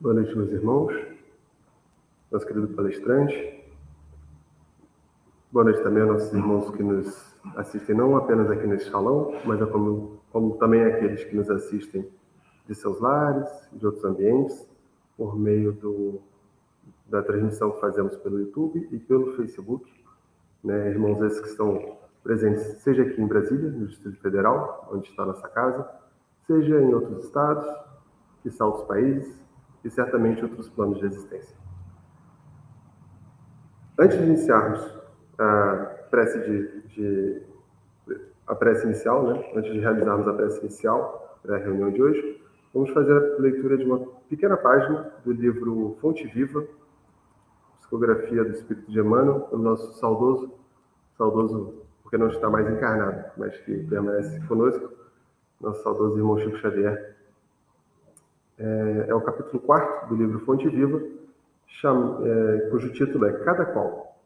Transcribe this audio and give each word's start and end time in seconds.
Boa 0.00 0.14
noite, 0.14 0.36
meus 0.36 0.50
irmãos, 0.50 0.92
nosso 2.30 2.46
querido 2.46 2.68
palestrante. 2.68 3.64
Boa 5.50 5.64
noite 5.64 5.82
também 5.82 6.02
aos 6.02 6.12
nossos 6.12 6.32
irmãos 6.32 6.70
que 6.76 6.82
nos 6.82 7.34
assistem, 7.56 7.96
não 7.96 8.16
apenas 8.16 8.50
aqui 8.50 8.66
neste 8.66 8.90
salão, 8.90 9.40
mas 9.44 9.62
é 9.62 9.66
como, 9.66 10.20
como 10.32 10.58
também 10.58 10.84
aqueles 10.84 11.24
que 11.24 11.36
nos 11.36 11.48
assistem 11.48 12.08
de 12.66 12.74
seus 12.74 13.00
lares, 13.00 13.48
de 13.72 13.86
outros 13.86 14.04
ambientes, 14.04 14.66
por 15.16 15.38
meio 15.38 15.72
do, 15.72 16.20
da 17.06 17.22
transmissão 17.22 17.70
que 17.70 17.80
fazemos 17.80 18.16
pelo 18.16 18.40
YouTube 18.40 18.88
e 18.90 18.98
pelo 18.98 19.36
Facebook. 19.36 19.90
Né, 20.62 20.90
irmãos 20.90 21.20
esses 21.22 21.40
que 21.40 21.48
estão 21.48 21.98
presentes, 22.22 22.82
seja 22.82 23.02
aqui 23.02 23.20
em 23.20 23.26
Brasília, 23.26 23.70
no 23.70 23.86
Distrito 23.86 24.18
Federal, 24.20 24.88
onde 24.90 25.08
está 25.08 25.26
nossa 25.26 25.46
casa, 25.48 25.88
seja 26.46 26.80
em 26.80 26.94
outros 26.94 27.24
estados, 27.24 27.64
que 28.44 28.50
são 28.50 28.66
outros 28.66 28.86
países, 28.86 29.42
e 29.82 29.90
certamente 29.90 30.42
outros 30.42 30.68
planos 30.68 30.98
de 30.98 31.06
existência. 31.06 31.56
Antes 33.98 34.18
de 34.18 34.24
iniciarmos 34.24 34.98
a 35.38 35.76
prece 36.10 36.38
de, 36.40 36.82
de 36.88 37.42
a 38.46 38.54
prece 38.54 38.84
inicial, 38.84 39.22
né? 39.26 39.52
Antes 39.56 39.72
de 39.72 39.80
realizarmos 39.80 40.28
a 40.28 40.34
prece 40.34 40.60
inicial 40.60 41.38
para 41.42 41.56
a 41.56 41.58
reunião 41.58 41.90
de 41.90 42.02
hoje, 42.02 42.42
vamos 42.72 42.90
fazer 42.90 43.12
a 43.12 43.40
leitura 43.40 43.78
de 43.78 43.84
uma 43.84 43.98
pequena 44.28 44.58
página 44.58 45.10
do 45.24 45.32
livro 45.32 45.96
Fonte 46.00 46.26
Viva, 46.26 46.66
psicografia 47.78 48.44
do 48.44 48.50
Espírito 48.50 48.90
de 48.90 49.00
Emmanuel, 49.00 49.40
pelo 49.40 49.62
nosso 49.62 49.92
saudoso, 49.94 50.52
saudoso 51.16 51.82
porque 52.02 52.18
não 52.18 52.28
está 52.28 52.50
mais 52.50 52.68
encarnado, 52.68 53.24
mas 53.38 53.56
que 53.62 53.78
permanece 53.84 54.38
conosco, 54.46 54.92
nosso 55.60 55.82
saudoso 55.82 56.18
irmão 56.18 56.38
Chico 56.38 56.58
Xavier, 56.58 57.13
é, 58.58 59.06
é 59.08 59.14
o 59.14 59.20
capítulo 59.20 59.60
4 59.60 60.08
do 60.08 60.16
livro 60.16 60.38
Fonte 60.40 60.68
Viva, 60.68 61.02
chama, 61.66 62.20
é, 62.26 62.68
cujo 62.70 62.92
título 62.92 63.26
é 63.26 63.32
Cada 63.44 63.64
Qual. 63.66 64.16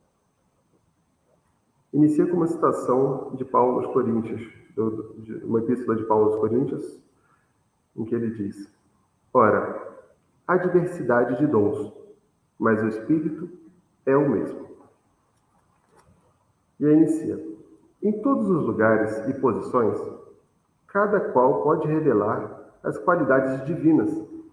Inicia 1.92 2.26
com 2.26 2.36
uma 2.36 2.46
citação 2.46 3.34
de 3.34 3.44
Paulo 3.44 3.78
aos 3.78 3.86
Coríntios, 3.92 4.42
do, 4.74 5.14
de, 5.18 5.36
uma 5.44 5.60
epístola 5.60 5.96
de 5.96 6.04
Paulo 6.04 6.32
aos 6.32 6.40
Coríntios, 6.40 7.00
em 7.96 8.04
que 8.04 8.14
ele 8.14 8.30
diz: 8.30 8.70
Ora, 9.32 9.96
há 10.46 10.56
diversidade 10.58 11.38
de 11.38 11.46
dons, 11.46 11.92
mas 12.58 12.82
o 12.82 12.88
Espírito 12.88 13.48
é 14.04 14.16
o 14.16 14.28
mesmo. 14.28 14.68
E 16.78 16.86
aí 16.86 16.92
inicia: 16.92 17.42
Em 18.02 18.20
todos 18.20 18.50
os 18.50 18.64
lugares 18.64 19.26
e 19.28 19.40
posições, 19.40 19.98
cada 20.86 21.20
qual 21.32 21.62
pode 21.62 21.88
revelar 21.88 22.67
as 22.88 22.96
qualidades 22.96 23.66
divinas 23.66 24.10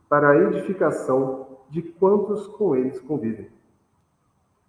para 0.09 0.31
a 0.31 0.38
edificação 0.38 1.58
de 1.69 1.81
quantos 1.81 2.45
com 2.47 2.75
eles 2.75 3.00
convivem. 3.00 3.50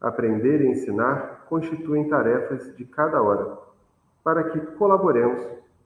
Aprender 0.00 0.60
e 0.60 0.68
ensinar 0.68 1.46
constituem 1.48 2.08
tarefas 2.08 2.76
de 2.76 2.84
cada 2.84 3.20
hora, 3.20 3.58
para 4.22 4.50
que 4.50 4.60
colaboremos 4.76 5.40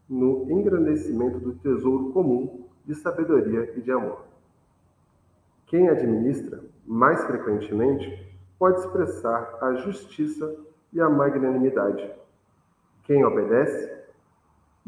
no 0.06 0.50
engrandecimento 0.50 1.38
do 1.38 1.54
tesouro 1.54 2.12
comum 2.12 2.66
de 2.84 2.94
sabedoria 2.94 3.72
e 3.74 3.80
de 3.80 3.90
amor. 3.90 4.24
Quem 5.66 5.88
administra, 5.88 6.60
mais 6.86 7.24
frequentemente, 7.24 8.28
pode 8.58 8.80
expressar 8.80 9.56
a 9.62 9.72
justiça 9.74 10.54
e 10.92 11.00
a 11.00 11.08
magnanimidade. 11.08 12.10
Quem 13.04 13.24
obedece, 13.24 13.99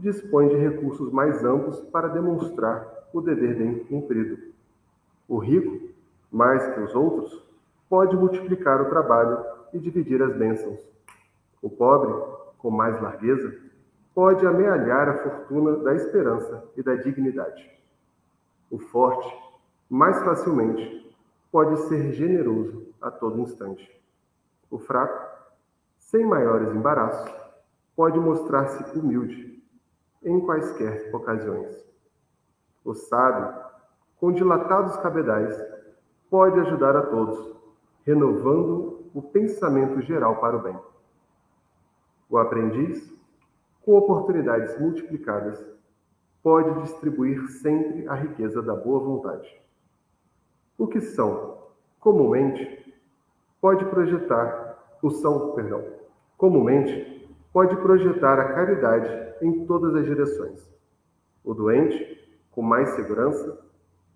dispõe 0.03 0.48
de 0.48 0.56
recursos 0.56 1.12
mais 1.12 1.45
amplos 1.45 1.81
para 1.92 2.08
demonstrar 2.08 3.08
o 3.12 3.20
dever 3.20 3.56
bem 3.56 3.84
cumprido. 3.84 4.36
O 5.28 5.39
rico, 5.39 5.91
mais 6.31 6.67
que 6.75 6.81
os 6.81 6.92
outros, 6.95 7.41
pode 7.89 8.17
multiplicar 8.17 8.83
o 8.83 8.90
trabalho 8.90 9.45
e 9.73 9.79
dividir 9.79 10.20
as 10.20 10.35
bênçãos. 10.35 10.80
O 11.63 11.70
pobre, 11.70 12.13
com 12.58 12.68
mais 12.68 13.01
largueza, 13.01 13.57
pode 14.13 14.45
amealhar 14.45 15.08
a 15.08 15.18
fortuna 15.23 15.77
da 15.77 15.95
esperança 15.95 16.64
e 16.77 16.83
da 16.83 16.96
dignidade. 16.96 17.70
O 18.70 18.79
forte, 18.79 19.33
mais 19.89 20.20
facilmente, 20.24 21.14
pode 21.52 21.77
ser 21.86 22.13
generoso 22.13 22.89
a 23.01 23.11
todo 23.11 23.40
instante. 23.40 23.89
O 24.69 24.79
fraco, 24.79 25.30
sem 25.98 26.27
maiores 26.27 26.70
embaraços, 26.73 27.33
pode 27.95 28.19
mostrar-se 28.19 28.98
humilde 28.98 29.52
em 30.24 30.40
quaisquer 30.40 31.14
ocasiões. 31.14 31.84
O 32.84 32.94
sábio, 32.94 33.55
com 34.18 34.33
dilatados 34.33 34.96
cabedais, 34.98 35.56
pode 36.30 36.58
ajudar 36.60 36.96
a 36.96 37.02
todos, 37.02 37.56
renovando 38.05 39.10
o 39.14 39.22
pensamento 39.22 40.00
geral 40.00 40.36
para 40.36 40.56
o 40.56 40.62
bem. 40.62 40.78
O 42.30 42.38
aprendiz, 42.38 43.12
com 43.84 43.96
oportunidades 43.96 44.78
multiplicadas, 44.80 45.58
pode 46.42 46.83
distribuir 46.83 47.46
sempre 47.60 48.08
a 48.08 48.14
riqueza 48.14 48.62
da 48.62 48.74
boa 48.74 49.00
vontade. 49.00 49.60
O 50.78 50.86
que 50.86 51.00
são, 51.00 51.58
comumente, 52.00 52.94
pode 53.60 53.84
projetar, 53.84 54.96
o 55.02 55.10
são, 55.10 55.52
perdão, 55.52 55.84
comumente, 56.36 57.21
pode 57.52 57.77
projetar 57.77 58.39
a 58.40 58.55
caridade 58.55 59.35
em 59.42 59.67
todas 59.67 59.95
as 59.95 60.07
direções. 60.07 60.73
O 61.45 61.52
doente, 61.52 62.39
com 62.51 62.63
mais 62.63 62.95
segurança, 62.95 63.58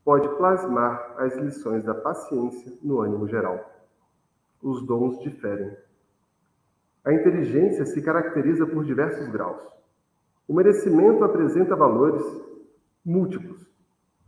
pode 0.04 0.28
plasmar 0.36 1.14
as 1.18 1.36
lições 1.36 1.84
da 1.84 1.94
paciência 1.94 2.72
no 2.82 3.00
ânimo 3.00 3.28
geral. 3.28 3.72
Os 4.62 4.86
dons 4.86 5.18
diferem. 5.20 5.76
A 7.04 7.12
inteligência 7.12 7.84
se 7.84 8.00
caracteriza 8.02 8.66
por 8.66 8.84
diversos 8.84 9.28
graus. 9.28 9.62
O 10.48 10.54
merecimento 10.54 11.24
apresenta 11.24 11.76
valores 11.76 12.24
múltiplos. 13.04 13.66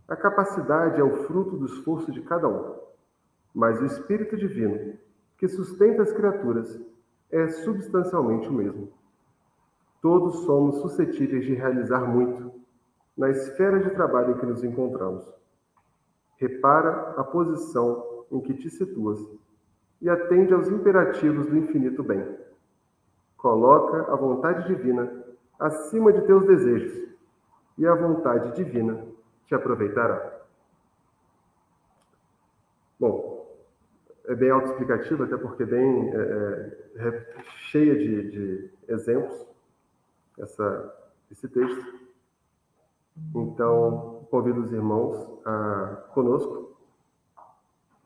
A 0.07 0.17
capacidade 0.17 1.01
é 1.01 1.05
o 1.05 1.25
fruto 1.25 1.57
do 1.57 1.67
esforço 1.67 2.13
de 2.13 2.21
cada 2.23 2.49
um. 2.49 2.77
Mas 3.55 3.81
o 3.81 3.85
Espírito 3.85 4.37
Divino, 4.37 4.99
que 5.39 5.49
sustenta 5.49 6.03
as 6.03 6.13
criaturas, 6.13 6.81
é 7.31 7.49
substancialmente 7.49 8.49
o 8.49 8.53
mesmo. 8.53 8.98
Todos 10.01 10.45
somos 10.45 10.81
suscetíveis 10.81 11.45
de 11.45 11.55
realizar 11.55 12.07
muito 12.07 12.53
na 13.17 13.31
esfera 13.31 13.81
de 13.81 13.91
trabalho 13.91 14.33
em 14.33 14.39
que 14.39 14.47
nos 14.47 14.63
encontramos. 14.63 15.25
Repara 16.37 17.15
a 17.17 17.25
posição 17.25 18.25
em 18.31 18.41
que 18.41 18.55
te 18.55 18.71
situas 18.71 19.19
e 20.01 20.09
atende 20.09 20.55
aos 20.55 20.69
imperativos 20.69 21.47
do 21.47 21.57
infinito 21.57 22.05
bem. 22.05 22.25
Coloca 23.37 24.13
a 24.13 24.15
vontade 24.15 24.69
divina 24.69 25.11
acima 25.59 26.13
de 26.13 26.23
teus 26.23 26.47
desejos 26.47 27.09
e 27.77 27.87
a 27.87 27.95
vontade 27.95 28.55
divina 28.55 29.05
te 29.47 29.55
aproveitará. 29.55 30.39
Bom, 33.01 33.49
é 34.27 34.35
bem 34.35 34.51
autoexplicativo, 34.51 35.25
até 35.25 35.37
porque 35.37 35.65
bem 35.65 36.11
é, 36.15 36.79
é, 36.97 37.43
cheia 37.71 37.97
de, 37.97 38.31
de 38.31 38.71
exemplos 38.89 39.48
essa, 40.39 41.13
esse 41.31 41.49
texto. 41.49 42.09
Então, 43.35 44.27
convido 44.31 44.63
os 44.63 44.73
irmãos 44.73 45.41
a 45.45 46.09
conosco 46.15 46.77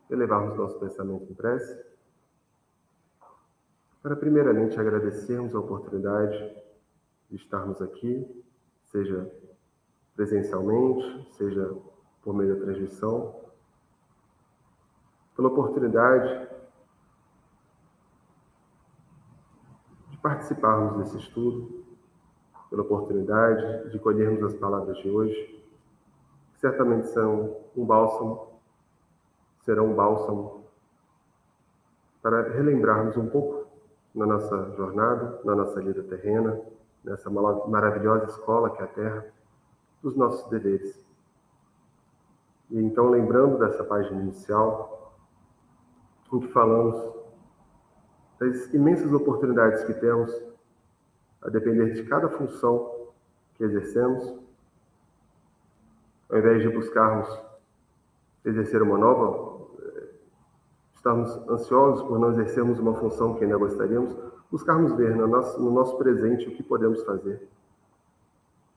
elevarmos 0.09 0.57
nosso 0.57 0.79
pensamento 0.79 1.31
em 1.31 1.33
prece, 1.33 1.85
para 4.01 4.15
primeiramente 4.15 4.79
agradecermos 4.79 5.55
a 5.55 5.59
oportunidade 5.59 6.55
de 7.29 7.37
estarmos 7.37 7.81
aqui, 7.81 8.43
seja 8.91 9.31
presencialmente, 10.15 11.33
seja 11.33 11.75
por 12.21 12.33
meio 12.33 12.55
da 12.55 12.65
transmissão, 12.65 13.43
pela 15.35 15.47
oportunidade 15.47 16.47
de 20.09 20.17
participarmos 20.17 20.97
desse 20.97 21.17
estudo, 21.17 21.83
pela 22.73 22.81
oportunidade 22.81 23.91
de 23.91 23.99
colhermos 23.99 24.41
as 24.41 24.55
palavras 24.55 24.97
de 24.97 25.07
hoje, 25.07 25.63
que 26.53 26.59
certamente 26.59 27.07
são 27.09 27.57
um 27.77 27.85
bálsamo, 27.85 28.47
serão 29.63 29.91
um 29.91 29.93
bálsamo 29.93 30.63
para 32.19 32.49
relembrarmos 32.49 33.15
um 33.15 33.29
pouco 33.29 33.67
na 34.15 34.25
nossa 34.25 34.71
jornada, 34.71 35.39
na 35.45 35.55
nossa 35.55 35.79
vida 35.83 36.01
terrena, 36.01 36.59
nessa 37.03 37.29
maravilhosa 37.29 38.25
escola 38.25 38.71
que 38.71 38.81
é 38.81 38.85
a 38.85 38.87
Terra, 38.87 39.25
dos 40.01 40.15
nossos 40.15 40.49
deveres. 40.49 40.99
E 42.71 42.79
então, 42.79 43.11
lembrando 43.11 43.59
dessa 43.59 43.83
página 43.83 44.19
inicial, 44.19 45.13
em 46.33 46.39
que 46.39 46.47
falamos 46.47 47.13
das 48.39 48.73
imensas 48.73 49.13
oportunidades 49.13 49.83
que 49.83 49.93
temos 49.93 50.52
a 51.43 51.49
depender 51.49 51.93
de 51.93 52.03
cada 52.03 52.29
função 52.29 53.11
que 53.55 53.63
exercemos, 53.63 54.33
ao 56.29 56.37
invés 56.39 56.61
de 56.61 56.69
buscarmos 56.69 57.27
exercer 58.45 58.81
uma 58.81 58.97
nova, 58.97 59.67
eh, 59.79 60.09
estarmos 60.95 61.29
ansiosos 61.49 62.03
por 62.07 62.17
não 62.17 62.31
exercermos 62.31 62.79
uma 62.79 62.95
função 62.95 63.35
que 63.35 63.43
ainda 63.43 63.57
gostaríamos, 63.57 64.15
buscarmos 64.49 64.95
ver 64.95 65.15
no 65.15 65.27
nosso, 65.27 65.61
no 65.61 65.71
nosso 65.71 65.97
presente 65.97 66.47
o 66.47 66.55
que 66.55 66.63
podemos 66.63 67.03
fazer. 67.03 67.47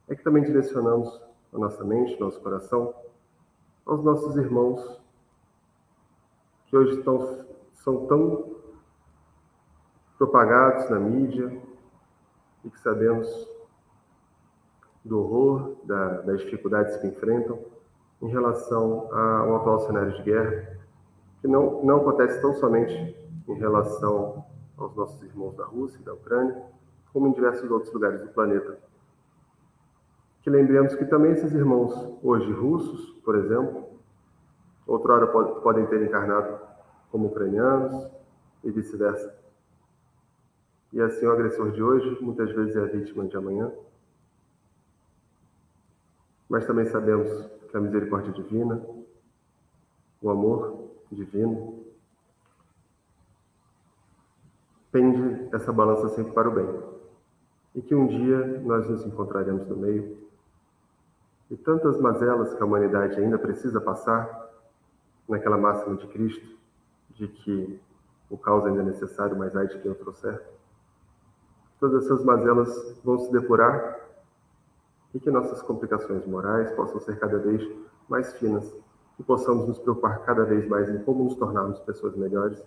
É 0.09 0.15
que 0.15 0.23
também 0.23 0.43
direcionamos 0.43 1.23
a 1.53 1.59
nossa 1.59 1.85
mente, 1.85 2.19
nosso 2.21 2.41
coração, 2.41 2.95
aos 3.85 4.03
nossos 4.03 4.37
irmãos 4.37 5.01
que 6.67 6.77
hoje 6.77 6.99
estão, 6.99 7.47
são 7.75 8.07
tão 8.07 8.57
propagados 10.19 10.91
na 10.91 10.99
mídia 10.99 11.66
e 12.67 12.71
que 12.71 12.79
sabemos 12.81 13.27
do 15.05 15.21
horror, 15.21 15.77
da, 15.85 16.21
das 16.23 16.41
dificuldades 16.41 16.97
que 16.97 17.07
enfrentam 17.07 17.59
em 18.21 18.29
relação 18.29 19.09
ao 19.15 19.57
atual 19.57 19.87
cenário 19.87 20.13
de 20.15 20.23
guerra, 20.23 20.77
que 21.41 21.47
não, 21.47 21.85
não 21.85 21.99
acontece 21.99 22.41
tão 22.41 22.55
somente 22.55 23.17
em 23.47 23.55
relação 23.55 24.45
aos 24.77 24.95
nossos 24.97 25.23
irmãos 25.23 25.57
da 25.57 25.65
Rússia 25.65 25.99
e 26.01 26.05
da 26.05 26.13
Ucrânia, 26.13 26.61
como 27.13 27.29
em 27.29 27.33
diversos 27.33 27.71
outros 27.71 27.93
lugares 27.93 28.21
do 28.21 28.29
planeta. 28.29 28.79
Que 30.43 30.51
lembremos 30.51 30.95
que 30.95 31.05
também 31.05 31.33
esses 31.33 31.53
irmãos, 31.53 32.19
hoje 32.23 32.51
russos, 32.53 33.13
por 33.25 33.37
exemplo, 33.37 33.85
outrora 34.87 35.27
podem 35.61 35.87
ter 35.87 36.03
encarnado 36.03 36.59
como 37.11 37.29
ucranianos 37.29 38.11
e 38.65 38.71
vice-versa. 38.71 39.46
E 40.93 41.01
assim 41.01 41.27
o 41.27 41.33
agressor 41.33 41.73
de 41.73 41.83
hoje 41.83 42.19
muitas 42.23 42.51
vezes 42.53 42.77
é 42.77 42.81
a 42.81 42.87
vítima 42.87 43.27
de 43.27 43.37
amanhã. 43.37 43.73
Mas 46.49 46.67
também 46.67 46.87
sabemos 46.87 47.29
que 47.71 47.77
a 47.77 47.81
misericórdia 47.81 48.33
divina, 48.33 48.81
o 50.23 50.31
amor 50.31 50.91
divino, 51.11 51.85
pende 54.93 55.55
essa 55.55 55.73
balança 55.73 56.09
sempre 56.15 56.33
para 56.33 56.49
o 56.49 56.53
bem. 56.53 56.97
E 57.75 57.83
que 57.83 57.95
um 57.95 58.07
dia 58.07 58.61
nós 58.63 58.89
nos 58.89 59.05
encontraremos 59.05 59.67
no 59.67 59.77
meio. 59.77 60.27
E 61.51 61.57
tantas 61.57 62.01
mazelas 62.01 62.55
que 62.55 62.63
a 62.63 62.67
humanidade 62.67 63.21
ainda 63.21 63.39
precisa 63.39 63.81
passar, 63.81 64.47
naquela 65.29 65.59
máxima 65.59 65.97
de 65.97 66.07
Cristo, 66.07 66.57
de 67.11 67.29
que 67.29 67.81
o 68.31 68.39
caos 68.39 68.65
ainda 68.65 68.83
é 68.83 68.85
necessário, 68.85 69.37
mas 69.37 69.55
ai 69.57 69.67
de 69.67 69.79
quem 69.79 69.91
o 69.91 69.95
trouxer. 69.95 70.43
Todas 71.79 72.05
essas 72.05 72.25
mazelas 72.25 73.01
vão 73.05 73.19
se 73.19 73.31
depurar 73.31 74.01
e 75.15 75.21
que 75.21 75.31
nossas 75.31 75.63
complicações 75.63 76.27
morais 76.27 76.71
possam 76.73 77.01
ser 77.01 77.19
cada 77.19 77.39
vez 77.39 77.63
mais 78.09 78.33
finas 78.35 78.71
e 79.19 79.23
possamos 79.23 79.67
nos 79.67 79.79
preocupar 79.79 80.25
cada 80.25 80.45
vez 80.45 80.67
mais 80.69 80.89
em 80.89 81.03
como 81.03 81.25
nos 81.25 81.37
tornarmos 81.37 81.81
pessoas 81.81 82.17
melhores 82.17 82.63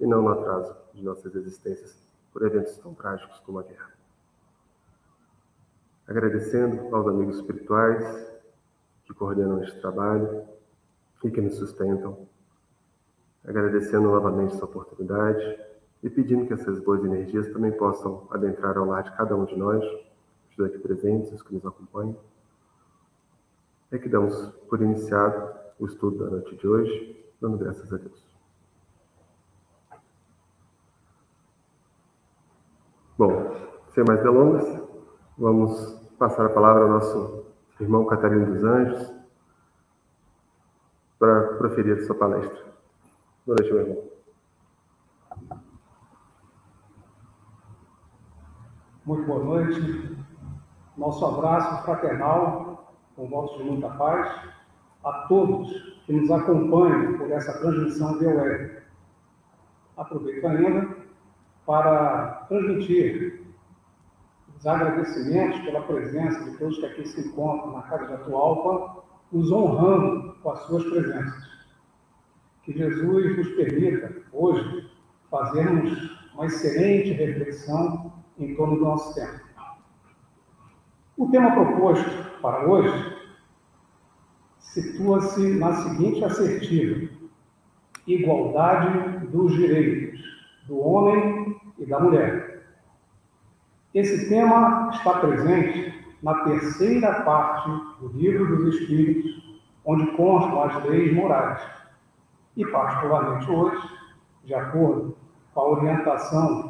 e 0.00 0.06
não 0.06 0.22
no 0.22 0.28
atraso 0.28 0.74
de 0.94 1.04
nossas 1.04 1.34
existências 1.34 1.96
por 2.32 2.42
eventos 2.42 2.76
tão 2.78 2.94
trágicos 2.94 3.38
como 3.40 3.58
a 3.58 3.62
guerra. 3.62 3.90
Agradecendo 6.06 6.94
aos 6.94 7.06
amigos 7.06 7.36
espirituais 7.36 8.04
que 9.04 9.14
coordenam 9.14 9.62
este 9.62 9.80
trabalho 9.80 10.44
e 11.22 11.30
que 11.30 11.40
nos 11.40 11.56
sustentam, 11.56 12.26
agradecendo 13.44 14.10
novamente 14.10 14.54
essa 14.54 14.64
oportunidade 14.64 15.69
e 16.02 16.08
pedindo 16.08 16.46
que 16.46 16.54
essas 16.54 16.82
boas 16.82 17.04
energias 17.04 17.52
também 17.52 17.72
possam 17.72 18.26
adentrar 18.30 18.76
ao 18.78 18.86
lar 18.86 19.02
de 19.02 19.16
cada 19.16 19.36
um 19.36 19.44
de 19.44 19.56
nós, 19.56 19.84
os 20.58 20.64
aqui 20.64 20.78
presentes, 20.78 21.32
os 21.32 21.42
que 21.42 21.54
nos 21.54 21.64
acompanham. 21.64 22.16
É 23.90 23.98
que 23.98 24.08
damos 24.08 24.34
por 24.68 24.80
iniciado 24.80 25.54
o 25.78 25.86
estudo 25.86 26.24
da 26.24 26.30
noite 26.30 26.56
de 26.56 26.66
hoje, 26.66 27.24
dando 27.40 27.58
graças 27.58 27.92
a 27.92 27.96
Deus. 27.96 28.30
Bom, 33.16 33.56
sem 33.94 34.04
mais 34.04 34.22
delongas, 34.22 34.82
vamos 35.36 35.94
passar 36.18 36.46
a 36.46 36.50
palavra 36.50 36.84
ao 36.84 36.88
nosso 36.88 37.44
irmão 37.78 38.06
Catarino 38.06 38.46
dos 38.46 38.64
Anjos 38.64 39.10
para 41.18 41.54
proferir 41.58 42.02
sua 42.06 42.14
palestra. 42.14 42.64
Boa 43.44 43.56
noite, 43.58 43.72
meu 43.72 43.82
irmão. 43.82 44.19
Muito 49.10 49.26
boa 49.26 49.42
noite. 49.42 50.16
Nosso 50.96 51.26
abraço 51.26 51.82
fraternal, 51.82 52.94
com 53.16 53.26
votos 53.26 53.58
de 53.58 53.64
muita 53.64 53.88
paz, 53.88 54.30
a 55.02 55.12
todos 55.26 55.68
que 56.06 56.12
nos 56.12 56.30
acompanham 56.30 57.18
por 57.18 57.28
essa 57.32 57.58
transmissão 57.58 58.16
via 58.20 58.28
web. 58.28 58.82
Aproveito 59.96 60.46
ainda 60.46 60.96
para 61.66 62.46
transmitir 62.48 63.42
os 64.56 64.64
agradecimentos 64.64 65.60
pela 65.62 65.82
presença 65.82 66.44
de 66.44 66.56
todos 66.56 66.78
que 66.78 66.86
aqui 66.86 67.08
se 67.08 67.20
encontram 67.20 67.72
na 67.72 67.82
Casa 67.82 68.06
de 68.06 68.12
Atualpa, 68.12 69.02
nos 69.32 69.50
honrando 69.50 70.36
com 70.40 70.50
as 70.52 70.60
suas 70.66 70.84
presenças. 70.84 71.50
Que 72.62 72.78
Jesus 72.78 73.38
nos 73.38 73.48
permita, 73.56 74.22
hoje, 74.32 74.88
fazermos 75.28 75.98
uma 76.32 76.46
excelente 76.46 77.10
reflexão 77.10 78.19
em 78.40 78.54
torno 78.54 78.76
do 78.76 78.84
nosso 78.84 79.14
tempo. 79.14 79.40
O 81.16 81.30
tema 81.30 81.52
proposto 81.52 82.40
para 82.40 82.66
hoje 82.66 83.16
situa-se 84.58 85.54
na 85.58 85.74
seguinte 85.74 86.24
assertiva: 86.24 87.08
igualdade 88.06 89.26
dos 89.26 89.52
direitos 89.52 90.18
do 90.66 90.80
homem 90.80 91.54
e 91.78 91.84
da 91.84 92.00
mulher. 92.00 92.64
Esse 93.92 94.28
tema 94.28 94.90
está 94.94 95.18
presente 95.18 95.92
na 96.22 96.44
terceira 96.44 97.22
parte 97.22 97.68
do 98.00 98.08
Livro 98.14 98.56
dos 98.56 98.76
Espíritos, 98.76 99.60
onde 99.84 100.06
constam 100.12 100.62
as 100.62 100.84
leis 100.84 101.12
morais. 101.14 101.60
E, 102.56 102.64
particularmente 102.66 103.50
hoje, 103.50 103.88
de 104.44 104.54
acordo 104.54 105.16
com 105.52 105.60
a 105.60 105.68
orientação 105.68 106.69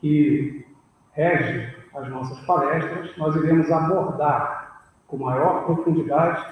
que 0.00 0.66
rege 1.12 1.76
as 1.94 2.08
nossas 2.08 2.38
palestras, 2.40 3.16
nós 3.16 3.34
iremos 3.36 3.70
abordar 3.70 4.82
com 5.06 5.18
maior 5.18 5.64
profundidade 5.64 6.46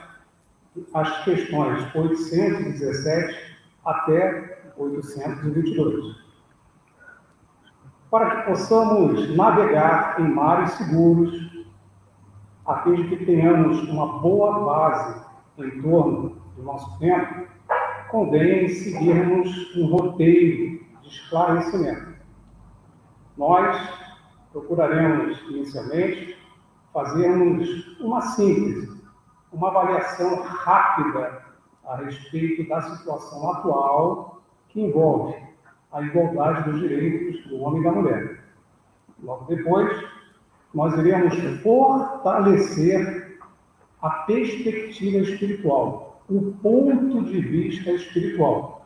as 0.95 1.25
questões 1.25 1.95
817 1.95 3.57
até 3.85 4.59
822. 4.77 6.17
Para 8.11 8.37
que 8.37 8.51
possamos 8.51 9.37
navegar 9.37 10.21
em 10.21 10.29
mares 10.29 10.73
seguros, 10.73 11.67
a 12.67 12.83
fim 12.83 12.95
de 12.97 13.17
que 13.17 13.25
tenhamos 13.25 13.89
uma 13.89 14.19
boa 14.21 14.65
base 14.65 15.21
em 15.59 15.83
torno 15.83 16.37
do 16.57 16.63
nosso 16.63 16.99
tempo, 16.99 17.47
convém 18.11 18.69
seguirmos 18.69 19.77
um 19.77 19.87
roteiro 19.87 20.81
de 21.03 21.09
esclarecimento. 21.09 22.08
Nós 23.39 23.89
procuraremos, 24.53 25.41
inicialmente, 25.49 26.37
fazermos 26.93 27.97
uma 28.01 28.21
síntese, 28.21 29.01
uma 29.53 29.69
avaliação 29.69 30.43
rápida 30.43 31.45
a 31.87 31.97
respeito 31.97 32.69
da 32.69 32.83
situação 32.83 33.51
atual 33.53 34.43
que 34.69 34.81
envolve 34.81 35.37
a 35.93 36.03
igualdade 36.03 36.69
dos 36.69 36.81
direitos 36.81 37.47
do 37.47 37.63
homem 37.63 37.81
e 37.81 37.85
da 37.85 37.93
mulher. 37.93 38.41
Logo 39.23 39.45
depois, 39.45 40.05
nós 40.75 40.99
iremos 40.99 41.35
fortalecer 41.63 43.39
a 44.03 44.11
perspectiva 44.11 45.19
espiritual, 45.19 46.23
o 46.29 46.53
ponto 46.61 47.23
de 47.23 47.41
vista 47.41 47.93
espiritual. 47.93 48.85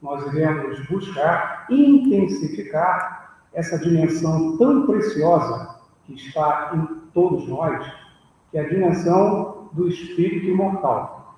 Nós 0.00 0.26
iremos 0.32 0.84
buscar 0.88 1.66
intensificar 1.70 3.21
essa 3.54 3.78
dimensão 3.78 4.56
tão 4.56 4.86
preciosa 4.86 5.76
que 6.06 6.14
está 6.14 6.72
em 6.74 7.10
todos 7.12 7.46
nós, 7.48 7.84
que 8.50 8.58
é 8.58 8.62
a 8.62 8.68
dimensão 8.68 9.68
do 9.72 9.88
espírito 9.88 10.46
imortal. 10.46 11.36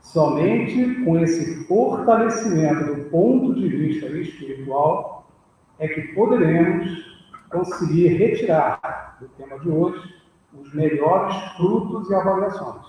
Somente 0.00 1.04
com 1.04 1.18
esse 1.18 1.66
fortalecimento 1.66 2.94
do 2.94 3.10
ponto 3.10 3.54
de 3.54 3.68
vista 3.68 4.06
espiritual 4.06 5.26
é 5.78 5.86
que 5.86 6.14
poderemos 6.14 7.20
conseguir 7.50 8.08
retirar 8.08 9.16
do 9.20 9.28
tema 9.28 9.58
de 9.60 9.68
hoje 9.68 10.14
os 10.54 10.72
melhores 10.74 11.36
frutos 11.56 12.08
e 12.10 12.14
avaliações. 12.14 12.86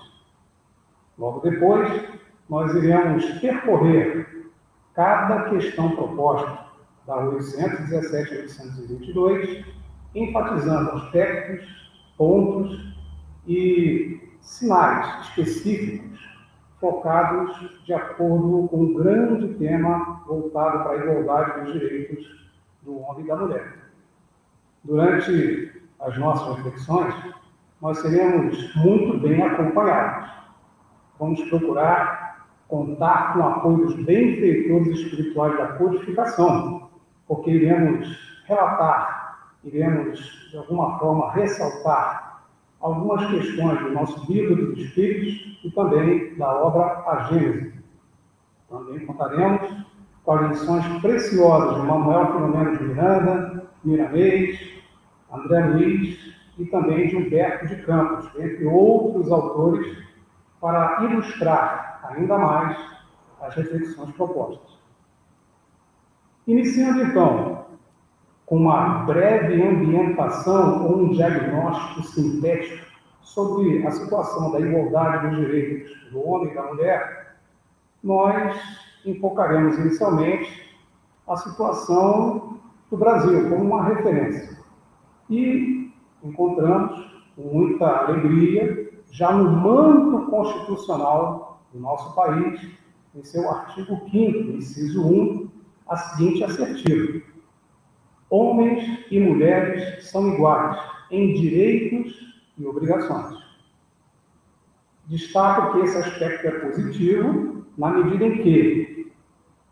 Logo 1.18 1.40
depois, 1.40 2.02
nós 2.48 2.74
iremos 2.74 3.24
percorrer 3.40 4.50
cada 4.94 5.50
questão 5.50 5.94
proposta 5.94 6.69
da 7.10 7.16
817 7.16 8.34
e 8.34 8.38
822, 8.38 9.66
enfatizando 10.14 10.92
aspectos, 10.92 11.90
pontos 12.16 12.94
e 13.48 14.20
sinais 14.40 15.26
específicos 15.26 16.20
focados 16.78 17.82
de 17.84 17.92
acordo 17.92 18.68
com 18.68 18.84
um 18.84 18.94
grande 18.94 19.54
tema 19.54 20.22
voltado 20.24 20.84
para 20.84 20.92
a 20.92 20.96
igualdade 21.04 21.64
dos 21.64 21.72
direitos 21.72 22.48
do 22.82 23.00
homem 23.00 23.24
e 23.24 23.28
da 23.28 23.36
mulher. 23.36 23.74
Durante 24.84 25.82
as 25.98 26.16
nossas 26.16 26.56
reflexões, 26.58 27.14
nós 27.82 27.98
seremos 27.98 28.74
muito 28.76 29.18
bem 29.18 29.42
acompanhados. 29.42 30.30
Vamos 31.18 31.42
procurar 31.48 32.46
contar 32.68 33.32
com 33.32 33.40
o 33.40 33.48
apoio 33.48 33.76
dos 33.78 33.96
benfeitores 33.96 35.00
espirituais 35.00 35.58
da 35.58 35.72
codificação, 35.72 36.89
porque 37.30 37.52
iremos 37.52 38.18
relatar, 38.44 39.38
iremos, 39.62 40.18
de 40.50 40.56
alguma 40.56 40.98
forma, 40.98 41.30
ressaltar 41.30 42.42
algumas 42.80 43.24
questões 43.30 43.78
do 43.78 43.90
nosso 43.92 44.32
livro 44.32 44.56
dos 44.56 44.78
Espíritos 44.80 45.60
e 45.64 45.70
também 45.70 46.36
da 46.36 46.52
obra 46.60 47.04
A 47.06 47.28
Gênese. 47.28 47.72
Também 48.68 49.06
contaremos 49.06 49.62
com 50.24 50.32
as 50.32 50.50
lições 50.50 51.00
preciosas 51.00 51.80
de 51.80 51.86
Manuel 51.86 52.26
Filomeno 52.32 52.76
de 52.76 52.82
Miranda, 52.82 53.70
Miramês, 53.84 54.58
André 55.32 55.66
Luiz 55.66 56.34
e 56.58 56.66
também 56.66 57.10
de 57.10 57.16
Humberto 57.16 57.68
de 57.68 57.76
Campos, 57.82 58.28
entre 58.40 58.66
outros 58.66 59.30
autores, 59.30 59.96
para 60.60 61.04
ilustrar 61.04 62.00
ainda 62.10 62.36
mais 62.36 62.76
as 63.40 63.54
reflexões 63.54 64.10
propostas. 64.16 64.79
Iniciando 66.50 67.02
então 67.02 67.64
com 68.44 68.56
uma 68.56 69.04
breve 69.04 69.62
ambientação 69.62 70.84
ou 70.84 71.02
um 71.02 71.10
diagnóstico 71.10 72.02
sintético 72.08 72.86
sobre 73.22 73.86
a 73.86 73.90
situação 73.92 74.50
da 74.50 74.58
igualdade 74.58 75.28
dos 75.28 75.46
direitos 75.46 76.10
do 76.10 76.28
homem 76.28 76.50
e 76.50 76.54
da 76.56 76.64
mulher, 76.64 77.36
nós 78.02 78.60
enfocaremos 79.06 79.78
inicialmente 79.78 80.76
a 81.28 81.36
situação 81.36 82.58
do 82.90 82.96
Brasil 82.96 83.48
como 83.48 83.66
uma 83.66 83.84
referência. 83.84 84.58
E 85.30 85.92
encontramos 86.20 87.12
com 87.36 87.42
muita 87.42 87.86
alegria, 87.86 88.90
já 89.12 89.30
no 89.30 89.52
manto 89.52 90.28
constitucional 90.28 91.60
do 91.72 91.78
nosso 91.78 92.12
país, 92.16 92.60
em 93.14 93.22
seu 93.22 93.48
artigo 93.48 94.00
5, 94.10 94.50
inciso 94.50 95.06
1, 95.06 95.49
a 95.90 95.96
seguinte 95.96 96.44
assertiva: 96.44 97.20
Homens 98.30 99.04
e 99.10 99.18
mulheres 99.18 100.08
são 100.08 100.32
iguais 100.32 100.80
em 101.10 101.34
direitos 101.34 102.14
e 102.56 102.64
obrigações. 102.64 103.38
Destaco 105.06 105.72
que 105.72 105.86
esse 105.86 105.98
aspecto 105.98 106.46
é 106.46 106.50
positivo 106.60 107.66
na 107.76 107.90
medida 107.90 108.24
em 108.26 108.42
que 108.42 109.12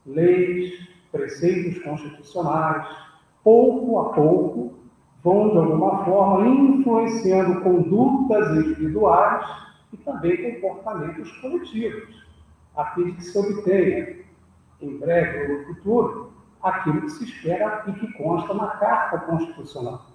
leis, 0.05 0.89
preceitos 1.13 1.83
constitucionais, 1.85 2.89
pouco 3.45 3.99
a 4.01 4.13
pouco, 4.13 4.75
vão, 5.23 5.51
de 5.51 5.59
alguma 5.59 6.05
forma, 6.05 6.49
influenciando 6.49 7.61
condutas 7.61 8.57
individuais 8.57 9.47
e 9.93 9.97
também 9.99 10.61
comportamentos 10.61 11.31
coletivos, 11.39 12.27
a 12.77 12.87
fim 12.87 13.05
de 13.05 13.13
que 13.13 13.25
se 13.25 13.39
obtenha, 13.39 14.28
em 14.81 14.97
breve 14.99 15.53
ou 15.53 15.59
no 15.59 15.65
futuro, 15.67 16.33
aquilo 16.63 17.03
que 17.03 17.11
se 17.11 17.25
espera 17.25 17.85
e 17.87 17.93
que 17.93 18.13
consta 18.15 18.55
na 18.55 18.69
Carta 18.69 19.19
Constitucional. 19.19 20.07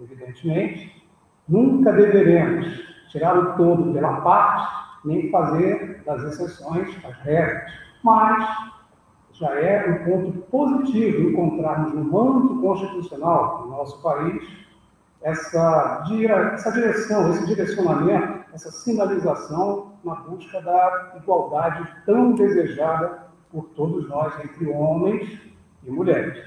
Evidentemente, 0.00 1.04
nunca 1.48 1.92
deveremos 1.92 2.66
tirar 3.10 3.36
o 3.36 3.56
todo 3.56 3.92
pela 3.92 4.20
parte, 4.20 4.80
nem 5.04 5.30
fazer 5.30 6.02
das 6.04 6.22
exceções 6.24 6.88
as 7.04 7.16
regras, 7.18 7.72
mas 8.02 8.70
já 9.32 9.54
é 9.54 9.88
um 9.88 10.04
ponto 10.04 10.38
positivo 10.42 11.30
encontrarmos 11.30 11.94
no 11.94 12.04
manto 12.04 12.60
constitucional 12.60 13.62
do 13.62 13.68
nosso 13.70 14.02
país 14.02 14.42
essa, 15.22 16.04
essa 16.54 16.70
direção, 16.70 17.30
esse 17.30 17.46
direcionamento, 17.46 18.44
essa 18.52 18.70
sinalização 18.70 19.92
na 20.04 20.14
busca 20.14 20.60
da 20.60 21.14
igualdade 21.16 21.86
tão 22.06 22.32
desejada 22.32 23.29
por 23.50 23.64
todos 23.76 24.08
nós 24.08 24.32
entre 24.44 24.68
homens 24.70 25.40
e 25.84 25.90
mulheres. 25.90 26.44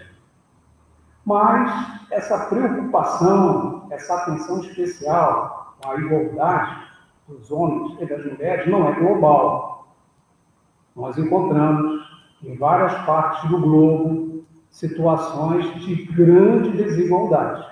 Mas 1.25 2.01
essa 2.11 2.45
preocupação, 2.45 3.87
essa 3.89 4.15
atenção 4.15 4.61
especial 4.61 5.75
à 5.83 5.95
igualdade 5.95 6.83
dos 7.27 7.49
homens 7.51 8.01
e 8.01 8.05
das 8.05 8.25
mulheres 8.25 8.69
não 8.69 8.87
é 8.89 8.93
global. 8.93 9.87
Nós 10.95 11.17
encontramos 11.17 12.03
em 12.43 12.57
várias 12.57 12.93
partes 13.05 13.49
do 13.49 13.59
globo 13.59 14.43
situações 14.69 15.85
de 15.85 16.03
grande 16.05 16.71
desigualdade. 16.71 17.65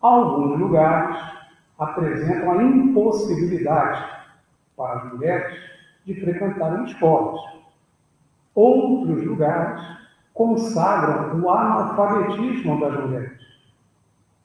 Alguns 0.00 0.58
lugares 0.58 1.16
apresentam 1.78 2.52
a 2.52 2.62
impossibilidade 2.62 4.04
para 4.76 4.94
as 4.94 5.12
mulheres 5.12 5.58
de 6.04 6.14
frequentarem 6.20 6.84
escolas. 6.84 7.40
Outros 8.56 9.22
lugares 9.22 9.82
consagram 10.32 11.42
o 11.42 11.50
analfabetismo 11.50 12.80
das 12.80 13.04
mulheres, 13.04 13.38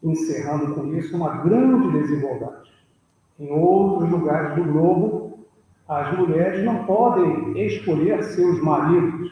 encerrando 0.03 0.75
com 0.75 0.85
isso 0.93 1.15
uma 1.15 1.37
grande 1.37 1.91
desigualdade. 1.93 2.71
Em 3.39 3.49
outros 3.49 4.11
lugares 4.11 4.55
do 4.55 4.65
globo, 4.65 5.39
as 5.87 6.17
mulheres 6.17 6.65
não 6.65 6.83
podem 6.83 7.57
escolher 7.65 8.21
seus 8.25 8.61
maridos 8.61 9.31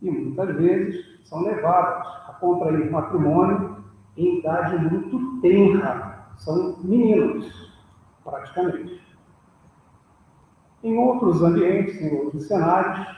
e 0.00 0.08
muitas 0.08 0.56
vezes 0.56 1.04
são 1.24 1.42
levadas 1.42 2.06
a 2.28 2.36
contrair 2.40 2.88
matrimônio 2.88 3.78
em 4.16 4.38
idade 4.38 4.76
muito 4.76 5.40
tenra. 5.40 6.28
São 6.38 6.76
meninos, 6.84 7.52
praticamente. 8.24 9.00
Em 10.84 10.96
outros 10.96 11.42
ambientes, 11.42 12.00
em 12.00 12.16
outros 12.16 12.46
cenários, 12.46 13.09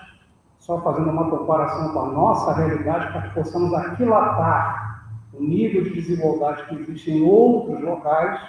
só 0.62 0.80
fazendo 0.80 1.10
uma 1.10 1.28
comparação 1.28 1.92
com 1.92 2.00
a 2.00 2.12
nossa 2.12 2.54
realidade 2.54 3.12
para 3.12 3.22
que 3.22 3.34
possamos 3.34 3.74
aquilatar 3.74 5.10
o 5.34 5.42
nível 5.42 5.82
de 5.82 5.90
desigualdade 5.90 6.64
que 6.66 6.76
existe 6.76 7.10
em 7.10 7.22
outros 7.24 7.82
locais, 7.82 8.40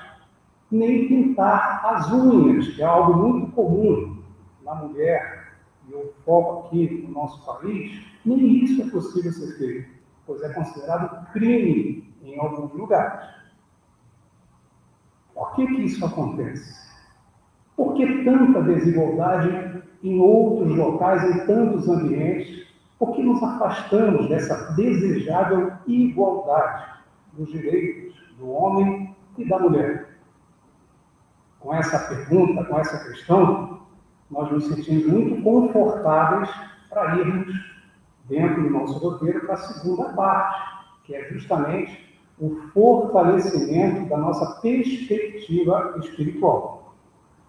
nem 0.69 1.07
pintar 1.07 1.83
as 1.83 2.11
unhas, 2.11 2.67
que 2.67 2.83
é 2.83 2.85
algo 2.85 3.13
muito 3.15 3.51
comum 3.53 4.21
na 4.63 4.75
mulher, 4.75 5.53
e 5.87 5.91
eu 5.91 6.13
foco 6.23 6.67
aqui 6.67 7.03
no 7.07 7.13
nosso 7.13 7.43
país, 7.45 8.05
nem 8.23 8.63
isso 8.63 8.83
é 8.83 8.89
possível 8.91 9.33
ser 9.33 9.57
feito, 9.57 9.89
pois 10.27 10.41
é 10.43 10.53
considerado 10.53 11.31
crime 11.31 12.13
em 12.21 12.39
alguns 12.39 12.73
lugares. 12.73 13.27
Por 15.33 15.55
que, 15.55 15.65
que 15.65 15.81
isso 15.81 16.05
acontece? 16.05 16.92
Por 17.75 17.95
que 17.95 18.23
tanta 18.23 18.61
desigualdade 18.61 19.83
em 20.03 20.19
outros 20.19 20.75
locais, 20.75 21.23
em 21.23 21.45
tantos 21.45 21.87
ambientes? 21.87 22.67
Por 22.99 23.15
que 23.15 23.23
nos 23.23 23.41
afastamos 23.41 24.29
dessa 24.29 24.73
desejável 24.73 25.73
igualdade 25.87 26.85
dos 27.33 27.51
direitos 27.51 28.13
do 28.37 28.49
homem 28.49 29.15
e 29.37 29.47
da 29.47 29.59
mulher? 29.59 30.17
Com 31.59 31.73
essa 31.73 31.99
pergunta, 31.99 32.63
com 32.65 32.79
essa 32.79 33.03
questão, 33.09 33.79
nós 34.29 34.51
nos 34.51 34.67
sentimos 34.67 35.05
muito 35.05 35.41
confortáveis 35.43 36.49
para 36.89 37.15
irmos 37.17 37.73
dentro 38.25 38.63
do 38.63 38.69
nosso 38.69 38.97
roteiro 38.99 39.41
para 39.41 39.55
a 39.55 39.57
segunda 39.57 40.09
parte, 40.13 40.59
que 41.05 41.15
é 41.15 41.23
justamente 41.29 42.19
o 42.39 42.49
fortalecimento 42.73 44.09
da 44.09 44.17
nossa 44.17 44.59
perspectiva 44.61 45.95
espiritual. 46.03 46.82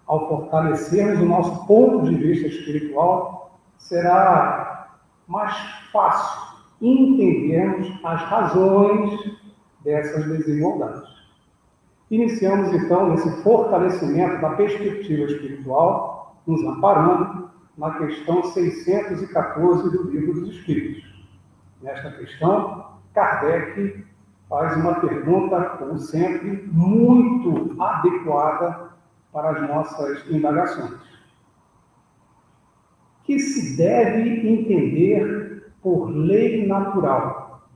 Ao 0.06 0.28
fortalecermos 0.28 1.20
o 1.20 1.24
nosso 1.24 1.66
ponto 1.66 2.08
de 2.08 2.14
vista 2.14 2.48
espiritual, 2.48 3.58
será 3.78 4.88
mais 5.26 5.54
fácil 5.90 6.42
entendermos 6.80 7.88
as 8.04 8.20
razões 8.22 9.38
dessas 9.82 10.26
desigualdades. 10.26 11.08
Iniciamos 12.10 12.72
então 12.72 13.14
esse 13.14 13.42
fortalecimento 13.42 14.40
da 14.40 14.50
perspectiva 14.50 15.24
espiritual 15.24 16.36
nos 16.46 16.62
amparando 16.62 17.50
na 17.76 17.92
questão 17.92 18.44
614 18.44 19.90
do 19.90 20.10
Livro 20.10 20.40
dos 20.40 20.54
Espíritos. 20.54 21.02
Nesta 21.82 22.10
questão, 22.12 22.86
Kardec 23.14 24.04
faz 24.48 24.76
uma 24.76 24.94
pergunta, 25.00 25.60
como 25.78 25.98
sempre, 25.98 26.68
muito 26.70 27.80
adequada 27.82 28.83
para 29.34 29.50
as 29.50 29.68
nossas 29.68 30.30
indagações. 30.30 31.00
Que 33.24 33.40
se 33.40 33.76
deve 33.76 34.48
entender 34.48 35.72
por 35.82 36.06
lei 36.06 36.68
natural? 36.68 37.68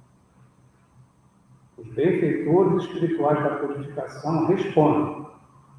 Os 1.77 1.89
benfeitores 1.89 2.85
espirituais 2.85 3.43
da 3.43 3.57
codificação 3.57 4.47
respondem: 4.47 5.27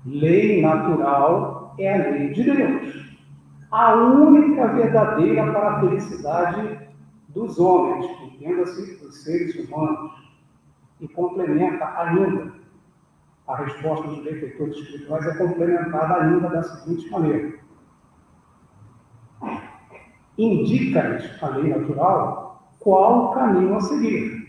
lei 0.06 0.62
natural 0.62 1.76
é 1.80 1.94
a 1.94 2.12
lei 2.12 2.34
de 2.34 2.44
Deus. 2.44 3.10
a 3.72 3.94
única 3.94 4.68
verdadeira 4.74 5.52
para 5.54 5.70
a 5.70 5.80
felicidade 5.80 6.90
dos 7.30 7.58
homens, 7.58 8.06
entenda-se 8.24 8.96
dos 8.98 9.24
seres 9.24 9.56
humanos, 9.56 10.12
e 11.00 11.08
complementa 11.08 11.86
ainda. 11.98 12.59
A 13.50 13.56
resposta 13.56 14.08
dos 14.08 14.24
benfeitores 14.24 14.78
espirituais 14.78 15.26
é 15.26 15.36
complementada 15.36 16.22
ainda 16.22 16.50
da 16.50 16.62
seguinte 16.62 17.10
maneira: 17.10 17.58
indica-lhes 20.38 21.42
a 21.42 21.48
lei 21.48 21.76
natural 21.76 22.70
qual 22.80 23.26
o 23.26 23.34
caminho 23.34 23.76
a 23.76 23.82
seguir. 23.82 24.48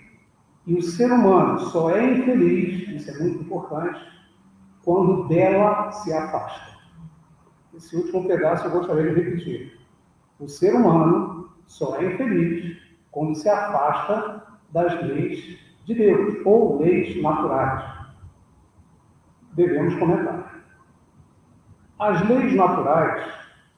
E 0.66 0.74
o 0.74 0.82
ser 0.82 1.10
humano 1.10 1.58
só 1.60 1.90
é 1.90 2.12
infeliz, 2.12 2.88
isso 2.90 3.10
é 3.10 3.18
muito 3.20 3.42
importante, 3.42 3.98
quando 4.84 5.26
dela 5.28 5.90
se 5.92 6.12
afasta. 6.12 6.76
Esse 7.74 7.96
último 7.96 8.28
pedaço 8.28 8.66
eu 8.66 8.70
gostaria 8.70 9.14
de 9.14 9.20
repetir. 9.22 9.80
O 10.38 10.46
ser 10.46 10.74
humano 10.74 11.48
só 11.66 11.96
é 11.96 12.04
infeliz 12.04 12.76
quando 13.10 13.34
se 13.34 13.48
afasta 13.48 14.44
das 14.70 15.02
leis 15.02 15.58
de 15.86 15.94
Deus 15.94 16.44
ou 16.44 16.82
leis 16.82 17.20
naturais. 17.22 17.99
Devemos 19.52 19.94
comentar. 19.98 20.60
As 21.98 22.28
leis 22.28 22.54
naturais 22.54 23.22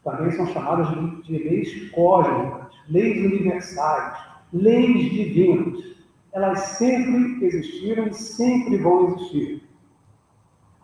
também 0.04 0.30
são 0.32 0.46
chamadas 0.48 0.88
de, 0.90 1.22
de 1.22 1.38
leis 1.38 1.90
cósmicas, 1.90 2.68
leis 2.88 3.24
universais, 3.24 4.18
leis 4.52 5.10
divinas. 5.10 5.92
Elas 6.32 6.60
sempre 6.60 7.44
existiram 7.44 8.06
e 8.06 8.14
sempre 8.14 8.76
vão 8.78 9.08
existir. 9.08 9.62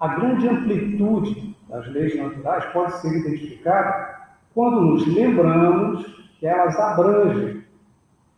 A 0.01 0.09
grande 0.09 0.49
amplitude 0.49 1.57
das 1.69 1.87
leis 1.89 2.17
naturais 2.17 2.65
pode 2.73 2.99
ser 3.01 3.13
identificada 3.19 4.19
quando 4.55 4.81
nos 4.81 5.07
lembramos 5.07 6.07
que 6.39 6.47
elas 6.47 6.79
abrangem 6.79 7.65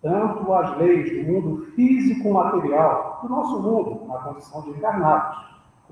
tanto 0.03 0.53
as 0.53 0.79
leis 0.79 1.11
do 1.11 1.33
mundo 1.33 1.67
físico-material, 1.75 3.21
do 3.23 3.29
nosso 3.29 3.61
mundo, 3.61 4.07
na 4.07 4.19
condição 4.19 4.63
de 4.63 4.71
encarnados, 4.71 5.39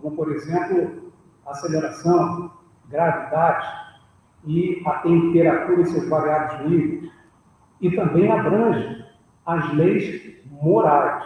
como, 0.01 0.17
por 0.17 0.33
exemplo, 0.33 1.13
aceleração, 1.47 2.51
gravidade 2.89 3.67
e 4.45 4.83
a 4.87 4.93
temperatura 4.99 5.81
em 5.83 5.87
seus 5.87 6.09
variados 6.09 6.71
níveis, 6.71 7.13
e 7.81 7.91
também 7.95 8.31
abrange 8.31 9.05
as 9.47 9.73
leis 9.75 10.37
morais. 10.51 11.25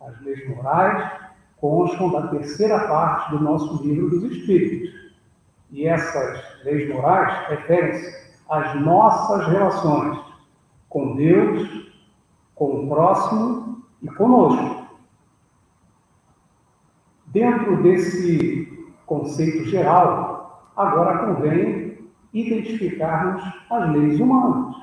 As 0.00 0.20
leis 0.22 0.48
morais 0.48 1.12
constam 1.56 2.10
da 2.10 2.28
terceira 2.28 2.86
parte 2.86 3.30
do 3.30 3.40
nosso 3.40 3.82
livro 3.82 4.10
dos 4.10 4.30
Espíritos. 4.30 4.94
E 5.70 5.86
essas 5.86 6.64
leis 6.64 6.88
morais 6.88 7.48
referem-se 7.48 8.36
às 8.48 8.80
nossas 8.80 9.46
relações 9.48 10.18
com 10.88 11.16
Deus, 11.16 11.92
com 12.54 12.84
o 12.84 12.88
próximo 12.88 13.82
e 14.02 14.08
conosco. 14.08 14.75
Dentro 17.36 17.82
desse 17.82 18.66
conceito 19.04 19.66
geral, 19.66 20.72
agora 20.74 21.18
convém 21.18 21.98
identificarmos 22.32 23.44
as 23.70 23.92
leis 23.92 24.18
humanas. 24.18 24.74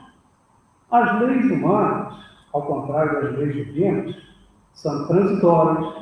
As 0.92 1.20
leis 1.20 1.46
humanas, 1.50 2.14
ao 2.54 2.62
contrário 2.62 3.24
das 3.24 3.38
leis 3.40 3.56
divinas, 3.56 4.16
são 4.72 5.08
transitórias, 5.08 5.96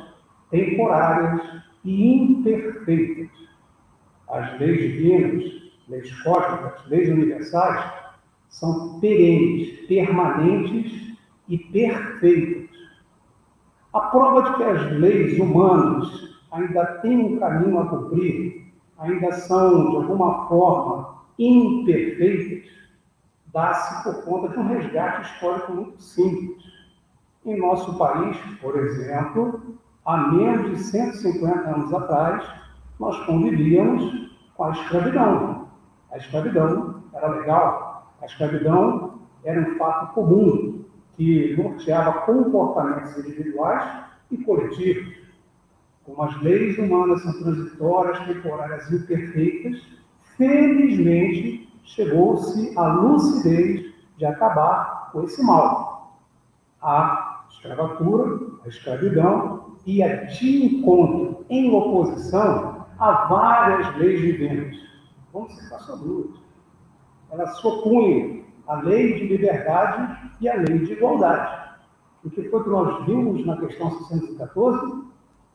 temporárias 0.50 1.40
e 1.86 2.16
imperfeitas. 2.18 3.30
As 4.28 4.60
leis 4.60 4.78
divinas, 4.78 5.44
leis 5.88 6.22
cósmicas, 6.22 6.86
leis 6.88 7.08
universais, 7.08 7.92
são 8.50 9.00
perenes, 9.00 9.86
permanentes 9.86 11.16
e 11.48 11.56
perfeitos. 11.56 12.76
A 13.94 14.00
prova 14.00 14.50
de 14.50 14.56
que 14.58 14.62
as 14.64 14.92
leis 14.98 15.38
humanas 15.38 16.31
ainda 16.52 16.84
têm 17.00 17.18
um 17.18 17.38
caminho 17.38 17.80
a 17.80 17.86
cumprir, 17.86 18.72
ainda 18.98 19.32
são, 19.32 19.90
de 19.90 19.96
alguma 19.96 20.46
forma, 20.48 21.16
imperfeitas, 21.38 22.70
dá-se 23.52 24.04
por 24.04 24.22
conta 24.24 24.48
de 24.50 24.58
um 24.58 24.68
resgate 24.68 25.32
histórico 25.32 25.72
muito 25.72 26.00
simples. 26.00 26.62
Em 27.44 27.58
nosso 27.58 27.98
país, 27.98 28.36
por 28.60 28.78
exemplo, 28.78 29.60
há 30.04 30.16
menos 30.28 30.70
de 30.70 30.84
150 30.84 31.68
anos 31.68 31.92
atrás, 31.92 32.46
nós 33.00 33.18
convivíamos 33.26 34.30
com 34.54 34.64
a 34.64 34.70
escravidão. 34.72 35.68
A 36.12 36.18
escravidão 36.18 37.02
era 37.12 37.28
legal, 37.28 38.12
a 38.20 38.26
escravidão 38.26 39.18
era 39.44 39.60
um 39.60 39.76
fato 39.76 40.14
comum, 40.14 40.84
que 41.16 41.56
norteava 41.56 42.20
comportamentos 42.20 43.16
individuais 43.18 44.04
e 44.30 44.38
coletivos. 44.38 45.21
Como 46.04 46.22
as 46.22 46.42
leis 46.42 46.76
humanas 46.78 47.22
são 47.22 47.32
transitórias, 47.40 48.26
temporárias 48.26 48.90
e 48.90 48.96
imperfeitas, 48.96 49.82
felizmente 50.36 51.68
chegou-se 51.84 52.76
à 52.76 52.92
lucidez 52.94 53.92
de 54.16 54.24
acabar 54.26 55.10
com 55.12 55.22
esse 55.24 55.42
mal. 55.42 56.18
A 56.80 57.44
escravatura, 57.50 58.40
a 58.64 58.68
escravidão 58.68 59.76
e 59.86 60.02
a 60.02 60.24
de 60.24 60.64
encontro 60.64 61.44
em 61.48 61.72
oposição 61.72 62.86
a 62.98 63.26
várias 63.26 63.96
leis 63.96 64.20
divinas. 64.20 64.76
Vamos 65.32 65.54
ser 65.54 65.68
caçadores. 65.70 66.30
Elas 67.30 67.60
se 67.60 67.66
opunham 67.66 68.42
a 68.66 68.76
lei 68.76 69.14
de 69.14 69.26
liberdade 69.28 70.32
e 70.40 70.48
a 70.48 70.54
lei 70.54 70.78
de 70.80 70.92
igualdade. 70.92 71.62
O 72.24 72.30
que 72.30 72.48
foi 72.48 72.62
que 72.62 72.68
nós 72.68 73.04
vimos 73.06 73.44
na 73.44 73.56
questão 73.56 73.90
614? 73.90 75.11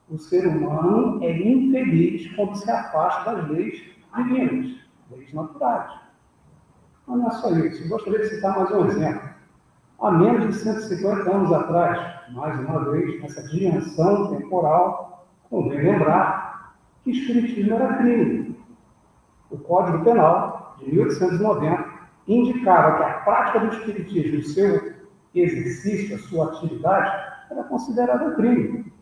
O 0.09 0.17
ser 0.17 0.47
humano 0.47 1.21
é 1.21 1.31
infeliz 1.37 2.33
quando 2.33 2.55
se 2.55 2.71
afasta 2.71 3.35
das 3.35 3.49
leis 3.49 3.81
divinas, 4.15 4.77
leis 5.11 5.33
naturais. 5.33 5.91
Mas 7.05 7.17
não 7.17 7.27
é 7.27 7.31
só 7.31 7.51
isso. 7.51 7.89
Gostaria 7.89 8.19
de 8.19 8.29
citar 8.29 8.57
mais 8.57 8.71
um 8.71 8.85
exemplo. 8.87 9.29
Há 9.99 10.11
menos 10.11 10.47
de 10.47 10.63
150 10.63 11.29
anos 11.29 11.51
atrás, 11.51 12.31
mais 12.31 12.57
uma 12.59 12.89
vez, 12.91 13.21
nessa 13.21 13.43
dimensão 13.49 14.37
temporal, 14.37 15.27
convém 15.49 15.81
lembrar 15.81 16.75
que 17.03 17.11
espiritismo 17.11 17.73
era 17.73 17.97
crime. 17.97 18.55
O 19.51 19.57
Código 19.57 20.05
Penal, 20.05 20.77
de 20.79 20.89
1890, 20.93 21.85
indicava 22.27 22.97
que 22.97 23.03
a 23.03 23.13
prática 23.21 23.59
do 23.59 23.73
espiritismo, 23.73 24.39
o 24.39 24.43
seu 24.43 24.93
exercício, 25.35 26.15
a 26.15 26.19
sua 26.19 26.45
atividade, 26.53 27.33
era 27.49 27.63
considerada 27.63 28.35
crime. 28.35 28.96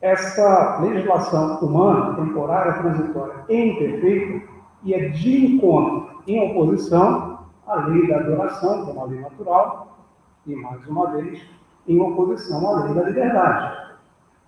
Essa 0.00 0.78
legislação 0.80 1.58
humana, 1.58 2.14
temporária, 2.14 2.72
transitória 2.74 3.34
e 3.48 3.70
imperfeita 3.70 4.48
ia 4.82 5.10
de 5.10 5.56
encontro, 5.56 6.22
em 6.26 6.50
oposição 6.50 7.40
à 7.66 7.86
lei 7.86 8.08
da 8.08 8.16
adoração, 8.16 8.84
que 8.84 8.90
é 8.90 8.94
uma 8.94 9.04
lei 9.04 9.20
natural, 9.20 9.98
e, 10.46 10.56
mais 10.56 10.86
uma 10.86 11.10
vez, 11.10 11.42
em 11.86 12.00
oposição 12.00 12.66
à 12.66 12.84
lei 12.84 12.94
da 12.94 13.02
liberdade. 13.02 13.76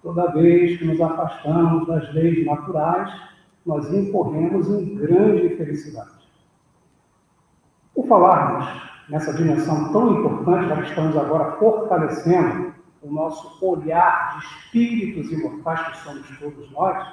Toda 0.03 0.33
vez 0.33 0.79
que 0.79 0.87
nos 0.87 1.01
afastamos 1.01 1.87
das 1.87 2.13
leis 2.15 2.47
naturais, 2.47 3.13
nós 3.65 3.93
incorremos 3.93 4.69
em 4.69 4.97
grande 4.97 5.47
infelicidade. 5.47 6.11
Por 7.95 8.07
falarmos 8.07 8.67
nessa 9.11 9.35
dimensão 9.35 9.93
tão 9.93 10.13
importante, 10.15 10.69
já 10.69 10.77
que 10.77 10.89
estamos 10.89 11.17
agora 11.17 11.53
fortalecendo 11.53 12.73
o 13.03 13.13
nosso 13.13 13.59
olhar 13.65 14.39
de 14.39 14.47
espíritos 14.47 15.33
imortais 15.33 15.89
que 15.89 15.97
somos 16.05 16.39
todos 16.39 16.71
nós, 16.73 17.07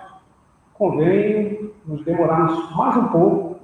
convém 0.74 1.74
nos 1.86 2.04
demorarmos 2.06 2.76
mais 2.76 2.98
um 2.98 3.08
pouco 3.08 3.60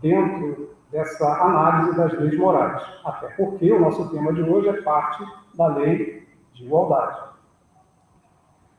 dentro 0.00 0.74
dessa 0.90 1.26
análise 1.42 1.96
das 1.96 2.12
leis 2.12 2.38
morais, 2.38 2.82
até 3.04 3.28
porque 3.28 3.72
o 3.72 3.80
nosso 3.80 4.08
tema 4.10 4.32
de 4.32 4.42
hoje 4.42 4.68
é 4.68 4.82
parte 4.82 5.24
da 5.54 5.68
lei 5.68 6.26
de 6.52 6.64
igualdade. 6.64 7.18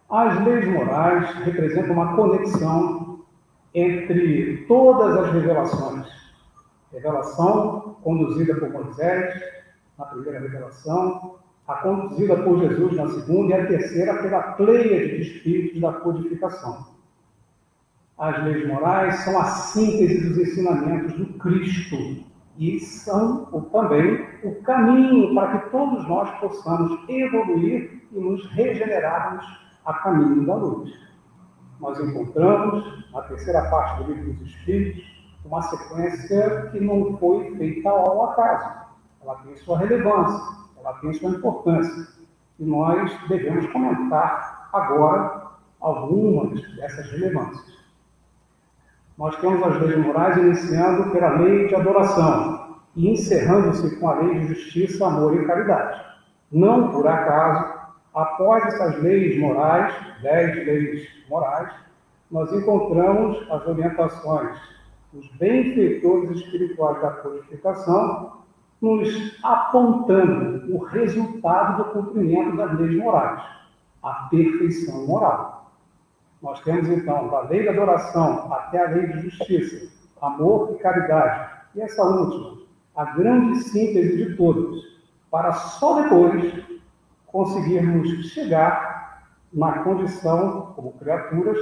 As 0.09 0.45
leis 0.45 0.67
morais 0.67 1.29
representam 1.43 1.93
uma 1.93 2.15
conexão 2.15 3.25
entre 3.73 4.65
todas 4.67 5.17
as 5.17 5.33
revelações 5.33 6.25
Revelação 6.95 7.97
conduzida 8.01 8.55
por 8.55 8.69
Moisés, 8.69 9.37
na 9.97 10.05
primeira 10.05 10.39
revelação, 10.39 11.35
a 11.67 11.75
conduzida 11.77 12.37
por 12.37 12.59
Jesus 12.59 12.95
na 12.95 13.09
segunda 13.09 13.49
e 13.49 13.61
a 13.61 13.67
terceira 13.67 14.21
pela 14.21 14.41
pleia 14.53 15.07
de 15.07 15.21
espíritos 15.21 15.81
da 15.81 15.93
codificação. 15.93 16.85
As 18.17 18.43
leis 18.43 18.67
morais 18.67 19.15
são 19.23 19.39
a 19.39 19.45
síntese 19.45 20.29
dos 20.29 20.37
ensinamentos 20.37 21.17
do 21.17 21.25
Cristo 21.39 21.97
e 22.57 22.79
são 22.79 23.45
também 23.71 24.25
o 24.43 24.55
caminho 24.61 25.33
para 25.33 25.57
que 25.59 25.69
todos 25.71 26.07
nós 26.07 26.29
possamos 26.39 27.09
evoluir 27.09 28.03
e 28.11 28.19
nos 28.19 28.45
regenerarmos 28.51 29.43
a 29.83 29.93
caminho 29.95 30.45
da 30.45 30.55
luz. 30.55 30.93
Nós 31.79 31.99
encontramos, 31.99 33.11
na 33.11 33.21
terceira 33.23 33.69
parte 33.69 34.03
do 34.03 34.13
livro 34.13 34.33
dos 34.33 34.49
Espíritos, 34.49 35.03
uma 35.43 35.61
sequência 35.63 36.69
que 36.71 36.79
não 36.79 37.17
foi 37.17 37.55
feita 37.57 37.89
ao 37.89 38.31
acaso. 38.31 38.85
Ela 39.21 39.35
tem 39.35 39.55
sua 39.57 39.79
relevância, 39.79 40.64
ela 40.85 40.93
tem 40.99 41.11
sua 41.13 41.31
importância. 41.31 42.07
E 42.59 42.63
nós 42.63 43.11
devemos 43.27 43.69
comentar 43.71 44.69
agora 44.71 45.47
algumas 45.81 46.61
dessas 46.75 47.09
relevâncias. 47.11 47.75
Nós 49.17 49.35
temos 49.37 49.63
as 49.63 49.81
leis 49.81 49.97
morais 50.05 50.37
iniciando 50.37 51.11
pela 51.11 51.29
lei 51.39 51.67
de 51.67 51.75
adoração 51.75 52.77
e 52.95 53.09
encerrando-se 53.09 53.95
com 53.97 54.09
a 54.09 54.19
lei 54.19 54.39
de 54.39 54.47
justiça, 54.53 55.07
amor 55.07 55.35
e 55.35 55.45
caridade. 55.45 56.01
Não 56.51 56.91
por 56.91 57.07
acaso, 57.07 57.73
após 58.13 58.63
essas 58.65 59.01
leis 59.01 59.39
morais, 59.39 59.93
dez 60.21 60.55
leis 60.65 61.07
morais, 61.29 61.73
nós 62.29 62.51
encontramos 62.53 63.49
as 63.49 63.65
orientações 63.67 64.57
dos 65.11 65.27
benfeitores 65.37 66.31
espirituais 66.31 67.01
da 67.01 67.11
codificação, 67.11 68.44
nos 68.85 69.35
apontando 69.41 70.71
o 70.71 70.77
resultado 70.83 71.83
do 71.83 71.89
cumprimento 71.91 72.55
das 72.55 72.79
leis 72.79 72.95
morais, 72.97 73.41
a 74.03 74.13
perfeição 74.29 75.07
moral. 75.07 75.71
Nós 76.39 76.61
temos 76.61 76.87
então 76.89 77.27
da 77.29 77.41
lei 77.41 77.65
da 77.65 77.71
adoração 77.71 78.53
até 78.53 78.85
a 78.85 78.89
lei 78.91 79.07
de 79.07 79.21
justiça, 79.21 79.91
amor 80.21 80.75
e 80.75 80.77
caridade, 80.77 81.49
e 81.73 81.81
essa 81.81 82.03
última, 82.03 82.57
a 82.95 83.05
grande 83.05 83.59
síntese 83.63 84.17
de 84.17 84.35
todos, 84.35 84.83
para 85.31 85.51
só 85.53 86.03
depois 86.03 86.63
conseguirmos 87.25 88.07
chegar 88.27 89.23
na 89.51 89.79
condição, 89.79 90.73
como 90.75 90.93
criaturas, 90.93 91.57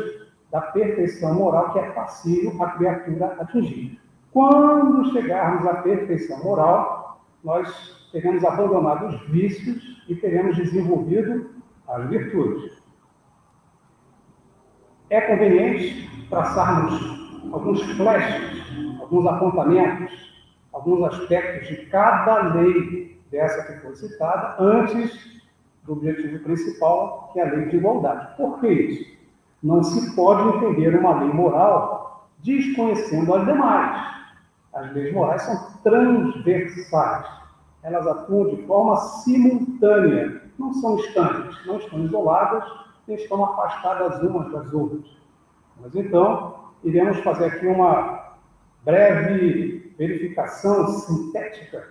da 0.51 0.59
perfeição 0.59 1.35
moral 1.35 1.71
que 1.71 1.79
é 1.79 1.89
passível 1.91 2.61
a 2.61 2.71
criatura 2.71 3.37
atingir. 3.39 3.97
Quando 4.31 5.11
chegarmos 5.13 5.65
à 5.65 5.75
perfeição 5.75 6.43
moral, 6.43 7.02
nós 7.43 7.67
teremos 8.11 8.43
abandonado 8.43 9.07
os 9.07 9.21
vícios 9.27 10.01
e 10.07 10.15
teremos 10.15 10.55
desenvolvido 10.55 11.49
as 11.87 12.09
virtudes. 12.09 12.71
É 15.09 15.21
conveniente 15.21 16.09
traçarmos 16.29 17.01
alguns 17.51 17.81
flashes, 17.97 18.99
alguns 18.99 19.25
apontamentos, 19.27 20.11
alguns 20.71 21.03
aspectos 21.03 21.67
de 21.67 21.85
cada 21.87 22.53
lei 22.53 23.19
dessa 23.29 23.63
que 23.63 23.79
foi 23.79 23.95
citada 23.95 24.55
antes 24.59 25.41
do 25.83 25.93
objetivo 25.93 26.39
principal, 26.39 27.29
que 27.33 27.39
é 27.39 27.47
a 27.47 27.51
lei 27.51 27.69
de 27.69 27.75
igualdade. 27.75 28.35
Por 28.37 28.59
que 28.59 28.67
isso? 28.67 29.13
Não 29.61 29.83
se 29.83 30.15
pode 30.15 30.57
entender 30.57 30.97
uma 30.97 31.19
lei 31.19 31.33
moral 31.33 32.29
desconhecendo 32.39 33.33
as 33.33 33.45
demais. 33.45 34.13
As 34.73 34.91
leis 34.93 35.13
morais 35.13 35.41
são 35.41 35.72
transversais. 35.83 37.25
Elas 37.83 38.07
atuam 38.07 38.55
de 38.55 38.63
forma 38.63 38.95
simultânea, 38.97 40.41
não 40.57 40.73
são 40.75 40.97
estanques, 40.99 41.65
não 41.65 41.77
estão 41.77 41.99
isoladas, 41.99 42.63
nem 43.07 43.17
estão 43.17 43.43
afastadas 43.43 44.21
umas 44.21 44.51
das 44.51 44.73
outras. 44.73 45.05
Mas 45.81 45.93
então, 45.95 46.55
iremos 46.83 47.19
fazer 47.19 47.45
aqui 47.45 47.67
uma 47.67 48.35
breve 48.85 49.93
verificação 49.97 50.87
sintética 50.87 51.87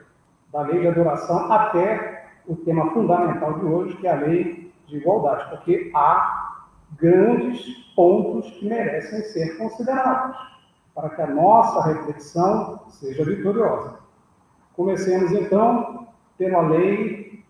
da 0.52 0.62
lei 0.62 0.81
de 0.81 0.88
adoração 0.88 1.50
até 1.52 2.26
o 2.46 2.57
tema 2.57 2.90
fundamental 2.90 3.59
de 3.59 3.64
hoje, 3.64 3.96
que 3.96 4.07
é 4.07 4.12
a 4.12 4.16
lei 4.16 4.72
de 4.87 4.96
igualdade, 4.96 5.48
porque 5.50 5.90
há 5.94 6.64
grandes 6.98 7.64
pontos 7.94 8.50
que 8.52 8.68
merecem 8.68 9.22
ser 9.22 9.57
considerados 9.57 10.51
para 10.94 11.11
que 11.11 11.22
a 11.22 11.26
nossa 11.26 11.83
reflexão 11.87 12.81
seja 12.88 13.24
vitoriosa. 13.24 13.98
Comecemos 14.74 15.33
então 15.33 16.09
pela 16.37 16.61
lei 16.62 17.44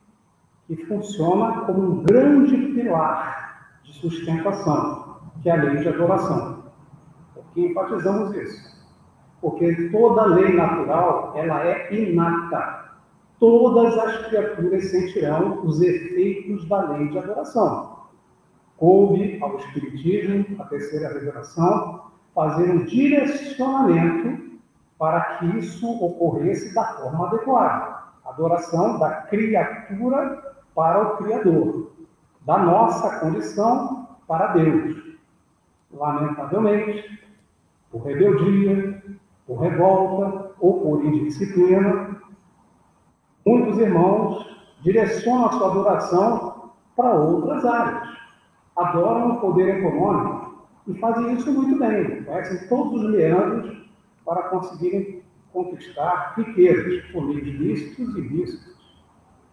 que 0.67 0.77
funciona 0.87 1.63
como 1.63 1.83
um 1.83 2.03
grande 2.03 2.57
pilar 2.57 3.81
de 3.85 3.93
sustentação, 3.95 5.21
que 5.43 5.51
é 5.51 5.53
a 5.53 5.63
lei 5.63 5.77
de 5.79 5.89
adoração. 5.89 6.65
Por 7.35 7.45
que 7.53 7.67
enfatizamos 7.67 8.35
isso? 8.37 8.73
Porque 9.41 9.89
toda 9.91 10.27
lei 10.27 10.55
natural 10.55 11.33
ela 11.35 11.65
é 11.65 11.93
inata 11.93 12.83
todas 13.43 13.99
as 13.99 14.29
criaturas 14.29 14.89
sentirão 14.89 15.67
os 15.67 15.83
efeitos 15.83 16.69
da 16.69 16.93
lei 16.93 17.09
de 17.09 17.19
adoração. 17.19 17.97
Coube 18.77 19.37
ao 19.43 19.57
Espiritismo, 19.57 20.47
a 20.61 20.65
terceira 20.67 21.13
revelação, 21.13 22.12
fazer 22.35 22.71
um 22.71 22.85
direcionamento 22.85 24.53
para 24.99 25.21
que 25.39 25.59
isso 25.59 25.91
ocorresse 26.05 26.75
da 26.75 26.85
forma 26.95 27.27
adequada. 27.27 28.03
Adoração 28.25 28.99
da 28.99 29.11
criatura 29.23 30.55
para 30.75 31.03
o 31.03 31.17
Criador, 31.19 31.93
da 32.43 32.59
nossa 32.59 33.19
condição 33.19 34.09
para 34.27 34.49
Deus. 34.49 34.97
Lamentavelmente, 35.93 37.21
por 37.91 38.03
rebeldia, 38.05 39.03
por 39.47 39.59
revolta 39.59 40.53
ou 40.59 40.81
por 40.81 41.05
indisciplina, 41.05 42.23
Muitos 43.45 43.77
irmãos 43.79 44.47
direcionam 44.83 45.47
a 45.47 45.53
sua 45.53 45.69
adoração 45.69 46.71
para 46.97 47.13
outras 47.13 47.65
áreas. 47.65 48.09
Adoram 48.77 49.33
o 49.33 49.41
poder 49.41 49.79
econômico 49.79 50.32
e 50.87 50.95
fazem 50.95 51.35
isso 51.35 51.51
muito 51.53 51.79
bem. 51.79 52.25
Conhecem 52.25 52.69
todos 52.69 53.03
os 53.03 53.11
meandros 53.11 53.77
para 54.25 54.45
conseguirem 54.45 55.23
conquistar 55.53 56.35
riquezas 56.37 57.05
por 57.13 57.27
meios 57.27 57.47
lícitos 57.47 58.17
e 58.17 58.21
lícitos. 58.21 58.77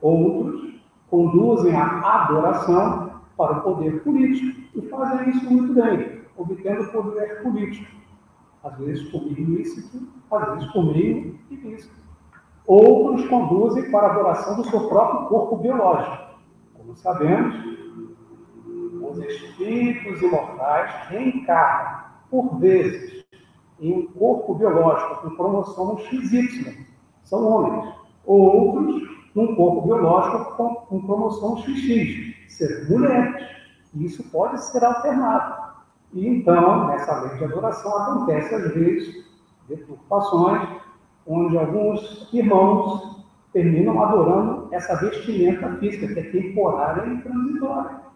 Outros 0.01 0.79
conduzem 1.09 1.75
a 1.75 2.23
adoração 2.23 3.21
para 3.35 3.57
o 3.57 3.61
poder 3.61 4.03
político 4.03 4.59
e 4.75 4.81
fazem 4.89 5.29
isso 5.29 5.49
muito 5.49 5.73
bem, 5.73 6.21
obtendo 6.37 6.91
poder 6.91 7.41
político. 7.41 7.99
Às 8.63 8.77
vezes 8.77 9.09
por 9.09 9.23
meio 9.23 9.63
às 10.31 10.53
vezes 10.53 10.71
por 10.71 10.85
meio 10.85 11.39
ilícito. 11.49 11.99
Outros 12.67 13.27
conduzem 13.27 13.89
para 13.89 14.07
a 14.07 14.11
adoração 14.11 14.55
do 14.57 14.69
seu 14.69 14.87
próprio 14.87 15.27
corpo 15.27 15.57
biológico. 15.57 16.35
Como 16.75 16.95
sabemos, 16.95 17.55
os 19.09 19.17
espíritos 19.19 20.21
imortais 20.21 21.07
reencarnam, 21.09 22.03
por 22.29 22.59
vezes, 22.59 23.25
em 23.79 23.93
um 23.93 24.07
corpo 24.07 24.55
biológico 24.55 25.21
com 25.21 25.35
cromossomo 25.35 25.99
XY, 26.01 26.85
são 27.23 27.47
homens. 27.47 27.93
Outros, 28.25 29.09
num 29.33 29.55
corpo 29.55 29.81
biológico 29.87 30.55
com 30.55 30.95
um 30.95 31.01
cromossomo 31.01 31.61
XX, 31.61 32.35
ser 32.47 32.89
mulheres. 32.89 33.47
Isso 33.95 34.23
pode 34.31 34.63
ser 34.65 34.83
alternado. 34.83 35.69
E 36.13 36.27
então, 36.27 36.87
nessa 36.87 37.21
lei 37.21 37.37
de 37.37 37.45
adoração, 37.45 37.95
acontece 37.97 38.53
às 38.53 38.73
vezes 38.73 39.25
deturpações 39.67 40.67
onde 41.25 41.57
alguns 41.57 42.27
irmãos 42.33 43.23
terminam 43.53 44.01
adorando 44.01 44.67
essa 44.71 44.95
vestimenta 44.95 45.75
física, 45.77 46.07
que 46.07 46.19
é 46.19 46.31
temporária 46.31 47.13
e 47.13 47.21
transitória. 47.21 48.08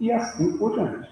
E 0.00 0.12
assim 0.12 0.56
por 0.58 0.74
diante. 0.74 1.08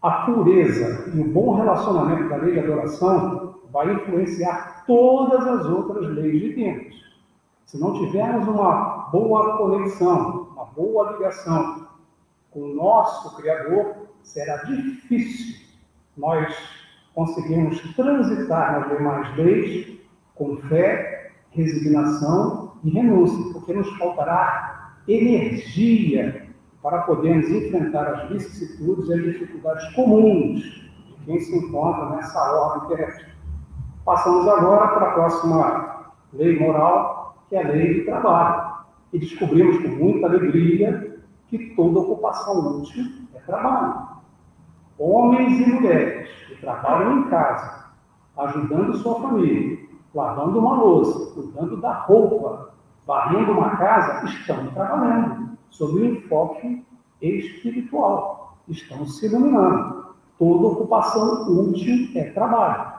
A 0.00 0.10
pureza 0.26 1.10
e 1.14 1.20
o 1.20 1.32
bom 1.32 1.54
relacionamento 1.54 2.28
da 2.28 2.36
lei 2.36 2.54
de 2.54 2.60
adoração 2.60 3.54
vai 3.70 3.92
influenciar 3.92 4.84
todas 4.86 5.46
as 5.46 5.66
outras 5.66 6.08
leis 6.08 6.54
Deus. 6.56 7.02
Se 7.64 7.78
não 7.78 7.94
tivermos 7.94 8.48
uma 8.48 9.08
boa 9.12 9.56
conexão, 9.56 10.48
uma 10.52 10.64
boa 10.66 11.12
ligação 11.12 11.86
com 12.50 12.60
o 12.60 12.74
nosso 12.74 13.36
Criador, 13.36 14.08
será 14.22 14.56
difícil 14.64 15.62
nós 16.16 16.54
conseguimos 17.14 17.80
transitar 17.94 18.80
nas 18.80 18.96
demais 18.96 19.36
leis 19.36 19.98
com 20.34 20.56
fé, 20.56 21.32
resignação 21.50 22.72
e 22.84 22.90
renúncia, 22.90 23.52
porque 23.52 23.72
nos 23.72 23.88
faltará 23.98 24.96
energia 25.06 26.41
para 26.82 27.02
podermos 27.02 27.48
enfrentar 27.48 28.06
as 28.08 28.28
vicissitudes 28.28 29.08
e 29.08 29.14
as 29.14 29.22
dificuldades 29.22 29.94
comuns 29.94 30.62
de 30.62 31.24
quem 31.24 31.40
se 31.40 31.56
encontra 31.56 32.16
nessa 32.16 32.40
ordem 32.52 32.88
terrestre. 32.88 33.26
Passamos 34.04 34.48
agora 34.48 34.88
para 34.88 35.10
a 35.10 35.12
próxima 35.12 36.12
lei 36.32 36.58
moral, 36.58 37.36
que 37.48 37.56
é 37.56 37.64
a 37.64 37.68
lei 37.68 38.00
do 38.00 38.04
trabalho. 38.06 38.72
E 39.12 39.18
descobrimos 39.18 39.82
com 39.82 39.88
muita 39.88 40.26
alegria 40.26 41.20
que 41.48 41.74
toda 41.76 42.00
ocupação 42.00 42.80
útil 42.80 43.04
é 43.34 43.38
trabalho 43.40 44.12
homens 45.02 45.66
e 45.66 45.70
mulheres 45.70 46.30
que 46.46 46.60
trabalham 46.60 47.18
em 47.18 47.24
casa, 47.24 47.86
ajudando 48.38 48.96
sua 48.98 49.20
família, 49.20 49.78
lavando 50.14 50.58
uma 50.58 50.76
louça, 50.76 51.32
cuidando 51.34 51.80
da 51.80 51.92
roupa, 51.92 52.70
varrendo 53.06 53.52
uma 53.52 53.76
casa, 53.76 54.24
estão 54.26 54.68
trabalhando 54.68 55.51
sob 55.72 55.94
o 55.94 56.04
enfoque 56.04 56.84
espiritual, 57.20 58.56
estão 58.68 59.06
se 59.06 59.26
iluminando. 59.26 60.06
Toda 60.38 60.68
ocupação 60.68 61.48
útil 61.50 62.10
é 62.14 62.30
trabalho. 62.30 62.92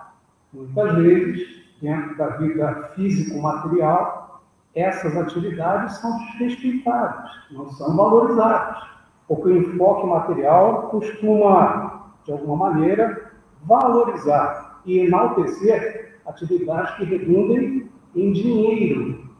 Muitas 0.53 0.95
vezes, 0.95 1.47
dentro 1.81 2.17
da 2.17 2.27
vida 2.37 2.91
físico-material, 2.95 4.41
essas 4.75 5.15
atividades 5.15 5.97
são 5.97 6.17
desrespeitadas, 6.17 7.31
não 7.51 7.71
são 7.73 7.95
valorizadas, 7.95 8.83
porque 9.27 9.49
o 9.49 9.57
enfoque 9.57 10.07
material 10.07 10.83
costuma, 10.89 12.11
de 12.25 12.31
alguma 12.31 12.69
maneira, 12.69 13.31
valorizar 13.63 14.81
e 14.85 14.99
enaltecer 14.99 16.19
atividades 16.25 16.95
que 16.95 17.05
redundem 17.05 17.89
em 18.15 18.33
dinheiro, 18.33 19.32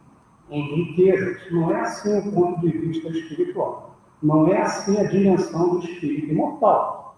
em 0.53 0.61
riquezas. 0.75 1.51
Não 1.51 1.71
é 1.71 1.81
assim 1.81 2.19
o 2.19 2.31
ponto 2.31 2.61
de 2.61 2.69
vista 2.69 3.09
espiritual. 3.09 3.95
Não 4.21 4.47
é 4.47 4.61
assim 4.61 4.97
a 4.99 5.03
dimensão 5.03 5.69
do 5.69 5.79
espírito 5.79 6.31
imortal. 6.31 7.15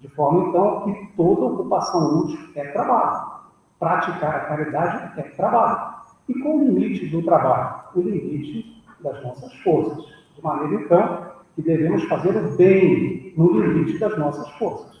De 0.00 0.08
forma, 0.08 0.48
então, 0.48 0.80
que 0.84 1.16
toda 1.16 1.44
ocupação 1.44 2.20
útil 2.20 2.38
é 2.56 2.64
trabalho. 2.72 3.42
Praticar 3.78 4.34
a 4.34 4.40
caridade 4.40 5.20
é 5.20 5.22
trabalho. 5.22 5.94
E 6.28 6.34
com 6.40 6.56
o 6.56 6.64
limite 6.64 7.06
do 7.06 7.22
trabalho? 7.22 7.82
O 7.94 8.00
limite 8.00 8.82
das 9.00 9.22
nossas 9.22 9.54
forças. 9.56 10.04
De 10.34 10.42
maneira, 10.42 10.82
então, 10.82 11.26
que 11.54 11.62
devemos 11.62 12.02
fazer 12.04 12.34
o 12.36 12.56
bem 12.56 13.34
no 13.36 13.52
limite 13.52 13.98
das 13.98 14.18
nossas 14.18 14.48
forças. 14.52 15.00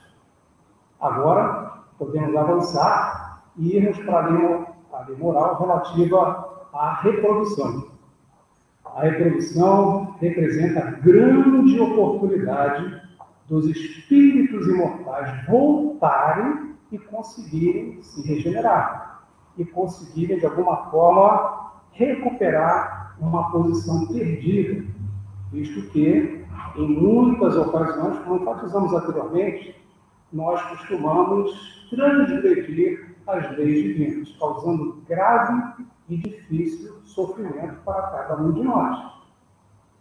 Agora, 1.00 1.72
podemos 1.98 2.36
avançar 2.36 3.42
e 3.56 3.76
irmos 3.76 3.98
para 4.04 4.26
a 4.26 4.28
lei 4.28 5.16
moral 5.16 5.58
relativa 5.58 6.51
à 6.72 6.94
reprodução. 6.94 7.90
A 8.84 9.02
reprodução 9.02 10.16
representa 10.20 10.80
a 10.80 10.90
grande 10.90 11.80
oportunidade 11.80 13.00
dos 13.48 13.66
espíritos 13.66 14.66
imortais 14.66 15.46
voltarem 15.46 16.74
e 16.90 16.98
conseguirem 16.98 18.02
se 18.02 18.22
regenerar 18.26 19.22
e 19.56 19.64
conseguirem, 19.64 20.38
de 20.38 20.46
alguma 20.46 20.90
forma, 20.90 21.72
recuperar 21.92 23.14
uma 23.20 23.50
posição 23.50 24.06
perdida, 24.06 24.84
visto 25.52 25.82
que, 25.90 26.44
em 26.76 26.88
muitas 26.88 27.56
ocasiões, 27.56 28.18
como 28.24 28.40
enfatizamos 28.40 28.92
anteriormente, 28.94 29.74
nós 30.32 30.62
costumamos 30.62 31.86
transgredir 31.90 33.11
as 33.26 33.56
leis 33.56 33.82
divinas, 33.82 34.36
causando 34.38 35.02
grave 35.08 35.86
e 36.08 36.16
difícil 36.16 37.00
sofrimento 37.04 37.82
para 37.84 38.02
cada 38.02 38.42
um 38.42 38.52
de 38.52 38.62
nós. 38.62 39.12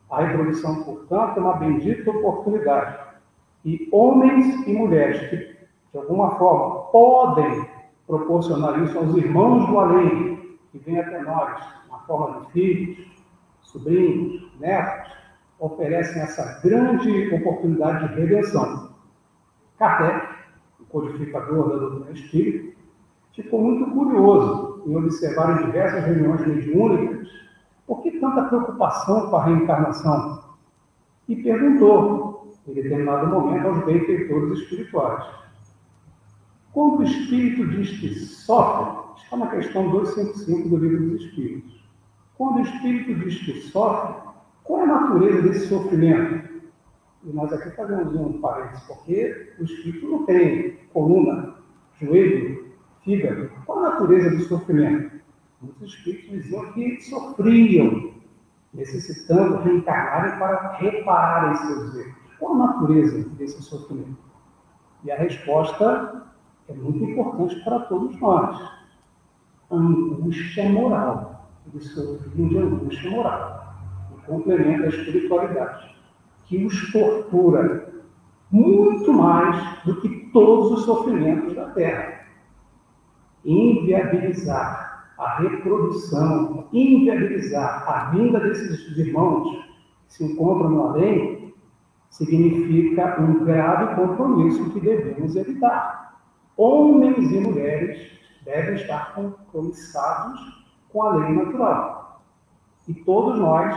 A 0.09 0.23
reprodução, 0.23 0.83
portanto, 0.83 1.37
é 1.37 1.39
uma 1.41 1.57
bendita 1.57 2.09
oportunidade. 2.09 2.97
E 3.63 3.87
homens 3.91 4.67
e 4.67 4.73
mulheres 4.73 5.29
que, 5.29 5.37
de 5.93 5.97
alguma 5.97 6.35
forma, 6.37 6.85
podem 6.91 7.65
proporcionar 8.07 8.83
isso 8.83 8.97
aos 8.97 9.15
irmãos 9.15 9.67
do 9.67 9.79
além, 9.79 10.57
que 10.71 10.79
vêm 10.79 10.99
até 10.99 11.21
nós, 11.21 11.61
na 11.89 11.99
forma 11.99 12.41
de 12.41 12.51
filhos, 12.51 13.07
sobrinhos, 13.61 14.51
netos, 14.59 15.11
oferecem 15.59 16.21
essa 16.21 16.59
grande 16.61 17.33
oportunidade 17.33 18.09
de 18.09 18.21
redenção. 18.21 18.89
Kardec, 19.77 20.27
o 20.79 20.85
codificador 20.85 21.69
da 21.69 21.75
doutrina 21.77 22.11
espírita, 22.11 22.80
ficou 23.33 23.61
muito 23.61 23.91
curioso 23.91 24.83
em 24.85 24.95
observar 24.95 25.61
em 25.61 25.65
diversas 25.65 26.05
reuniões 26.05 26.45
mediúnicas 26.45 27.27
por 27.87 28.01
que 28.01 28.19
tanta 28.19 28.43
preocupação 28.43 29.29
com 29.29 29.35
a 29.35 29.45
reencarnação 29.45 30.43
e 31.27 31.35
perguntou, 31.35 32.55
em 32.67 32.73
determinado 32.73 33.27
momento, 33.27 33.67
aos 33.67 33.85
benfeitores 33.85 34.59
espirituais. 34.59 35.25
Quando 36.73 36.99
o 36.99 37.03
espírito 37.03 37.67
diz 37.67 37.99
que 37.99 38.13
sofre, 38.15 39.21
está 39.23 39.37
na 39.37 39.47
questão 39.47 39.89
255 39.89 40.69
do 40.69 40.77
Livro 40.77 41.09
dos 41.09 41.21
Espíritos. 41.21 41.81
Quando 42.37 42.57
o 42.57 42.61
espírito 42.61 43.13
diz 43.15 43.39
que 43.39 43.61
sofre, 43.69 44.15
qual 44.63 44.81
é 44.81 44.83
a 44.83 44.87
natureza 44.87 45.41
desse 45.41 45.67
sofrimento? 45.67 46.49
E 47.23 47.29
nós 47.33 47.51
aqui 47.53 47.69
fazemos 47.71 48.15
um 48.15 48.41
parênteses, 48.41 48.83
porque 48.83 49.53
o 49.59 49.63
espírito 49.63 50.07
não 50.07 50.25
tem 50.25 50.77
coluna, 50.93 51.55
joelho, 51.99 52.70
fígado. 53.03 53.49
Qual 53.65 53.79
a 53.79 53.89
natureza 53.89 54.29
do 54.31 54.43
sofrimento? 54.43 55.21
Muitos 55.61 55.93
espíritos 55.93 56.43
diziam 56.43 56.71
que 56.73 57.01
sofriam, 57.01 58.11
necessitando 58.73 59.57
reencarnarem 59.57 60.39
para 60.39 60.73
repararem 60.77 61.55
seus 61.57 61.95
erros. 61.95 62.15
Qual 62.39 62.55
a 62.55 62.67
natureza 62.67 63.29
desse 63.35 63.61
sofrimento? 63.61 64.17
E 65.03 65.11
a 65.11 65.17
resposta 65.17 66.25
é 66.67 66.73
muito 66.73 67.03
importante 67.03 67.63
para 67.63 67.79
todos 67.81 68.19
nós. 68.19 68.59
Angústia 69.69 70.69
moral. 70.69 71.49
Eles 71.71 71.91
sofriam 71.91 72.47
de 72.47 72.57
angústia 72.57 73.11
moral. 73.11 73.75
E 74.15 74.25
complementa 74.25 74.85
a 74.85 74.89
espiritualidade, 74.89 75.95
que 76.45 76.65
os 76.65 76.91
tortura 76.91 77.91
muito 78.49 79.13
mais 79.13 79.83
do 79.85 80.01
que 80.01 80.29
todos 80.33 80.79
os 80.79 80.85
sofrimentos 80.85 81.55
da 81.55 81.69
Terra 81.69 82.20
inviabilizar 83.45 84.91
a 85.17 85.39
reprodução, 85.39 86.67
inviabilizar 86.73 87.87
a 87.87 88.09
vinda 88.11 88.39
desses 88.39 88.97
irmãos 88.97 89.57
que 90.07 90.13
se 90.15 90.23
encontram 90.23 90.69
no 90.69 90.87
além, 90.87 91.53
significa 92.09 93.21
um 93.21 93.45
grave 93.45 93.95
compromisso 93.95 94.69
que 94.71 94.79
devemos 94.79 95.35
evitar. 95.35 96.19
Homens 96.57 97.31
e 97.31 97.39
mulheres 97.39 98.11
devem 98.43 98.75
estar 98.75 99.13
compromissados 99.13 100.39
com 100.89 101.03
a 101.03 101.15
lei 101.15 101.33
natural. 101.33 102.21
E 102.87 102.93
todos 102.93 103.39
nós, 103.39 103.73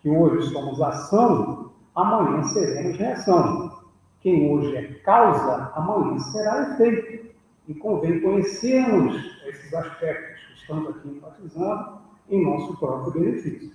que 0.00 0.08
hoje 0.08 0.50
somos 0.50 0.80
ação, 0.80 1.70
amanhã 1.94 2.42
seremos 2.44 2.96
reação. 2.96 3.78
Quem 4.20 4.50
hoje 4.50 4.76
é 4.76 4.82
causa, 5.04 5.72
amanhã 5.74 6.18
será 6.18 6.72
efeito. 6.72 7.33
E 7.66 7.74
convém 7.74 8.20
conhecermos 8.20 9.16
esses 9.46 9.72
aspectos 9.72 10.40
que 10.46 10.60
estamos 10.60 10.90
aqui 10.90 11.08
enfatizando 11.08 11.98
em 12.28 12.44
nosso 12.44 12.76
próprio 12.78 13.12
benefício. 13.12 13.72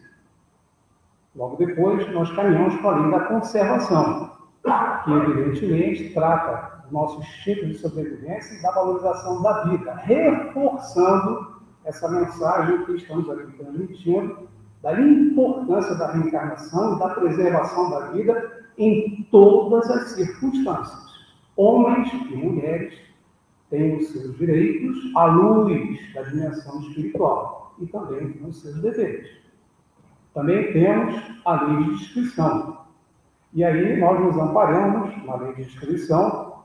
Logo 1.36 1.56
depois, 1.58 2.12
nós 2.12 2.32
caminhamos 2.36 2.75
para 2.82 2.97
a 2.97 2.99
linha 2.99 3.19
da 3.19 3.25
conservação, 3.25 4.32
que 5.04 5.12
evidentemente 5.12 6.13
trata 6.13 6.84
do 6.86 6.93
nosso 6.93 7.19
instinto 7.19 7.67
de 7.67 7.78
sobrevivência 7.78 8.56
e 8.56 8.62
da 8.62 8.71
valorização 8.71 9.41
da 9.41 9.63
vida, 9.63 9.93
reforçando 9.95 11.60
essa 11.86 12.10
mensagem 12.10 12.86
que 12.86 12.93
estamos 12.93 13.30
aqui 13.30 13.52
transmitindo 13.54 14.49
da 14.82 14.99
importância 14.99 15.95
da 15.95 16.12
reencarnação 16.12 16.95
e 16.95 16.99
da 16.99 17.10
preservação 17.10 17.89
da 17.89 17.99
vida 18.12 18.60
em 18.78 19.28
todas 19.30 19.89
as 19.89 20.12
circunstâncias, 20.12 20.99
homens 21.56 22.12
e 22.13 22.36
mulheres, 22.36 23.08
tem 23.69 23.97
os 23.97 24.10
seus 24.10 24.38
direitos 24.38 24.97
à 25.15 25.25
luz 25.25 26.13
da 26.13 26.23
dimensão 26.23 26.82
espiritual 26.82 27.73
e 27.79 27.86
também 27.88 28.34
tem 28.34 28.47
os 28.47 28.62
seus 28.62 28.82
deveres. 28.82 29.29
Também 30.34 30.71
temos 30.73 31.15
a 31.45 31.63
lei 31.63 31.84
de 31.84 31.97
descrição. 31.97 32.79
E 33.53 33.63
aí 33.63 33.99
nós 33.99 34.19
nos 34.19 34.38
amparamos 34.38 35.25
na 35.25 35.36
lei 35.36 35.53
de 35.55 35.65
descrição 35.65 36.63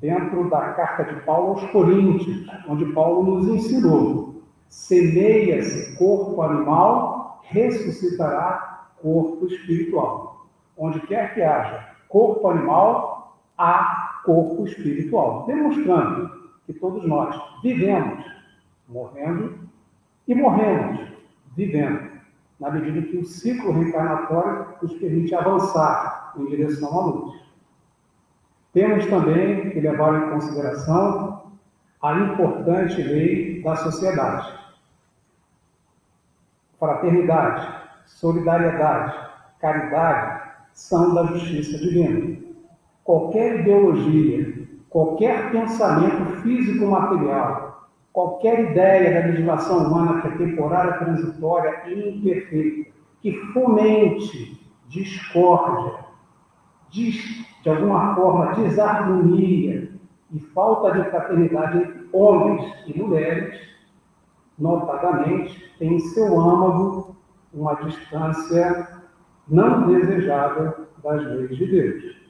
dentro 0.00 0.48
da 0.50 0.72
carta 0.72 1.04
de 1.04 1.20
Paulo 1.22 1.60
aos 1.60 1.70
Coríntios, 1.70 2.46
onde 2.68 2.92
Paulo 2.92 3.22
nos 3.22 3.48
ensinou: 3.48 4.42
semeia-se 4.68 5.96
corpo 5.96 6.42
animal, 6.42 7.40
ressuscitará 7.44 8.88
corpo 9.00 9.46
espiritual. 9.46 10.46
Onde 10.76 11.00
quer 11.00 11.34
que 11.34 11.42
haja 11.42 11.94
corpo 12.08 12.48
animal, 12.48 13.36
há 13.58 14.20
corpo 14.24 14.66
espiritual, 14.66 15.44
demonstrando 15.46 16.33
que 16.66 16.72
todos 16.72 17.06
nós 17.06 17.34
vivemos, 17.62 18.24
morrendo 18.88 19.58
e 20.26 20.34
morremos, 20.34 21.00
vivendo, 21.56 22.10
na 22.58 22.70
medida 22.70 23.06
que 23.06 23.16
o 23.18 23.26
ciclo 23.26 23.72
reencarnatório 23.72 24.74
nos 24.80 24.92
permite 24.94 25.34
avançar 25.34 26.32
em 26.36 26.46
direção 26.46 26.98
à 26.98 27.04
luz. 27.06 27.40
Temos 28.72 29.06
também 29.06 29.70
que 29.70 29.80
levar 29.80 30.14
em 30.14 30.30
consideração 30.30 31.52
a 32.02 32.18
importante 32.18 33.02
lei 33.02 33.62
da 33.62 33.76
sociedade. 33.76 34.52
Fraternidade, 36.78 37.84
solidariedade, 38.06 39.16
caridade 39.60 40.50
são 40.72 41.14
da 41.14 41.24
justiça 41.26 41.78
divina. 41.78 42.36
Qualquer 43.04 43.60
ideologia 43.60 44.63
Qualquer 44.94 45.50
pensamento 45.50 46.40
físico-material, 46.42 47.88
qualquer 48.12 48.70
ideia 48.70 49.22
da 49.22 49.26
legislação 49.26 49.88
humana 49.88 50.22
que 50.22 50.28
é 50.28 50.30
temporária, 50.36 50.98
transitória 50.98 51.82
e 51.88 52.10
imperfeita, 52.10 52.92
que 53.20 53.32
fomente 53.52 54.56
discórdia, 54.88 55.98
de 56.92 57.68
alguma 57.68 58.14
forma 58.14 58.54
desarmonia 58.54 59.90
e 60.32 60.38
falta 60.54 60.92
de 60.92 61.10
fraternidade 61.10 61.78
entre 61.78 62.08
homens 62.12 62.72
e 62.86 62.96
mulheres, 62.96 63.60
notadamente, 64.56 65.74
tem 65.76 65.94
em 65.94 65.98
seu 65.98 66.40
âmago 66.40 67.16
uma 67.52 67.74
distância 67.82 68.90
não 69.48 69.88
desejada 69.88 70.86
das 71.02 71.20
leis 71.20 71.56
de 71.56 71.66
Deus. 71.66 72.23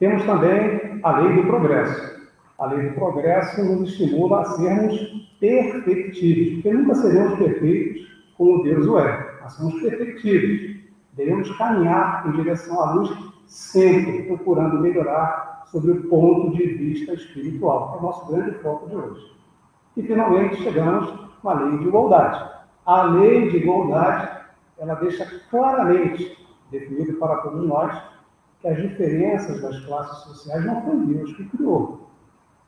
Temos 0.00 0.24
também 0.24 0.98
a 1.02 1.18
lei 1.18 1.36
do 1.36 1.46
progresso. 1.46 2.20
A 2.58 2.66
lei 2.68 2.88
do 2.88 2.94
progresso 2.94 3.62
nos 3.62 3.90
estimula 3.90 4.40
a 4.40 4.44
sermos 4.46 4.98
perfectíveis, 5.38 6.54
porque 6.54 6.72
nunca 6.72 6.94
seremos 6.94 7.38
perfeitos 7.38 8.10
como 8.34 8.62
Deus 8.62 8.86
o 8.86 8.98
é, 8.98 9.34
mas 9.42 9.52
somos 9.52 9.78
perfectíveis. 9.82 10.80
Devemos 11.12 11.54
caminhar 11.58 12.26
em 12.26 12.32
direção 12.32 12.80
à 12.80 12.92
luz 12.94 13.10
sempre, 13.46 14.22
procurando 14.22 14.80
melhorar 14.80 15.64
sobre 15.70 15.90
o 15.90 16.08
ponto 16.08 16.56
de 16.56 16.64
vista 16.64 17.12
espiritual, 17.12 17.90
que 17.90 17.96
é 17.96 17.98
o 17.98 18.02
nosso 18.02 18.32
grande 18.32 18.54
foco 18.60 18.88
de 18.88 18.96
hoje. 18.96 19.32
E 19.98 20.02
finalmente 20.02 20.62
chegamos 20.62 21.12
à 21.44 21.52
lei 21.52 21.76
de 21.76 21.88
igualdade. 21.88 22.50
A 22.86 23.02
lei 23.02 23.50
de 23.50 23.58
igualdade, 23.58 24.30
ela 24.78 24.94
deixa 24.94 25.26
claramente 25.50 26.38
definido 26.70 27.18
para 27.18 27.36
todos 27.42 27.68
nós 27.68 27.94
que 28.60 28.68
as 28.68 28.76
diferenças 28.76 29.60
das 29.62 29.80
classes 29.84 30.18
sociais 30.24 30.64
não 30.64 30.82
foi 30.82 30.96
Deus 31.06 31.32
que 31.34 31.44
criou. 31.48 32.10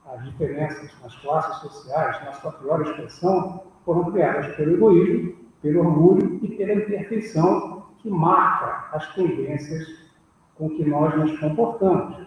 As 0.07 0.25
diferenças 0.25 0.91
nas 1.03 1.15
classes 1.17 1.57
sociais, 1.61 2.25
na 2.25 2.33
sua 2.33 2.53
pior 2.53 2.83
expressão, 2.83 3.63
foram 3.85 4.11
criadas 4.11 4.55
pelo 4.57 4.75
egoísmo, 4.75 5.35
pelo 5.61 5.81
orgulho 5.81 6.41
e 6.43 6.49
pela 6.57 6.75
imperfeição 6.75 7.87
que 7.99 8.11
marca 8.11 8.97
as 8.97 9.15
tendências 9.15 9.87
com 10.57 10.69
que 10.71 10.85
nós 10.85 11.15
nos 11.17 11.39
comportamos. 11.39 12.27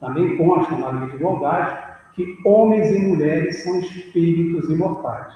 Também 0.00 0.36
consta 0.36 0.74
na 0.76 0.90
lei 0.90 1.10
de 1.10 1.16
igualdade 1.16 1.92
que 2.14 2.38
homens 2.44 2.90
e 2.90 2.98
mulheres 2.98 3.62
são 3.62 3.80
espíritos 3.80 4.68
imortais. 4.68 5.32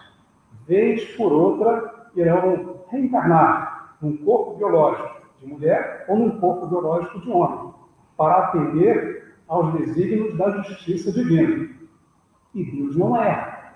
Vez 0.67 1.05
por 1.17 1.33
outra, 1.33 2.09
irão 2.15 2.85
reencarnar 2.91 3.97
num 4.01 4.17
corpo 4.19 4.57
biológico 4.57 5.16
de 5.41 5.47
mulher 5.47 6.05
ou 6.09 6.19
num 6.19 6.41
corpo 6.41 6.67
biológico 6.67 7.21
de 7.21 7.31
homem, 7.31 7.75
para 8.17 8.47
atender 8.47 9.37
aos 9.49 9.73
desígnios 9.75 10.37
da 10.37 10.51
justiça 10.63 11.13
divina. 11.13 11.69
E 12.55 12.65
Deus 12.65 12.97
não 12.97 13.21
é. 13.21 13.73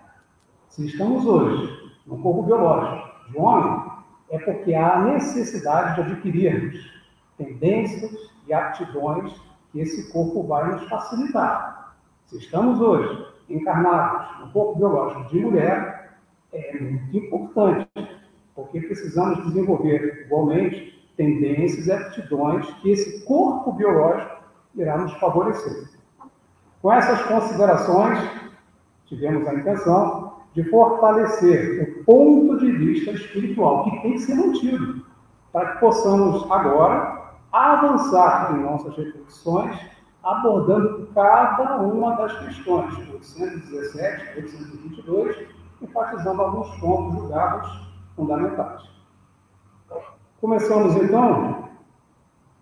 Se 0.69 0.87
estamos 0.87 1.27
hoje 1.27 1.93
num 2.07 2.21
corpo 2.23 2.45
biológico 2.45 3.31
de 3.31 3.39
homem, 3.39 3.91
é 4.31 4.39
porque 4.39 4.75
há 4.75 5.01
necessidade 5.01 5.97
de 5.97 6.13
adquirirmos 6.13 6.91
tendências 7.37 8.11
e 8.47 8.53
aptidões 8.53 9.33
que 9.73 9.81
esse 9.81 10.11
corpo 10.13 10.47
vai 10.47 10.73
nos 10.73 10.89
facilitar. 10.89 11.97
Se 12.27 12.39
estamos 12.39 12.81
hoje 12.81 13.27
encarnados 13.49 14.41
no 14.41 14.53
corpo 14.53 14.79
biológico 14.79 15.29
de 15.31 15.41
mulher, 15.41 16.17
é 16.53 16.81
muito 16.81 17.17
importante, 17.17 17.89
porque 18.55 18.81
precisamos 18.81 19.45
desenvolver 19.47 20.27
igualmente 20.27 21.00
tendências 21.21 21.87
e 21.87 21.93
aptidões 21.93 22.67
que 22.81 22.93
esse 22.93 23.23
corpo 23.27 23.73
biológico 23.73 24.43
irá 24.75 24.97
nos 24.97 25.13
favorecer. 25.19 25.91
Com 26.81 26.91
essas 26.91 27.21
considerações, 27.27 28.19
tivemos 29.05 29.47
a 29.47 29.55
intenção 29.55 30.33
de 30.55 30.65
fortalecer 30.71 32.01
o 32.01 32.05
ponto 32.05 32.59
de 32.59 32.73
vista 32.73 33.11
espiritual, 33.11 33.85
que 33.85 34.01
tem 34.01 34.13
que 34.13 34.21
ser 34.21 34.35
mantido, 34.35 35.05
para 35.53 35.73
que 35.73 35.81
possamos 35.81 36.51
agora 36.51 37.35
avançar 37.53 38.57
em 38.57 38.63
nossas 38.63 38.97
reflexões, 38.97 39.79
abordando 40.25 41.07
cada 41.15 41.83
uma 41.83 42.17
das 42.17 42.39
questões, 42.47 42.97
817, 42.97 44.37
822, 44.37 45.37
enfatizando 45.83 46.41
alguns 46.41 46.81
pontos 46.81 47.21
julgados 47.21 47.89
fundamentais. 48.17 49.00
Começamos 50.41 50.97
então 50.97 51.69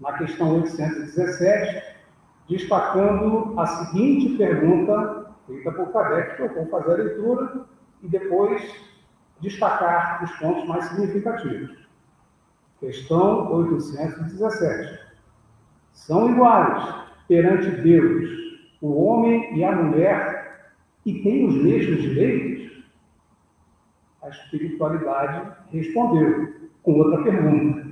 na 0.00 0.18
questão 0.18 0.62
817, 0.62 1.96
destacando 2.48 3.54
a 3.56 3.66
seguinte 3.66 4.36
pergunta 4.36 5.32
feita 5.46 5.70
por 5.70 5.92
Kardec, 5.92 6.36
que 6.36 6.42
eu 6.42 6.54
vou 6.54 6.66
fazer 6.66 6.90
a 6.90 7.04
leitura 7.04 7.66
e 8.02 8.08
depois 8.08 8.60
destacar 9.40 10.24
os 10.24 10.32
pontos 10.38 10.66
mais 10.66 10.86
significativos. 10.86 11.78
Questão 12.80 13.48
817. 13.52 14.98
São 15.92 16.32
iguais 16.32 17.06
perante 17.28 17.70
Deus 17.80 18.28
o 18.82 19.04
homem 19.04 19.56
e 19.56 19.62
a 19.62 19.70
mulher 19.70 20.72
e 21.06 21.22
têm 21.22 21.46
os 21.46 21.54
mesmos 21.54 22.02
direitos? 22.02 22.82
A 24.20 24.30
espiritualidade 24.30 25.48
respondeu 25.70 26.57
com 26.82 26.98
outra 26.98 27.22
pergunta. 27.22 27.88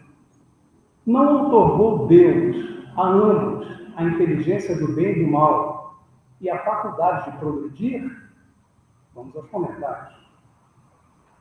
Não 1.06 1.46
otorgou 1.46 2.06
Deus 2.06 2.56
a 2.96 3.08
ambos 3.08 3.66
a 3.96 4.04
inteligência 4.04 4.76
do 4.76 4.92
bem 4.92 5.12
e 5.12 5.24
do 5.24 5.30
mal 5.30 5.96
e 6.40 6.50
a 6.50 6.58
faculdade 6.58 7.30
de 7.30 7.38
progredir? 7.38 8.10
Vamos 9.14 9.34
aos 9.34 9.46
comentários. 9.48 10.14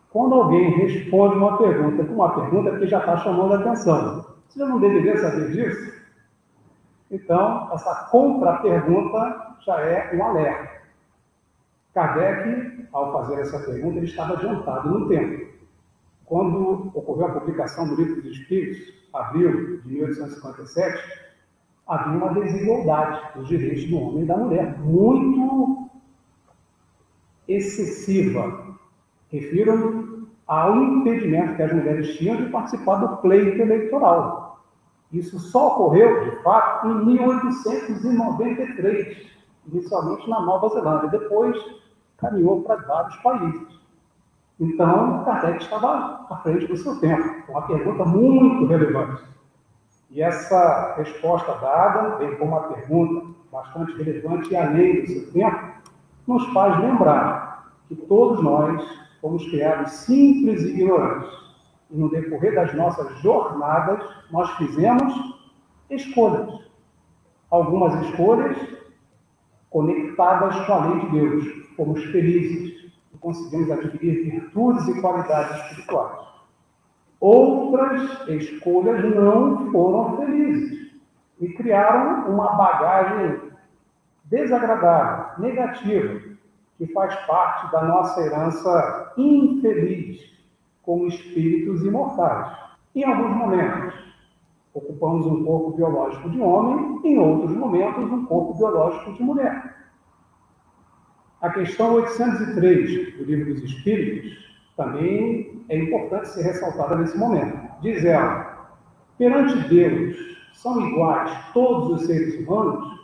Quando 0.10 0.36
alguém 0.36 0.70
responde 0.70 1.36
uma 1.36 1.58
pergunta 1.58 2.06
com 2.06 2.14
uma 2.14 2.34
pergunta 2.34 2.80
que 2.80 2.88
já 2.88 3.00
está 3.00 3.18
chamando 3.18 3.54
a 3.54 3.60
atenção, 3.60 4.26
você 4.48 4.64
não 4.64 4.80
deveria 4.80 5.18
saber 5.20 5.52
disso? 5.52 5.94
Então, 7.12 7.70
essa 7.74 8.08
contra-pergunta 8.10 9.58
já 9.66 9.80
é 9.82 10.16
um 10.16 10.24
alerta. 10.24 10.76
Kardec, 11.94 12.88
ao 12.94 13.12
fazer 13.12 13.42
essa 13.42 13.60
pergunta, 13.60 13.98
ele 13.98 14.06
estava 14.06 14.34
adiantado 14.34 14.90
no 14.90 15.08
tempo. 15.10 15.54
Quando 16.26 16.92
ocorreu 16.94 17.28
a 17.28 17.40
publicação 17.40 17.88
do 17.88 17.96
Livro 17.96 18.22
dos 18.22 18.32
Espíritos, 18.32 18.94
abril 19.14 19.80
de 19.82 19.88
1857, 19.88 21.26
havia 21.88 22.18
uma 22.18 22.34
desigualdade 22.34 23.22
dos 23.36 23.48
direitos 23.48 23.90
do 23.90 23.98
homem 23.98 24.24
e 24.24 24.26
da 24.26 24.38
mulher, 24.38 24.78
muito 24.80 25.90
excessiva. 27.48 28.76
Refiro 29.32 30.28
ao 30.48 30.76
impedimento 30.78 31.56
que 31.56 31.64
as 31.64 31.72
mulheres 31.72 32.18
tinham 32.18 32.38
de 32.38 32.50
participar 32.50 32.96
do 32.98 33.18
pleito 33.18 33.62
eleitoral. 33.62 34.64
Isso 35.12 35.38
só 35.40 35.74
ocorreu, 35.74 36.26
de 36.26 36.32
fato, 36.44 36.88
em 36.88 37.06
1893, 37.06 39.28
inicialmente 39.68 40.28
na 40.30 40.40
Nova 40.42 40.70
Zelândia, 40.70 41.10
depois 41.10 41.58
caminhou 42.18 42.62
para 42.64 42.78
vários 42.78 43.16
países. 43.18 43.75
Então, 44.60 45.24
Kardec 45.26 45.64
estava 45.64 46.26
à 46.30 46.38
frente 46.38 46.68
do 46.68 46.78
seu 46.78 47.00
tempo, 47.00 47.52
uma 47.52 47.62
pergunta 47.64 48.06
muito 48.06 48.66
relevante. 48.66 49.22
E 50.10 50.22
essa 50.22 50.96
resposta 50.96 51.56
dada, 51.56 52.16
bem 52.16 52.36
como 52.38 52.52
uma 52.52 52.68
pergunta 52.70 53.28
bastante 53.52 54.02
relevante 54.02 54.52
e 54.52 54.56
além 54.56 55.02
do 55.02 55.08
seu 55.08 55.32
tempo, 55.34 55.76
nos 56.26 56.46
faz 56.54 56.80
lembrar 56.80 57.72
que 57.88 57.96
todos 57.96 58.44
nós 58.44 58.82
fomos 59.22 59.44
criados 59.50 59.92
simples 59.92 60.62
e 60.62 60.70
ignorantes. 60.70 61.30
E 61.92 61.98
no 61.98 62.10
decorrer 62.10 62.56
das 62.56 62.74
nossas 62.74 63.20
jornadas, 63.20 64.00
nós 64.32 64.50
fizemos 64.52 65.14
escolhas. 65.90 66.66
Algumas 67.52 68.08
escolhas 68.08 68.58
conectadas 69.70 70.66
com 70.66 70.74
a 70.74 70.86
lei 70.86 71.00
de 71.02 71.10
Deus. 71.12 71.46
Fomos 71.76 72.04
felizes, 72.06 72.75
conseguimos 73.26 73.72
adquirir 73.72 74.30
virtudes 74.30 74.88
e 74.88 75.02
qualidades 75.02 75.64
espirituais. 75.64 76.28
Outras 77.20 78.28
escolhas 78.28 79.04
não 79.16 79.72
foram 79.72 80.18
felizes 80.18 80.92
e 81.42 81.50
criaram 81.54 82.32
uma 82.32 82.56
bagagem 82.56 83.42
desagradável, 84.26 85.44
negativa, 85.44 86.22
que 86.78 86.86
faz 86.94 87.16
parte 87.26 87.72
da 87.72 87.84
nossa 87.86 88.22
herança 88.22 89.14
infeliz 89.18 90.22
como 90.84 91.08
espíritos 91.08 91.84
imortais. 91.84 92.56
Em 92.94 93.04
alguns 93.06 93.36
momentos, 93.38 93.96
ocupamos 94.72 95.26
um 95.26 95.44
corpo 95.44 95.72
biológico 95.72 96.30
de 96.30 96.40
homem, 96.40 97.02
em 97.04 97.18
outros 97.18 97.58
momentos, 97.58 98.04
um 98.04 98.26
corpo 98.26 98.54
biológico 98.54 99.14
de 99.14 99.24
mulher. 99.24 99.85
A 101.46 101.52
questão 101.52 101.94
803 101.94 103.18
do 103.18 103.24
Livro 103.24 103.54
dos 103.54 103.64
Espíritos 103.66 104.36
também 104.76 105.64
é 105.70 105.78
importante 105.78 106.30
ser 106.30 106.42
ressaltada 106.42 106.96
nesse 106.96 107.16
momento. 107.16 107.56
Diz 107.84 108.04
ela: 108.04 108.80
perante 109.16 109.56
Deus 109.70 110.18
são 110.56 110.90
iguais 110.90 111.32
todos 111.54 112.02
os 112.02 112.08
seres 112.08 112.40
humanos? 112.40 113.00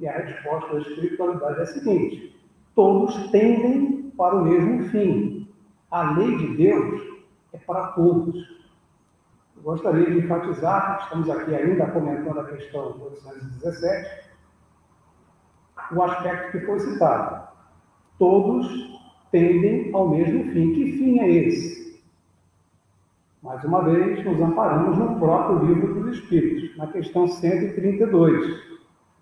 E 0.00 0.08
a 0.08 0.12
resposta 0.18 0.74
da 0.74 0.80
espiritualidade 0.80 1.60
é 1.60 1.62
a 1.62 1.66
seguinte: 1.66 2.36
todos 2.74 3.30
tendem 3.30 4.12
para 4.18 4.34
o 4.34 4.44
mesmo 4.44 4.88
fim. 4.88 5.48
A 5.88 6.18
lei 6.18 6.36
de 6.38 6.56
Deus 6.56 7.00
é 7.52 7.58
para 7.58 7.92
todos. 7.92 8.34
Eu 9.56 9.62
gostaria 9.62 10.10
de 10.10 10.18
enfatizar, 10.18 11.02
estamos 11.04 11.30
aqui 11.30 11.54
ainda 11.54 11.86
comentando 11.92 12.40
a 12.40 12.44
questão 12.44 13.00
817, 13.00 14.32
o 15.92 16.02
aspecto 16.02 16.50
que 16.50 16.66
foi 16.66 16.80
citado. 16.80 17.51
Todos 18.22 18.68
tendem 19.32 19.92
ao 19.92 20.06
mesmo 20.06 20.44
fim. 20.52 20.72
Que 20.74 20.92
fim 20.92 21.18
é 21.18 21.28
esse? 21.28 22.00
Mais 23.42 23.64
uma 23.64 23.82
vez, 23.82 24.24
nos 24.24 24.40
amparamos 24.40 24.96
no 24.96 25.18
próprio 25.18 25.66
livro 25.66 25.92
dos 25.92 26.18
Espíritos, 26.18 26.76
na 26.76 26.86
questão 26.86 27.26
132, 27.26 28.62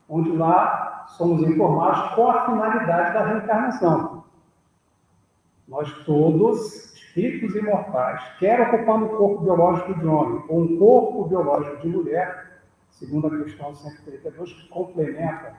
onde 0.07 0.32
lá 0.32 1.07
somos 1.16 1.42
informados 1.48 2.14
qual 2.14 2.28
a 2.28 2.44
finalidade 2.44 3.14
da 3.14 3.24
reencarnação. 3.24 4.24
Nós 5.66 5.90
todos, 6.05 6.92
espíritos 6.92 7.57
imortais, 7.57 8.20
quer 8.38 8.61
ocupando 8.61 9.07
o 9.07 9.16
corpo 9.16 9.44
biológico 9.44 9.98
de 9.98 10.07
homem 10.07 10.44
ou 10.46 10.61
um 10.61 10.76
corpo 10.76 11.24
biológico 11.24 11.78
de 11.78 11.88
mulher, 11.88 12.61
segundo 12.90 13.28
a 13.28 13.44
questão 13.44 13.74
132, 13.74 14.53
que 14.53 14.68
complementa 14.68 15.55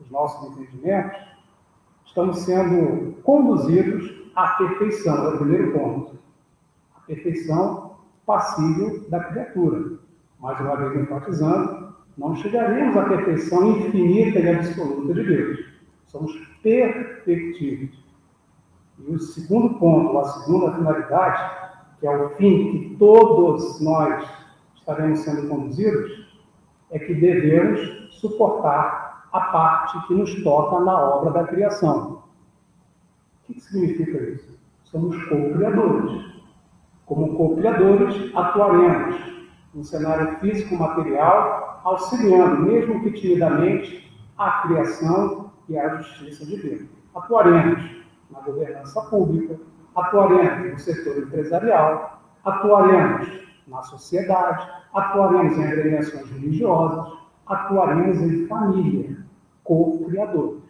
os 0.00 0.10
nossos 0.10 0.50
entendimentos, 0.50 1.35
estamos 2.06 2.38
sendo 2.40 3.12
conduzidos 3.22 4.10
à 4.34 4.48
perfeição, 4.48 5.26
é 5.26 5.34
o 5.34 5.38
primeiro 5.38 5.72
ponto. 5.72 6.18
A 6.96 7.00
perfeição 7.00 7.96
passível 8.24 9.04
da 9.08 9.20
criatura. 9.20 9.98
Mais 10.40 10.58
uma 10.60 10.76
vez 10.76 11.02
enfatizando, 11.02 11.94
não 12.16 12.34
chegaremos 12.36 12.96
à 12.96 13.04
perfeição 13.04 13.70
infinita 13.70 14.38
e 14.38 14.48
absoluta 14.48 15.14
de 15.14 15.22
Deus. 15.24 15.66
Somos 16.06 16.32
perfectíveis. 16.62 17.90
E 18.98 19.14
o 19.14 19.18
segundo 19.18 19.78
ponto, 19.78 20.18
a 20.18 20.28
segunda 20.32 20.72
finalidade, 20.72 21.66
que 22.00 22.06
é 22.06 22.16
o 22.16 22.30
fim 22.30 22.70
que 22.72 22.96
todos 22.96 23.80
nós 23.80 24.26
estaremos 24.76 25.20
sendo 25.20 25.48
conduzidos, 25.48 26.26
é 26.90 26.98
que 26.98 27.14
devemos 27.14 27.80
suportar 28.12 29.05
a 29.36 29.40
parte 29.40 30.06
que 30.06 30.14
nos 30.14 30.42
toca 30.42 30.80
na 30.80 30.98
obra 30.98 31.30
da 31.30 31.44
criação. 31.44 32.22
O 33.48 33.52
que 33.52 33.60
significa 33.60 34.18
isso? 34.18 34.58
Somos 34.84 35.16
co-criadores. 35.24 36.24
Como 37.04 37.36
co-criadores, 37.36 38.34
atuaremos 38.34 39.20
no 39.74 39.84
cenário 39.84 40.38
físico-material, 40.38 41.82
auxiliando, 41.84 42.62
mesmo 42.62 43.02
que 43.02 43.12
timidamente, 43.12 44.10
a 44.38 44.62
criação 44.62 45.52
e 45.68 45.78
a 45.78 45.96
justiça 45.96 46.46
de 46.46 46.56
Deus. 46.56 46.88
Atuaremos 47.14 47.82
na 48.30 48.40
governança 48.40 49.02
pública, 49.02 49.58
atuaremos 49.94 50.72
no 50.72 50.78
setor 50.78 51.18
empresarial, 51.18 52.22
atuaremos 52.42 53.28
na 53.68 53.82
sociedade, 53.82 54.66
atuaremos 54.94 55.58
em 55.58 55.64
agremiações 55.64 56.30
religiosas, 56.30 57.12
atuaremos 57.46 58.18
em 58.18 58.46
família, 58.46 59.25
co-criadores. 59.66 60.62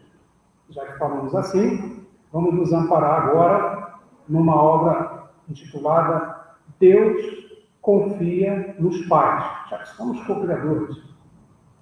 Já 0.71 0.85
que 0.87 0.99
falamos 0.99 1.35
assim, 1.35 2.05
vamos 2.33 2.55
nos 2.55 2.73
amparar 2.73 3.29
agora 3.29 3.95
numa 4.29 4.55
obra 4.61 5.31
intitulada 5.49 6.37
Deus 6.81 7.47
confia 7.81 8.75
nos 8.79 9.07
pais, 9.07 9.45
já 9.71 9.79
que 9.79 9.89
somos 9.97 10.21
co-criadores, 10.27 10.97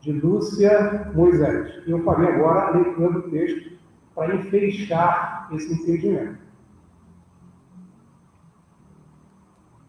de 0.02 0.12
Lúcia 0.12 1.10
Moisés. 1.14 1.82
E 1.86 1.90
eu 1.90 2.04
farei 2.04 2.28
agora 2.28 2.66
a 2.66 2.70
leitura 2.70 3.12
do 3.12 3.30
texto 3.30 3.78
para 4.14 4.34
enfeixar 4.34 5.48
esse 5.52 5.72
entendimento. 5.72 6.38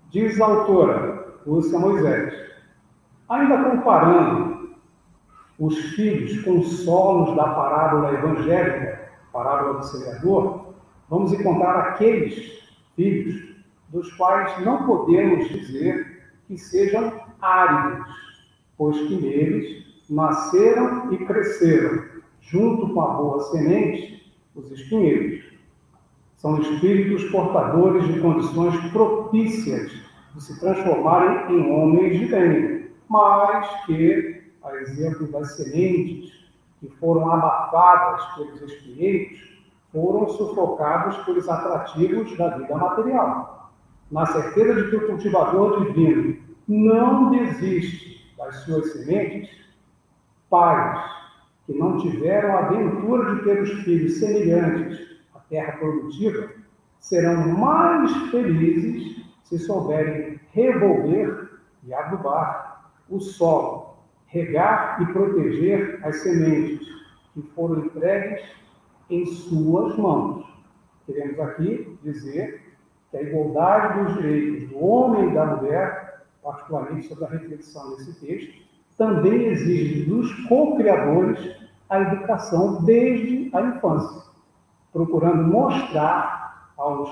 Diz 0.10 0.40
a 0.40 0.46
autora, 0.46 1.26
Lúcia 1.46 1.78
Moisés, 1.78 2.34
ainda 3.28 3.70
comparando 3.70 4.55
os 5.58 5.78
filhos 5.96 6.44
com 6.44 6.60
os 6.60 6.84
solos 6.84 7.36
da 7.36 7.44
parábola 7.44 8.14
evangélica, 8.14 9.12
parábola 9.32 9.80
do 9.80 9.86
semeador, 9.86 10.74
vamos 11.10 11.32
encontrar 11.34 11.80
aqueles 11.80 12.64
filhos 12.96 13.56
dos 13.90 14.12
quais 14.14 14.64
não 14.66 14.86
podemos 14.86 15.48
dizer 15.50 16.24
que 16.48 16.58
sejam 16.58 17.14
áridos, 17.42 18.08
pois 18.78 18.98
que 18.98 19.16
neles 19.16 19.86
nasceram 20.10 21.12
e 21.14 21.18
cresceram, 21.26 22.04
junto 22.42 22.94
com 22.94 23.02
a 23.02 23.14
boa 23.14 23.44
semente, 23.52 24.34
os 24.56 24.72
espinheiros. 24.72 25.44
São 26.38 26.60
espíritos 26.62 27.24
portadores 27.32 28.08
de 28.08 28.20
condições 28.20 28.78
propícias 28.92 29.92
de 30.36 30.44
se 30.44 30.60
transformarem 30.60 31.56
em 31.56 31.72
homens 31.72 32.20
de 32.20 32.26
bem, 32.26 32.88
mas 33.10 33.86
que, 33.86 34.44
a 34.66 34.76
exemplo 34.82 35.28
das 35.28 35.56
sementes 35.56 36.34
que 36.80 36.90
foram 37.00 37.32
abafadas 37.32 38.36
pelos 38.36 38.62
espinheiros, 38.62 39.40
foram 39.92 40.28
sufocados 40.30 41.18
pelos 41.26 41.48
atrativos 41.48 42.38
da 42.38 42.58
vida 42.58 42.76
material. 42.76 43.72
Na 44.12 44.26
certeza 44.26 44.84
de 44.84 44.90
que 44.90 44.96
o 44.98 45.08
cultivador 45.08 45.86
divino 45.86 46.38
não 46.68 47.32
desiste 47.32 48.34
das 48.38 48.56
suas 48.64 48.92
sementes, 48.92 49.50
pais 50.50 51.16
que 51.66 51.74
não 51.74 51.98
tiveram 52.00 52.56
a 52.56 52.60
aventura 52.66 53.36
de 53.36 53.44
ter 53.44 53.62
os 53.62 53.72
filhos 53.84 54.20
semelhantes 54.20 55.00
à 55.34 55.40
terra 55.40 55.78
produtiva, 55.78 56.50
serão 57.00 57.48
mais 57.58 58.12
felizes 58.30 59.24
se 59.44 59.60
souberem 59.60 60.40
revolver 60.52 61.50
e 61.84 61.94
adubar 61.94 62.92
o 63.10 63.20
solo, 63.20 63.75
regar 64.28 65.02
e 65.02 65.14
proteger 65.14 66.00
as 66.04 66.18
sementes 66.22 66.88
que 67.34 67.42
foram 67.54 67.86
entregues 67.86 68.44
em 69.10 69.26
suas 69.26 69.98
mãos. 69.98 70.46
Queremos 71.06 71.40
aqui 71.40 71.98
dizer 72.04 72.62
que 73.12 73.18
a 73.18 73.22
igualdade 73.22 74.04
dos 74.04 74.18
direitos 74.18 74.70
do 74.70 74.84
homem 74.84 75.30
e 75.30 75.34
da 75.34 75.46
mulher, 75.46 76.24
particularmente 76.44 77.08
sobre 77.08 77.26
a 77.26 77.30
reflexão 77.30 77.92
nesse 77.92 78.14
texto, 78.20 78.66
também 78.98 79.46
exige 79.48 80.06
dos 80.06 80.34
co-criadores 80.48 81.40
a 81.90 82.02
educação 82.02 82.84
desde 82.84 83.50
a 83.54 83.62
infância, 83.62 84.24
procurando 84.92 85.44
mostrar 85.44 86.72
aos 86.78 87.12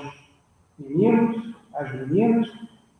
meninos, 0.80 1.56
às 1.74 1.94
meninas, 1.94 2.50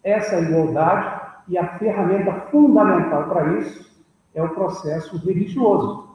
essa 0.04 0.40
igualdade 0.40 1.22
e 1.48 1.58
a 1.58 1.78
ferramenta 1.78 2.34
fundamental 2.52 3.28
para 3.30 3.60
isso 3.60 3.93
é 4.34 4.42
o 4.44 4.50
processo 4.50 5.18
religioso. 5.18 6.08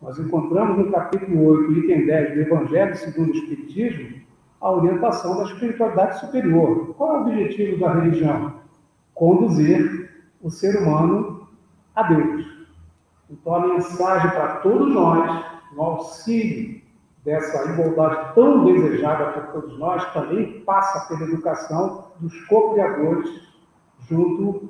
Nós 0.00 0.18
encontramos 0.18 0.78
no 0.78 0.90
capítulo 0.90 1.44
8, 1.44 1.72
item 1.74 2.06
10 2.06 2.34
do 2.34 2.40
Evangelho 2.40 2.96
segundo 2.96 3.30
o 3.30 3.36
Espiritismo, 3.36 4.20
a 4.60 4.70
orientação 4.72 5.36
da 5.36 5.44
espiritualidade 5.44 6.20
superior. 6.20 6.94
Qual 6.94 7.16
é 7.16 7.18
o 7.18 7.22
objetivo 7.22 7.78
da 7.78 7.92
religião? 7.92 8.54
Conduzir 9.14 10.10
o 10.40 10.50
ser 10.50 10.76
humano 10.82 11.46
a 11.94 12.02
Deus. 12.02 12.46
Então, 13.30 13.54
a 13.54 13.66
mensagem 13.68 14.30
para 14.30 14.56
todos 14.56 14.92
nós, 14.92 15.44
no 15.74 15.82
auxílio 15.82 16.82
dessa 17.24 17.70
igualdade 17.70 18.34
tão 18.34 18.64
desejada 18.64 19.32
por 19.32 19.52
todos 19.52 19.78
nós, 19.78 20.12
também 20.12 20.60
passa 20.62 21.06
pela 21.06 21.28
educação 21.28 22.08
dos 22.18 22.44
co-criadores 22.46 23.40
junto 24.08 24.68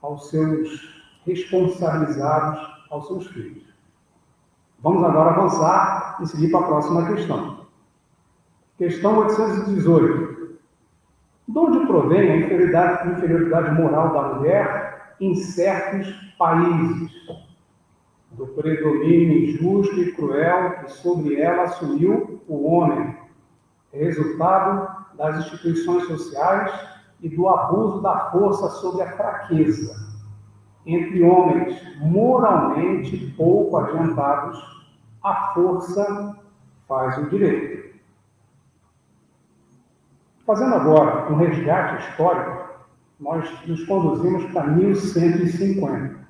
aos 0.00 0.30
seus 0.30 1.01
responsabilizados, 1.26 2.72
aos 2.92 3.06
seus 3.06 3.26
filhos. 3.28 3.64
Vamos 4.80 5.02
agora 5.02 5.30
avançar 5.30 6.18
e 6.20 6.26
seguir 6.26 6.50
para 6.50 6.60
a 6.60 6.68
próxima 6.68 7.06
questão. 7.06 7.66
Questão 8.76 9.18
818. 9.18 10.58
De 11.48 11.58
onde 11.58 11.86
provém 11.86 12.30
a 12.30 12.36
inferioridade, 12.36 13.08
inferioridade 13.10 13.80
moral 13.80 14.12
da 14.12 14.34
mulher 14.34 15.14
em 15.20 15.34
certos 15.36 16.12
países, 16.36 17.12
do 18.32 18.46
predomínio 18.48 19.50
injusto 19.50 20.00
e 20.00 20.12
cruel 20.12 20.80
que 20.80 20.90
sobre 20.92 21.40
ela 21.40 21.64
assumiu 21.64 22.42
o 22.48 22.66
homem, 22.66 23.16
resultado 23.92 25.04
das 25.16 25.38
instituições 25.46 26.06
sociais 26.06 26.72
e 27.20 27.28
do 27.28 27.48
abuso 27.48 28.00
da 28.02 28.30
força 28.30 28.68
sobre 28.80 29.02
a 29.02 29.12
fraqueza, 29.12 30.11
entre 30.84 31.22
homens 31.22 31.80
moralmente 31.98 33.32
pouco 33.36 33.76
adiantados, 33.76 34.58
a 35.22 35.52
força 35.54 36.36
faz 36.88 37.18
o 37.18 37.30
direito. 37.30 37.92
Fazendo 40.44 40.74
agora 40.74 41.32
um 41.32 41.36
resgate 41.36 42.08
histórico 42.08 42.72
nós 43.22 43.48
nos 43.66 43.84
conduzimos 43.84 44.50
para 44.52 44.66
1150. 44.66 46.20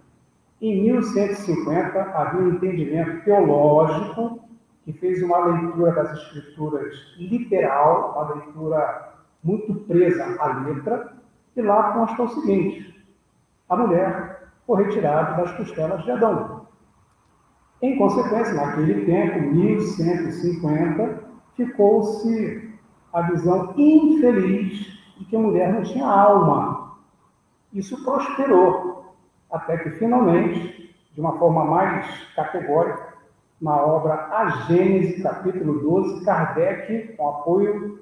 Em 0.61 0.83
1150 0.83 2.01
havia 2.01 2.41
um 2.41 2.51
entendimento 2.51 3.25
teológico 3.25 4.41
que 4.85 4.93
fez 4.93 5.23
uma 5.23 5.39
leitura 5.47 5.93
das 5.93 6.19
escrituras 6.19 6.95
literal, 7.17 8.13
uma 8.13 8.35
leitura 8.35 9.13
muito 9.43 9.75
presa 9.87 10.37
à 10.39 10.59
letra, 10.59 11.15
e 11.57 11.63
lá 11.63 11.95
consta 11.95 12.23
o 12.23 12.29
seguinte: 12.29 13.03
a 13.69 13.77
mulher 13.77 14.42
foi 14.67 14.85
retirada 14.85 15.43
das 15.43 15.57
costelas 15.57 16.03
de 16.05 16.11
Adão. 16.11 16.67
Em 17.81 17.97
consequência, 17.97 18.55
naquele 18.55 19.05
tempo, 19.05 19.41
1150, 19.41 21.25
ficou-se 21.57 22.73
a 23.13 23.23
visão 23.23 23.75
infeliz 23.77 24.87
de 25.19 25.25
que 25.25 25.37
a 25.37 25.41
mulher 25.41 25.73
não 25.73 25.83
tinha 25.83 26.07
alma. 26.07 26.97
Isso 27.73 28.03
prosperou, 28.05 29.15
até 29.51 29.77
que 29.79 29.91
finalmente, 29.93 30.95
de 31.13 31.21
uma 31.21 31.39
forma 31.39 31.65
mais 31.65 32.07
categórica, 32.35 33.13
na 33.61 33.77
obra 33.77 34.15
A 34.31 34.49
Gênese, 34.67 35.23
capítulo 35.23 35.81
12, 35.81 36.25
Kardec, 36.25 37.17
com 37.17 37.29
apoio 37.29 38.01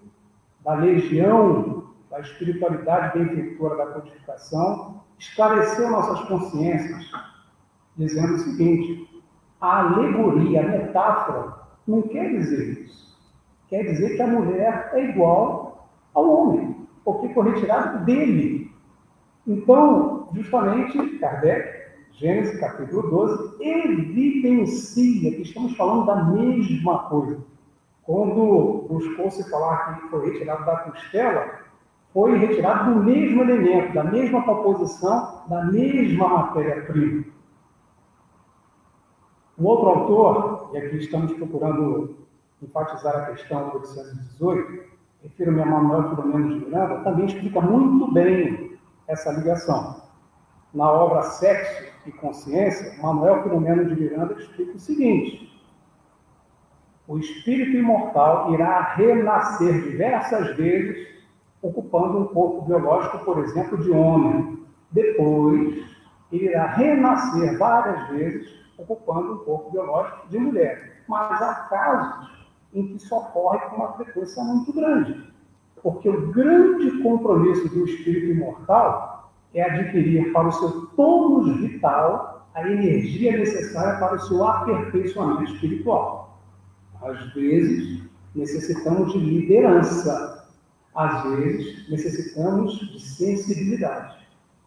da 0.65 0.75
legião 0.75 1.85
da 2.11 2.21
espiritualidade 2.21 3.19
benfeitora 3.19 3.77
da 3.77 3.87
codificação, 3.93 5.03
esclareceu 5.21 5.91
nossas 5.91 6.27
consciências, 6.27 7.13
dizendo 7.97 8.35
o 8.35 8.39
seguinte: 8.39 9.23
a 9.61 9.81
alegoria, 9.81 10.63
a 10.63 10.69
metáfora, 10.69 11.55
não 11.87 12.03
quer 12.03 12.31
dizer 12.31 12.85
isso. 12.85 13.17
Quer 13.69 13.85
dizer 13.85 14.17
que 14.17 14.23
a 14.23 14.27
mulher 14.27 14.91
é 14.95 15.11
igual 15.11 15.89
ao 16.15 16.29
homem, 16.29 16.89
porque 17.05 17.29
foi 17.35 17.53
retirado 17.53 18.05
dele. 18.05 18.73
Então, 19.47 20.29
justamente, 20.33 21.19
Kardec, 21.19 21.81
Gênesis 22.13 22.59
capítulo 22.59 23.09
12, 23.11 23.63
evidencia 23.63 25.31
que 25.33 25.43
estamos 25.43 25.77
falando 25.77 26.07
da 26.07 26.25
mesma 26.25 26.99
coisa. 27.11 27.39
Quando 28.03 28.87
buscou-se 28.89 29.49
falar 29.49 30.01
que 30.01 30.09
foi 30.09 30.33
retirado 30.33 30.65
da 30.65 30.77
costela, 30.79 31.60
foi 32.13 32.37
retirado 32.39 32.95
do 32.95 33.05
mesmo 33.05 33.43
elemento, 33.43 33.95
da 33.95 34.05
mesma 34.05 34.43
composição, 34.43 35.45
da 35.49 35.65
mesma 35.65 36.29
matéria-prima. 36.29 37.25
Um 39.59 39.67
outro 39.67 39.89
autor, 39.89 40.71
e 40.73 40.79
aqui 40.79 40.97
estamos 40.97 41.33
procurando 41.35 42.17
enfatizar 42.63 43.15
a 43.15 43.27
questão 43.27 43.73
818, 43.75 44.91
refiro-me 45.23 45.63
a 45.63 45.67
Manuel 45.67 46.11
Filomeno 46.11 46.49
de 46.49 46.65
Miranda, 46.67 47.05
também 47.05 47.27
explica 47.27 47.61
muito 47.61 48.13
bem 48.13 48.79
essa 49.07 49.31
ligação. 49.33 50.03
Na 50.73 50.91
obra 50.91 51.23
Sexo 51.23 51.85
e 52.07 52.13
Consciência, 52.13 53.01
Manuel 53.03 53.43
Filomeno 53.43 53.85
de 53.85 54.01
Miranda 54.01 54.35
explica 54.35 54.77
o 54.77 54.79
seguinte: 54.79 55.51
o 57.07 57.19
espírito 57.19 57.77
imortal 57.77 58.55
irá 58.55 58.95
renascer 58.95 59.83
diversas 59.83 60.57
vezes, 60.57 61.09
ocupando 61.63 62.19
um 62.19 62.27
corpo 62.27 62.63
biológico, 62.63 63.19
por 63.25 63.39
exemplo, 63.39 63.79
de 63.79 63.91
homem. 63.91 64.59
Depois, 64.91 65.85
ele 66.33 66.47
irá 66.47 66.67
renascer 66.67 67.59
várias 67.59 68.09
vezes, 68.09 68.49
ocupando 68.79 69.35
um 69.35 69.39
corpo 69.39 69.71
biológico 69.71 70.29
de 70.29 70.39
mulher. 70.39 71.03
Mas 71.09 71.43
há 71.43 71.55
casos 71.69 72.31
em 72.73 72.87
que 72.87 72.97
isso 72.97 73.15
ocorre 73.15 73.59
com 73.69 73.77
uma 73.77 73.93
frequência 73.95 74.43
muito 74.43 74.73
grande. 74.73 75.31
Porque 75.83 76.09
o 76.09 76.31
grande 76.33 77.03
compromisso 77.03 77.69
do 77.69 77.85
espírito 77.85 78.33
imortal 78.33 79.31
é 79.55 79.63
adquirir 79.63 80.33
para 80.33 80.49
o 80.49 80.53
seu 80.53 80.87
tônus 80.89 81.59
vital 81.61 82.47
a 82.55 82.69
energia 82.69 83.37
necessária 83.37 83.99
para 83.99 84.17
o 84.17 84.21
seu 84.21 84.45
aperfeiçoamento 84.47 85.53
espiritual. 85.53 86.39
Às 87.03 87.33
vezes, 87.33 88.03
necessitamos 88.35 89.13
de 89.13 89.19
liderança. 89.19 90.40
Às 90.95 91.23
vezes, 91.23 91.89
necessitamos 91.89 92.79
de 92.79 93.01
sensibilidade. 93.01 94.17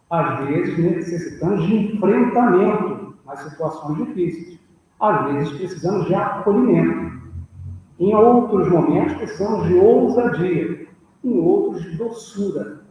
Às 0.09 0.45
vezes, 0.45 0.77
necessitamos 0.77 1.65
de 1.65 1.75
enfrentamento 1.75 3.15
nas 3.25 3.39
situações 3.43 3.97
difíceis. 3.97 4.59
Às 4.99 5.25
vezes, 5.25 5.57
precisamos 5.57 6.07
de 6.07 6.15
acolhimento. 6.15 7.21
Em 7.99 8.13
outros 8.15 8.69
momentos, 8.69 9.17
precisamos 9.17 9.67
de 9.67 9.73
ousadia. 9.75 10.87
Em 11.23 11.39
outros, 11.39 11.83
de 11.83 11.97
doçura. 11.97 12.81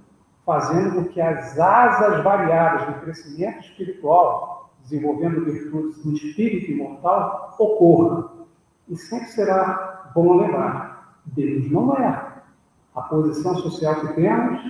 Fazendo 0.45 0.95
com 0.97 1.05
que 1.05 1.21
as 1.21 1.59
asas 1.59 2.25
variadas 2.25 2.87
do 2.87 3.01
crescimento 3.01 3.61
espiritual, 3.61 4.71
desenvolvendo 4.83 5.45
virtudes 5.45 6.05
no 6.05 6.15
espírito 6.15 6.73
imortal, 6.73 7.55
ocorram 7.59 8.47
e 8.89 8.97
sempre 8.97 9.29
será 9.29 10.11
bom 10.15 10.39
lembrar: 10.39 11.17
Deus 11.27 11.71
não 11.71 11.95
é. 11.95 12.32
A 12.95 13.03
posição 13.03 13.57
social 13.59 14.01
que 14.01 14.15
temos, 14.15 14.61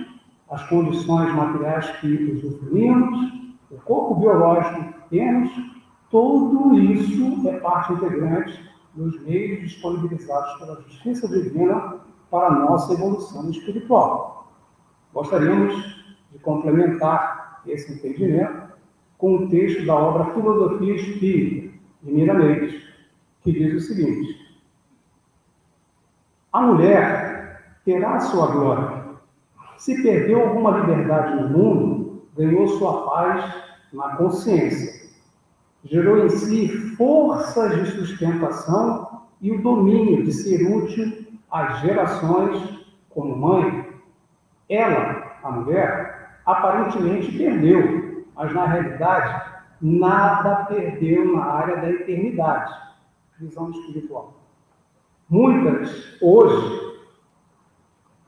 as 0.49 0.67
condições 0.69 1.33
materiais 1.33 1.89
que 1.97 2.31
usufruímos, 2.31 3.33
o 3.71 3.77
corpo 3.77 4.15
biológico 4.15 4.93
que 4.93 5.09
temos, 5.09 5.51
tudo 6.09 6.79
isso 6.79 7.47
é 7.47 7.59
parte 7.59 7.93
integrante 7.93 8.71
dos 8.93 9.19
meios 9.23 9.61
disponibilizados 9.61 10.59
pela 10.59 10.81
justiça 10.81 11.27
divina 11.27 11.95
para 12.29 12.47
a 12.47 12.59
nossa 12.59 12.93
evolução 12.93 13.49
espiritual. 13.49 14.53
Gostaríamos 15.13 15.75
de 16.31 16.39
complementar 16.39 17.61
esse 17.65 17.93
entendimento 17.93 18.73
com 19.17 19.35
o 19.35 19.49
texto 19.49 19.85
da 19.85 19.95
obra 19.95 20.33
Filosofia 20.33 20.95
Espírita, 20.95 21.73
de 22.01 22.11
Mira 22.11 22.33
Leite, 22.33 22.83
que 23.41 23.51
diz 23.51 23.73
o 23.73 23.87
seguinte: 23.87 24.37
A 26.51 26.61
mulher 26.61 27.22
terá 27.85 28.19
sua 28.19 28.47
glória. 28.47 29.03
Se 29.77 30.01
perdeu 30.01 30.41
alguma 30.41 30.79
liberdade 30.79 31.35
no 31.35 31.49
mundo, 31.49 32.23
ganhou 32.35 32.67
sua 32.79 33.09
paz 33.09 33.53
na 33.91 34.15
consciência. 34.15 35.09
Gerou 35.83 36.25
em 36.25 36.29
si 36.29 36.69
forças 36.95 37.75
de 37.75 37.91
sustentação 37.91 39.21
e 39.41 39.51
o 39.51 39.61
domínio 39.61 40.23
de 40.23 40.31
ser 40.31 40.65
útil 40.65 41.25
às 41.51 41.81
gerações 41.81 42.79
como 43.09 43.35
mãe. 43.35 43.89
Ela, 44.69 45.33
a 45.43 45.51
mulher, 45.51 46.39
aparentemente 46.45 47.37
perdeu, 47.37 48.25
mas 48.35 48.53
na 48.53 48.65
realidade 48.65 49.51
nada 49.81 50.65
perdeu 50.65 51.35
na 51.35 51.43
área 51.43 51.77
da 51.77 51.89
eternidade 51.89 52.83
visão 53.37 53.71
espiritual. 53.71 54.33
Muitas, 55.29 56.17
hoje, 56.21 56.92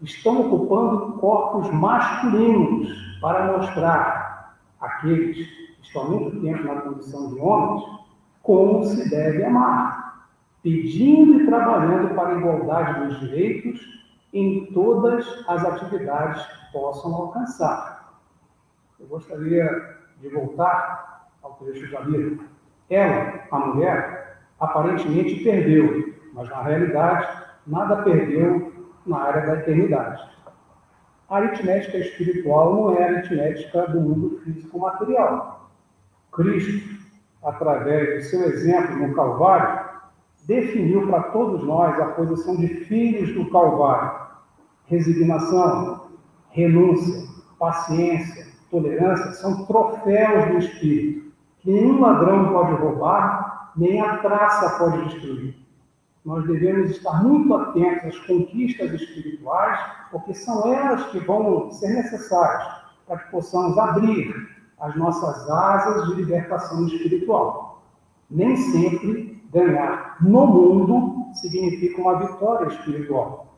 estão 0.01 0.41
ocupando 0.41 1.13
corpos 1.13 1.71
masculinos 1.71 2.89
para 3.21 3.57
mostrar 3.57 4.55
àqueles 4.79 5.35
que 5.35 5.81
estão 5.81 6.09
muito 6.09 6.41
tempo 6.41 6.63
na 6.63 6.81
condição 6.81 7.33
de 7.33 7.39
homens 7.39 7.83
como 8.43 8.85
se 8.85 9.09
deve 9.09 9.43
amar, 9.43 10.27
pedindo 10.61 11.41
e 11.41 11.45
trabalhando 11.47 12.13
para 12.13 12.29
a 12.29 12.37
igualdade 12.37 13.05
dos 13.05 13.19
direitos 13.19 13.79
em 14.31 14.65
todas 14.73 15.25
as 15.47 15.63
atividades 15.63 16.45
que 16.45 16.71
possam 16.73 17.13
alcançar. 17.15 18.13
Eu 18.99 19.07
gostaria 19.07 19.97
de 20.21 20.29
voltar 20.29 21.27
ao 21.41 21.53
trecho 21.53 21.91
da 21.91 22.01
Bíblia. 22.01 22.37
Ela, 22.89 23.39
a 23.49 23.59
mulher, 23.59 24.37
aparentemente 24.59 25.43
perdeu, 25.43 26.13
mas 26.33 26.49
na 26.49 26.61
realidade 26.61 27.27
nada 27.65 28.03
perdeu 28.03 28.74
na 29.05 29.17
área 29.17 29.45
da 29.45 29.59
eternidade. 29.59 30.21
A 31.29 31.37
aritmética 31.37 31.97
espiritual 31.97 32.75
não 32.75 32.93
é 32.93 33.03
a 33.03 33.17
aritmética 33.17 33.87
do 33.87 33.99
mundo 33.99 34.41
físico-material. 34.43 35.69
Cristo, 36.31 37.03
através 37.43 38.23
do 38.23 38.29
seu 38.29 38.43
exemplo 38.43 38.95
no 38.95 39.13
Calvário, 39.15 39.85
definiu 40.45 41.07
para 41.07 41.23
todos 41.23 41.63
nós 41.65 41.99
a 41.99 42.07
posição 42.07 42.55
de 42.57 42.67
filhos 42.85 43.33
do 43.33 43.49
Calvário: 43.49 44.19
resignação, 44.87 46.11
renúncia, 46.51 47.27
paciência, 47.57 48.47
tolerância 48.69 49.31
são 49.33 49.65
troféus 49.65 50.51
do 50.51 50.57
Espírito 50.59 51.25
que 51.65 51.71
nenhum 51.71 51.99
ladrão 51.99 52.53
pode 52.53 52.73
roubar 52.73 53.71
nem 53.75 53.99
a 53.99 54.17
traça 54.17 54.77
pode 54.77 55.03
destruir. 55.05 55.55
Nós 56.25 56.43
devemos 56.47 56.89
estar 56.89 57.23
muito 57.23 57.53
atentos 57.53 58.05
às 58.05 58.19
conquistas 58.25 58.91
espirituais, 58.93 59.79
porque 60.11 60.33
são 60.33 60.73
elas 60.73 61.05
que 61.11 61.19
vão 61.19 61.71
ser 61.71 61.89
necessárias 61.89 62.63
para 63.05 63.19
que 63.19 63.31
possamos 63.31 63.77
abrir 63.77 64.33
as 64.79 64.95
nossas 64.95 65.47
asas 65.49 66.07
de 66.07 66.15
libertação 66.15 66.87
espiritual. 66.87 67.83
Nem 68.29 68.57
sempre 68.57 69.39
ganhar 69.53 70.17
no 70.19 70.47
mundo 70.47 71.31
significa 71.35 72.01
uma 72.01 72.17
vitória 72.17 72.73
espiritual. 72.73 73.55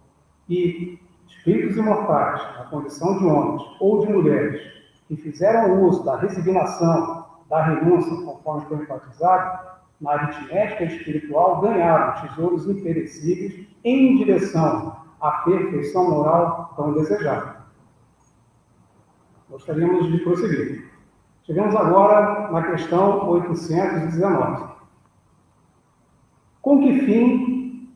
E 0.49 0.99
espíritos 1.25 1.77
imortais, 1.77 2.41
na 2.57 2.65
condição 2.65 3.17
de 3.17 3.25
homens 3.25 3.61
ou 3.79 4.05
de 4.05 4.11
mulheres, 4.11 4.61
que 5.07 5.15
fizeram 5.15 5.83
uso 5.83 6.03
da 6.03 6.17
resignação, 6.17 7.25
da 7.49 7.63
renúncia, 7.63 8.13
conforme 8.25 8.65
foi 8.65 8.77
enfatizado, 8.79 9.76
na 9.99 10.11
aritmética 10.11 10.83
espiritual, 10.83 11.61
ganharam 11.61 12.27
tesouros 12.27 12.67
imperecíveis 12.69 13.67
em 13.83 14.17
direção 14.17 14.95
à 15.19 15.31
perfeição 15.43 16.09
moral 16.09 16.73
tão 16.75 16.93
desejada. 16.93 17.57
Gostaríamos 19.49 20.11
de 20.11 20.19
prosseguir. 20.19 20.91
Chegamos 21.45 21.75
agora 21.75 22.51
na 22.51 22.61
questão 22.71 23.29
819. 23.29 24.75
Com 26.61 26.81
que 26.81 26.99
fim, 27.05 27.89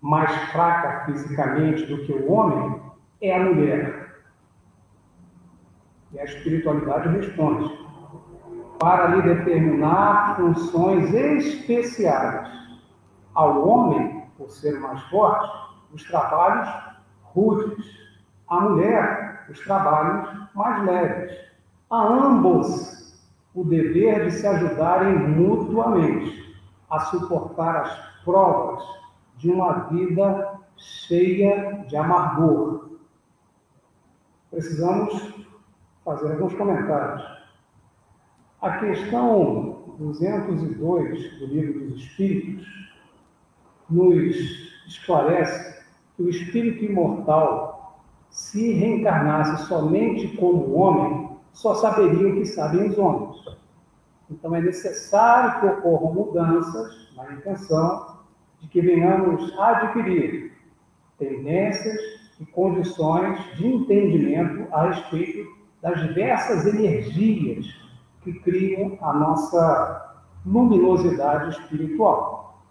mais 0.00 0.30
fraca 0.50 1.04
fisicamente 1.06 1.86
do 1.86 2.04
que 2.04 2.12
o 2.12 2.32
homem, 2.32 2.80
é 3.22 3.36
a 3.36 3.44
mulher? 3.44 4.22
E 6.12 6.18
a 6.18 6.24
espiritualidade 6.24 7.08
responde: 7.16 7.70
para 8.80 9.08
lhe 9.08 9.20
determinar 9.20 10.36
funções 10.36 11.12
especiais. 11.12 12.50
Ao 13.34 13.68
homem, 13.68 14.24
por 14.38 14.48
ser 14.48 14.80
mais 14.80 15.02
forte, 15.10 15.50
os 15.92 16.02
trabalhos 16.04 16.66
rudes. 17.22 18.00
À 18.48 18.58
mulher, 18.60 19.46
os 19.50 19.60
trabalhos 19.60 20.48
mais 20.54 20.82
leves. 20.84 21.38
A 21.90 22.02
ambos, 22.02 23.20
o 23.54 23.64
dever 23.64 24.24
de 24.24 24.32
se 24.32 24.46
ajudarem 24.46 25.28
mutuamente 25.28 26.58
a 26.88 27.00
suportar 27.00 27.76
as 27.82 28.24
provas 28.24 28.82
de 29.36 29.50
uma 29.50 29.72
vida 29.90 30.58
cheia 30.76 31.84
de 31.86 31.96
amargor. 31.96 32.88
Precisamos 34.50 35.34
fazer 36.02 36.32
alguns 36.32 36.54
comentários. 36.54 37.39
A 38.62 38.72
questão 38.72 39.96
202 39.98 41.38
do 41.38 41.46
Livro 41.46 41.80
dos 41.80 42.02
Espíritos 42.02 42.66
nos 43.88 44.36
esclarece 44.86 45.82
que 46.14 46.22
o 46.24 46.28
espírito 46.28 46.84
imortal, 46.84 48.02
se 48.28 48.74
reencarnasse 48.74 49.66
somente 49.66 50.36
como 50.36 50.74
homem, 50.74 51.30
só 51.54 51.74
saberia 51.76 52.28
o 52.28 52.34
que 52.34 52.44
sabem 52.44 52.90
os 52.90 52.98
homens. 52.98 53.42
Então 54.30 54.54
é 54.54 54.60
necessário 54.60 55.60
que 55.60 55.66
ocorram 55.66 56.12
mudanças 56.12 57.14
na 57.16 57.32
intenção 57.32 58.18
de 58.60 58.68
que 58.68 58.82
venhamos 58.82 59.58
adquirir 59.58 60.52
tendências 61.18 61.98
e 62.38 62.44
condições 62.44 63.42
de 63.56 63.66
entendimento 63.66 64.66
a 64.70 64.90
respeito 64.90 65.48
das 65.80 65.98
diversas 66.06 66.66
energias 66.66 67.89
que 68.22 68.32
criam 68.40 68.98
a 69.00 69.12
nossa 69.12 70.16
luminosidade 70.44 71.50
espiritual. 71.50 72.62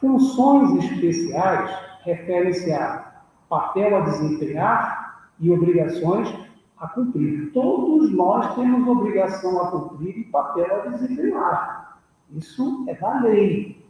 Funções 0.00 0.84
especiais 0.84 1.70
referem-se 2.04 2.72
a 2.72 3.22
papel 3.48 3.96
a 3.96 4.00
desempenhar 4.00 5.28
e 5.40 5.50
obrigações 5.50 6.32
a 6.78 6.88
cumprir. 6.88 7.52
Todos 7.52 8.12
nós 8.12 8.54
temos 8.54 8.86
obrigação 8.86 9.60
a 9.62 9.70
cumprir 9.70 10.18
e 10.18 10.24
papel 10.24 10.82
a 10.82 10.88
desempenhar. 10.88 11.98
Isso 12.30 12.84
é 12.88 12.94
da 12.94 13.20
lei. 13.20 13.84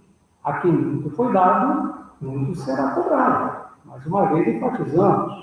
A 0.44 0.60
quem 0.60 0.70
muito 0.70 1.10
foi 1.10 1.32
dado, 1.32 2.06
muito 2.20 2.54
será 2.60 2.92
cobrado. 2.92 3.66
Mais 3.84 4.06
uma 4.06 4.26
vez 4.26 4.46
enfatizamos: 4.46 5.34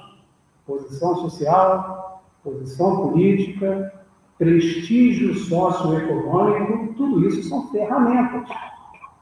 posição 0.65 1.15
social, 1.17 2.23
posição 2.43 3.09
política, 3.09 4.02
prestígio 4.37 5.35
socioeconômico, 5.35 6.93
tudo 6.95 7.27
isso 7.27 7.47
são 7.47 7.67
ferramentas 7.69 8.47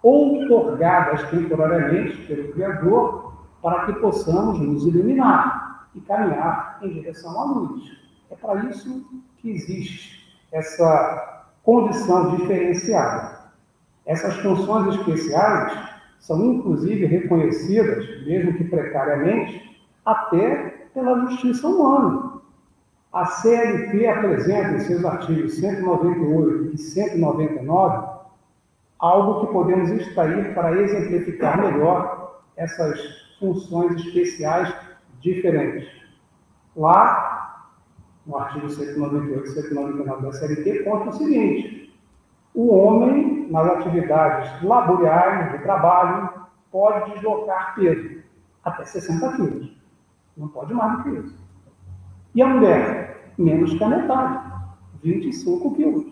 outorgadas 0.01 1.29
temporariamente 1.29 2.17
pelo 2.25 2.51
Criador 2.53 3.33
para 3.61 3.85
que 3.85 3.93
possamos 3.93 4.59
nos 4.59 4.85
iluminar 4.85 5.87
e 5.93 6.01
caminhar 6.01 6.79
em 6.81 6.89
direção 6.89 7.39
à 7.39 7.45
luz. 7.45 7.83
É 8.29 8.35
para 8.35 8.65
isso 8.65 9.05
que 9.37 9.51
existe 9.51 10.21
essa 10.51 11.45
condição 11.63 12.35
diferenciada. 12.35 13.41
Essas 14.05 14.35
funções 14.37 14.95
especiais 14.95 15.91
são 16.19 16.53
inclusive 16.53 17.05
reconhecidas, 17.05 18.05
mesmo 18.25 18.53
que 18.53 18.63
precariamente, 18.63 19.79
até 20.05 20.87
pela 20.93 21.27
justiça 21.27 21.67
humana. 21.67 22.30
A 23.13 23.25
CLT 23.25 24.07
apresenta 24.07 24.75
em 24.75 24.79
seus 24.79 25.03
artigos 25.03 25.55
198 25.55 26.75
e 26.75 26.77
199 26.77 28.21
algo 28.97 29.45
que 29.45 29.51
podemos 29.51 29.89
extrair 29.89 30.53
para 30.53 30.79
exemplificar 30.79 31.59
melhor 31.59 32.41
essas 32.55 32.99
funções 33.37 33.99
especiais 34.05 34.73
diferentes. 35.19 35.89
Lá, 36.73 37.67
no 38.25 38.37
artigo 38.37 38.69
198 38.69 39.45
e 39.45 39.53
199 39.55 40.21
da 40.21 40.31
CLT, 40.31 40.83
consta 40.83 41.09
o 41.09 41.17
seguinte: 41.17 41.93
o 42.53 42.73
homem, 42.73 43.51
nas 43.51 43.67
atividades 43.71 44.63
laboriais, 44.63 45.51
de 45.51 45.57
trabalho, 45.63 46.29
pode 46.71 47.11
deslocar 47.13 47.75
peso 47.75 48.21
até 48.63 48.85
60 48.85 49.35
quilos. 49.35 49.71
Não 50.37 50.47
pode 50.47 50.73
mais 50.73 50.97
do 50.97 51.03
que 51.03 51.09
isso. 51.09 51.41
E 52.33 52.41
a 52.41 52.47
mulher? 52.47 53.33
Menos 53.37 53.73
que 53.73 53.83
a 53.83 53.89
metade, 53.89 54.39
25 55.03 55.75
quilos. 55.75 56.05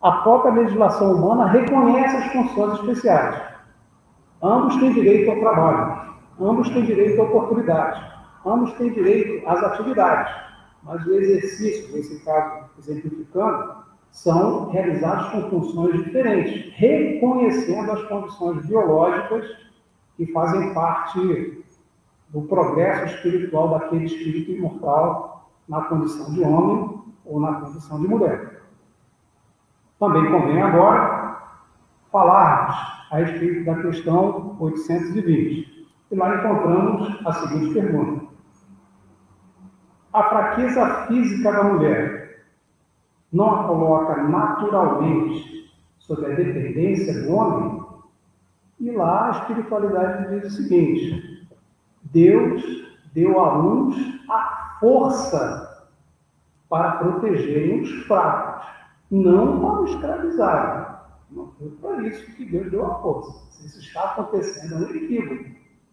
A 0.00 0.12
própria 0.12 0.52
legislação 0.52 1.14
humana 1.14 1.46
reconhece 1.46 2.16
as 2.16 2.32
funções 2.32 2.78
especiais. 2.80 3.42
Ambos 4.40 4.76
têm 4.76 4.92
direito 4.92 5.30
ao 5.30 5.40
trabalho, 5.40 6.14
ambos 6.38 6.68
têm 6.68 6.84
direito 6.84 7.20
à 7.20 7.24
oportunidade, 7.24 8.00
ambos 8.44 8.72
têm 8.74 8.92
direito 8.92 9.48
às 9.48 9.60
atividades, 9.64 10.32
mas 10.84 11.04
o 11.04 11.14
exercício, 11.14 11.96
nesse 11.96 12.20
caso 12.24 12.66
exemplificando, 12.78 13.74
são 14.12 14.70
realizados 14.70 15.30
com 15.30 15.50
funções 15.50 16.04
diferentes, 16.04 16.72
reconhecendo 16.76 17.90
as 17.90 18.02
condições 18.04 18.64
biológicas 18.66 19.46
que 20.16 20.26
fazem 20.32 20.72
parte 20.72 21.64
do 22.28 22.42
progresso 22.42 23.16
espiritual 23.16 23.70
daquele 23.70 24.04
espírito 24.04 24.52
imortal 24.52 25.35
na 25.68 25.82
condição 25.82 26.32
de 26.32 26.42
homem 26.42 27.02
ou 27.24 27.40
na 27.40 27.54
condição 27.60 28.00
de 28.00 28.08
mulher. 28.08 28.62
Também 29.98 30.30
convém 30.30 30.62
agora 30.62 31.40
falarmos 32.12 32.76
a 33.10 33.16
respeito 33.16 33.64
da 33.64 33.74
questão 33.82 34.56
820. 34.58 35.86
E 36.10 36.14
lá 36.14 36.36
encontramos 36.36 37.26
a 37.26 37.32
seguinte 37.32 37.74
pergunta: 37.74 38.26
A 40.12 40.22
fraqueza 40.22 41.06
física 41.06 41.52
da 41.52 41.64
mulher 41.64 42.44
não 43.32 43.60
a 43.60 43.64
coloca 43.64 44.22
naturalmente 44.22 45.70
sob 45.98 46.24
a 46.24 46.34
dependência 46.34 47.22
do 47.22 47.32
homem? 47.32 47.84
E 48.78 48.90
lá 48.90 49.28
a 49.28 49.30
espiritualidade 49.40 50.28
diz 50.28 50.52
o 50.52 50.56
seguinte: 50.56 51.48
Deus 52.02 52.62
deu 53.12 53.40
a 53.40 53.54
a 53.54 53.58
força 54.80 55.86
para 56.68 56.92
protegerem 56.92 57.82
os 57.82 57.90
fracos, 58.06 58.66
não 59.10 59.60
para 59.60 59.90
escravizarem. 59.90 60.96
Não 61.30 61.48
foi 61.52 61.70
para 61.80 62.02
isso 62.06 62.32
que 62.34 62.44
Deus 62.44 62.70
deu 62.70 62.86
a 62.86 62.94
força. 63.00 63.46
Se 63.50 63.66
isso 63.66 63.80
está 63.80 64.04
acontecendo, 64.04 64.74
é 64.74 64.88
um 64.88 64.90
equívoco, 64.90 65.44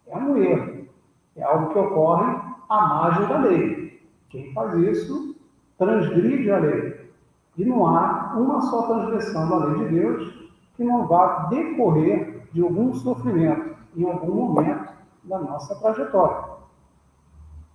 é 0.07 0.17
um 0.17 0.37
erro, 0.37 0.87
é 1.35 1.43
algo 1.43 1.73
que 1.73 1.79
ocorre 1.79 2.39
à 2.69 2.87
margem 2.87 3.27
da 3.27 3.37
lei. 3.39 4.01
Quem 4.29 4.53
faz 4.53 4.73
isso 4.75 5.35
transgride 5.77 6.51
a 6.51 6.59
lei. 6.59 7.11
E 7.57 7.65
não 7.65 7.85
há 7.85 8.33
uma 8.35 8.61
só 8.61 8.83
transgressão 8.83 9.47
da 9.49 9.65
lei 9.65 9.85
de 9.85 9.99
Deus 9.99 10.43
que 10.75 10.83
não 10.83 11.07
vá 11.07 11.47
decorrer 11.49 12.47
de 12.51 12.61
algum 12.61 12.93
sofrimento 12.93 13.75
em 13.95 14.03
algum 14.03 14.33
momento 14.33 14.89
da 15.23 15.39
nossa 15.39 15.75
trajetória. 15.75 16.42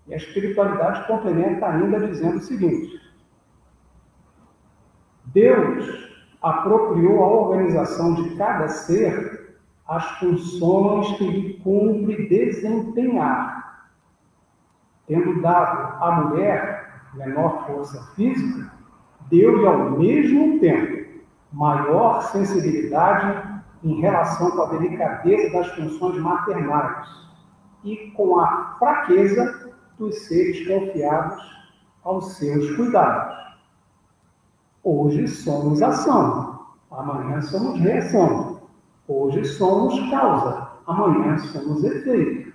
E 0.09 0.15
a 0.15 0.17
espiritualidade 0.17 1.07
complementa 1.07 1.67
ainda 1.67 2.07
dizendo 2.07 2.39
o 2.39 2.43
seguinte: 2.43 3.01
Deus 5.27 6.09
apropriou 6.43 7.23
à 7.23 7.27
organização 7.27 8.15
de 8.15 8.37
cada 8.37 8.69
ser 8.69 9.59
as 9.87 10.05
funções 10.19 11.17
que 11.17 11.27
lhe 11.27 11.55
cumpre 11.61 12.29
desempenhar. 12.29 13.89
Tendo 15.07 15.41
dado 15.41 16.05
à 16.05 16.13
mulher 16.21 17.03
menor 17.15 17.67
força 17.67 18.03
física, 18.15 18.71
deu-lhe 19.31 19.67
ao 19.67 19.91
mesmo 19.93 20.59
tempo 20.61 21.09
maior 21.53 22.23
sensibilidade 22.31 23.63
em 23.83 24.01
relação 24.01 24.51
com 24.51 24.63
a 24.63 24.79
delicadeza 24.79 25.53
das 25.53 25.75
funções 25.75 26.19
maternais 26.19 27.09
e 27.85 28.11
com 28.11 28.39
a 28.39 28.77
fraqueza 28.79 29.69
dos 29.99 30.15
seres 30.27 30.67
confiados 30.67 31.43
aos 32.05 32.35
seus 32.35 32.71
cuidados. 32.77 33.37
Hoje 34.83 35.27
somos 35.27 35.83
ação, 35.83 36.61
amanhã 36.91 37.43
somos 37.43 37.81
reação. 37.81 38.61
Hoje 39.07 39.45
somos 39.45 40.11
causa, 40.11 40.69
amanhã 40.87 41.39
somos 41.39 41.83
efeito. 41.83 42.53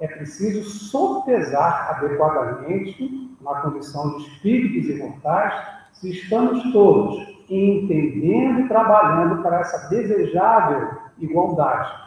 É 0.00 0.08
preciso 0.08 0.68
sopesar 0.68 1.90
adequadamente, 1.90 3.36
na 3.40 3.54
condição 3.60 4.16
de 4.16 4.24
espíritos 4.24 4.90
imortais, 4.90 5.54
se 5.92 6.10
estamos 6.10 6.72
todos 6.72 7.18
entendendo 7.48 8.60
e 8.60 8.68
trabalhando 8.68 9.42
para 9.42 9.60
essa 9.60 9.88
desejável 9.88 10.90
igualdade. 11.18 12.00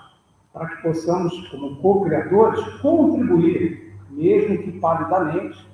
para 0.52 0.68
que 0.68 0.84
possamos, 0.84 1.48
como 1.48 1.76
co-criadores, 1.78 2.64
contribuir, 2.80 3.83
mesmo 4.14 4.58
que 4.64 4.80
palidamente, 4.80 5.68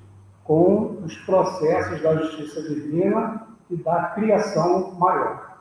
com 0.43 1.01
os 1.03 1.15
processos 1.19 2.01
da 2.01 2.15
justiça 2.15 2.61
divina 2.63 3.47
e 3.69 3.75
da 3.77 4.03
criação 4.15 4.95
maior. 4.95 5.59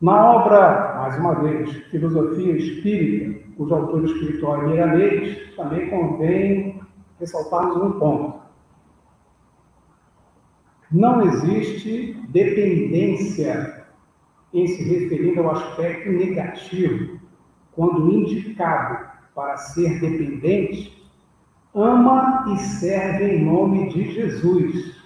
Na 0.00 0.32
obra, 0.32 0.94
mais 0.96 1.18
uma 1.18 1.34
vez, 1.34 1.70
Filosofia 1.90 2.56
Espírita, 2.56 3.48
cujo 3.56 3.74
autor 3.74 4.04
espiritual 4.04 4.62
é 4.62 4.66
Miramês, 4.68 5.54
também 5.56 5.90
convém 5.90 6.80
ressaltarmos 7.18 7.76
um 7.82 7.98
ponto. 7.98 8.38
Não 10.90 11.20
existe 11.22 12.14
dependência 12.28 13.84
em 14.54 14.66
se 14.68 14.82
referindo 14.84 15.42
ao 15.42 15.50
aspecto 15.50 16.10
negativo, 16.10 17.18
quando 17.72 18.10
indicado 18.10 19.06
para 19.34 19.56
ser 19.56 20.00
dependente, 20.00 20.97
ama 21.74 22.44
e 22.48 22.58
serve 22.58 23.36
em 23.36 23.44
nome 23.44 23.88
de 23.90 24.12
Jesus. 24.12 24.96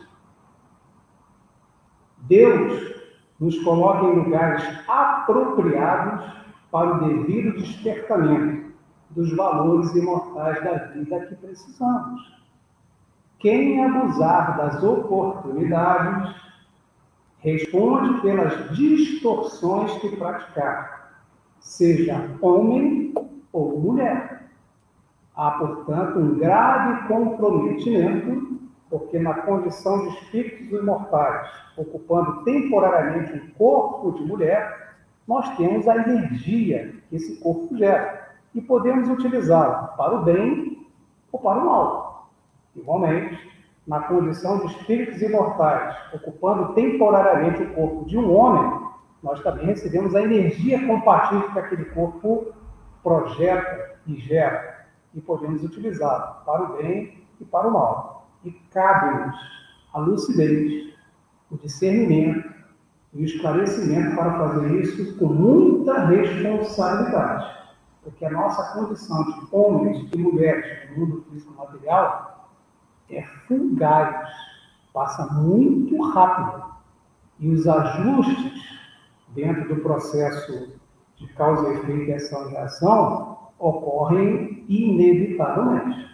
Deus 2.19 2.93
nos 3.39 3.59
coloca 3.63 4.07
em 4.07 4.25
lugares 4.25 4.63
apropriados 4.89 6.25
para 6.71 6.97
o 6.97 7.09
devido 7.09 7.59
despertamento 7.59 8.73
dos 9.11 9.35
valores 9.37 9.95
imortais 9.95 10.63
da 10.63 10.75
vida 10.87 11.27
que 11.27 11.35
precisamos. 11.35 12.43
Quem 13.39 13.85
abusar 13.85 14.57
das 14.57 14.83
oportunidades 14.83 16.35
responde 17.41 18.21
pelas 18.21 18.71
distorções 18.77 19.93
que 20.01 20.17
praticar, 20.17 21.13
seja 21.59 22.31
homem 22.41 23.13
ou 23.53 23.81
mulher. 23.81 24.42
Há, 25.43 25.51
portanto, 25.51 26.21
um 26.21 26.39
grave 26.39 27.09
comprometimento, 27.09 28.61
porque 28.89 29.19
na 29.19 29.35
condição 29.35 30.07
de 30.07 30.15
espíritos 30.15 30.71
imortais, 30.71 31.51
ocupando 31.77 32.45
temporariamente 32.45 33.33
um 33.33 33.51
corpo 33.55 34.13
de 34.13 34.25
mulher, 34.25 34.95
nós 35.27 35.57
temos 35.57 35.89
a 35.89 35.97
energia 35.97 36.95
que 37.09 37.17
esse 37.17 37.41
corpo 37.41 37.77
gera 37.77 38.29
e 38.55 38.61
podemos 38.61 39.09
utilizá-la 39.09 39.89
para 39.97 40.15
o 40.15 40.23
bem 40.23 40.87
ou 41.33 41.41
para 41.41 41.61
o 41.61 41.67
mal. 41.67 42.31
Igualmente, 42.77 43.37
na 43.85 43.99
condição 43.99 44.61
de 44.61 44.67
espíritos 44.67 45.21
imortais, 45.23 45.97
ocupando 46.15 46.73
temporariamente 46.73 47.65
o 47.65 47.75
corpo 47.75 48.05
de 48.05 48.17
um 48.17 48.33
homem, 48.33 48.81
nós 49.21 49.43
também 49.43 49.67
recebemos 49.67 50.15
a 50.15 50.23
energia 50.23 50.87
compatível 50.87 51.51
que 51.51 51.59
aquele 51.59 51.87
corpo 51.87 52.53
projeta 53.03 53.97
e 54.07 54.15
gera 54.21 54.82
e 55.15 55.21
podemos 55.21 55.63
utilizá-la 55.63 56.43
para 56.45 56.63
o 56.65 56.77
bem 56.77 57.23
e 57.41 57.45
para 57.45 57.69
o 57.69 57.73
mal. 57.73 58.27
E 58.45 58.51
cabe-nos 58.73 59.37
a 59.93 59.99
lucidez, 59.99 60.95
o 61.51 61.57
discernimento 61.57 62.51
e 63.13 63.23
o 63.23 63.27
esclarecimento 63.27 64.17
para 64.17 64.39
fazer 64.39 64.81
isso 64.81 65.17
com 65.19 65.27
muita 65.27 66.07
responsabilidade, 66.07 67.59
porque 68.03 68.25
a 68.25 68.31
nossa 68.31 68.73
condição 68.73 69.23
de 69.25 69.47
homens 69.53 70.09
e 70.13 70.19
mulheres 70.19 70.91
no 70.91 71.07
mundo 71.07 71.25
físico 71.31 71.53
material 71.53 72.49
é 73.11 73.23
fugaz, 73.47 74.29
passa 74.93 75.27
muito 75.27 76.01
rápido. 76.11 76.73
E 77.39 77.49
os 77.49 77.67
ajustes 77.67 78.63
dentro 79.29 79.69
do 79.69 79.83
processo 79.83 80.73
de 81.17 81.27
causa 81.35 81.69
e 81.69 81.75
efeito 81.75 82.11
e 82.11 82.51
reação 82.51 83.32
ocorrem 83.63 84.65
inevitavelmente. 84.69 86.11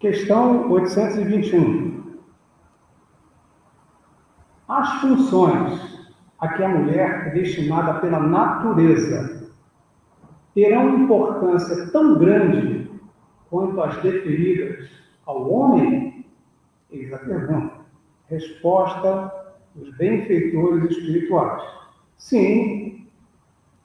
Questão 0.00 0.68
821. 0.68 2.18
As 4.68 5.00
funções 5.00 5.80
a 6.40 6.48
que 6.48 6.64
a 6.64 6.68
mulher 6.68 7.28
é 7.28 7.30
destinada 7.30 8.00
pela 8.00 8.18
natureza 8.18 9.48
terão 10.54 11.04
importância 11.04 11.90
tão 11.92 12.18
grande 12.18 12.90
quanto 13.48 13.80
às 13.80 13.96
deferidas 14.02 14.90
ao 15.24 15.48
homem? 15.48 16.26
Eis 16.90 17.12
a 17.12 17.18
pergunta. 17.18 17.74
Resposta 18.28 19.32
dos 19.74 19.96
benfeitores 19.96 20.90
espirituais. 20.90 21.62
Sim, 22.16 22.99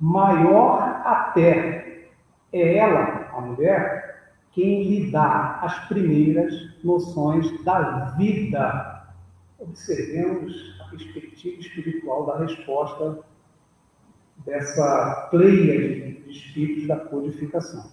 maior 0.06 1.02
até 1.04 2.10
é 2.54 2.78
ela, 2.78 3.28
a 3.34 3.42
mulher, 3.42 4.30
quem 4.54 4.84
lhe 4.84 5.12
dá 5.12 5.60
as 5.62 5.88
primeiras 5.88 6.54
noções 6.84 7.64
da 7.64 8.14
vida. 8.18 9.04
Observemos 9.60 10.80
a 10.80 10.90
perspectiva 10.90 11.60
espiritual 11.60 12.26
da 12.26 12.38
resposta 12.38 13.20
dessa 14.46 15.28
pleia 15.32 15.80
de 15.80 16.32
espíritos 16.32 16.88
da 16.88 16.98
codificação. 16.98 17.90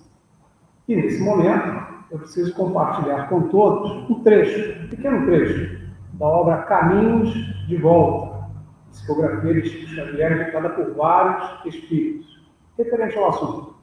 E 0.87 0.95
nesse 0.95 1.21
momento, 1.23 2.05
eu 2.11 2.19
preciso 2.19 2.53
compartilhar 2.55 3.29
com 3.29 3.49
todos 3.49 4.11
um 4.11 4.23
trecho, 4.23 4.85
um 4.85 4.89
pequeno 4.89 5.25
trecho, 5.25 5.81
da 6.13 6.27
obra 6.27 6.59
Caminhos 6.65 7.33
de 7.67 7.77
Volta, 7.77 8.32
psicografia 8.93 9.55
de 9.55 9.69
Chico 9.69 9.95
Xavier, 9.95 10.33
editada 10.33 10.71
por 10.71 10.95
vários 10.95 11.75
espíritos, 11.75 12.43
referente 12.79 13.19
ao 13.19 13.29
assunto. 13.29 13.75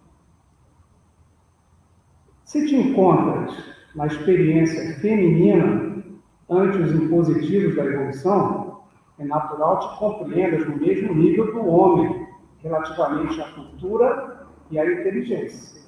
Se 2.46 2.66
te 2.66 2.76
encontras 2.76 3.54
na 3.94 4.08
experiência 4.08 5.00
feminina 5.00 6.02
ante 6.50 6.78
os 6.78 6.92
impositivos 6.94 7.76
da 7.76 7.86
evolução, 7.86 8.84
é 9.20 9.26
natural 9.26 9.80
te 9.80 10.00
compreendas 10.00 10.68
no 10.68 10.78
mesmo 10.78 11.14
nível 11.14 11.54
do 11.54 11.68
homem 11.68 12.28
relativamente 12.64 13.42
à 13.42 13.50
cultura 13.50 14.48
e 14.72 14.80
à 14.80 14.86
inteligência 14.86 15.80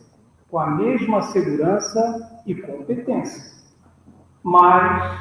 com 0.52 0.60
a 0.60 0.70
mesma 0.70 1.22
segurança 1.22 2.42
e 2.46 2.54
competência. 2.54 3.54
Mas, 4.44 5.18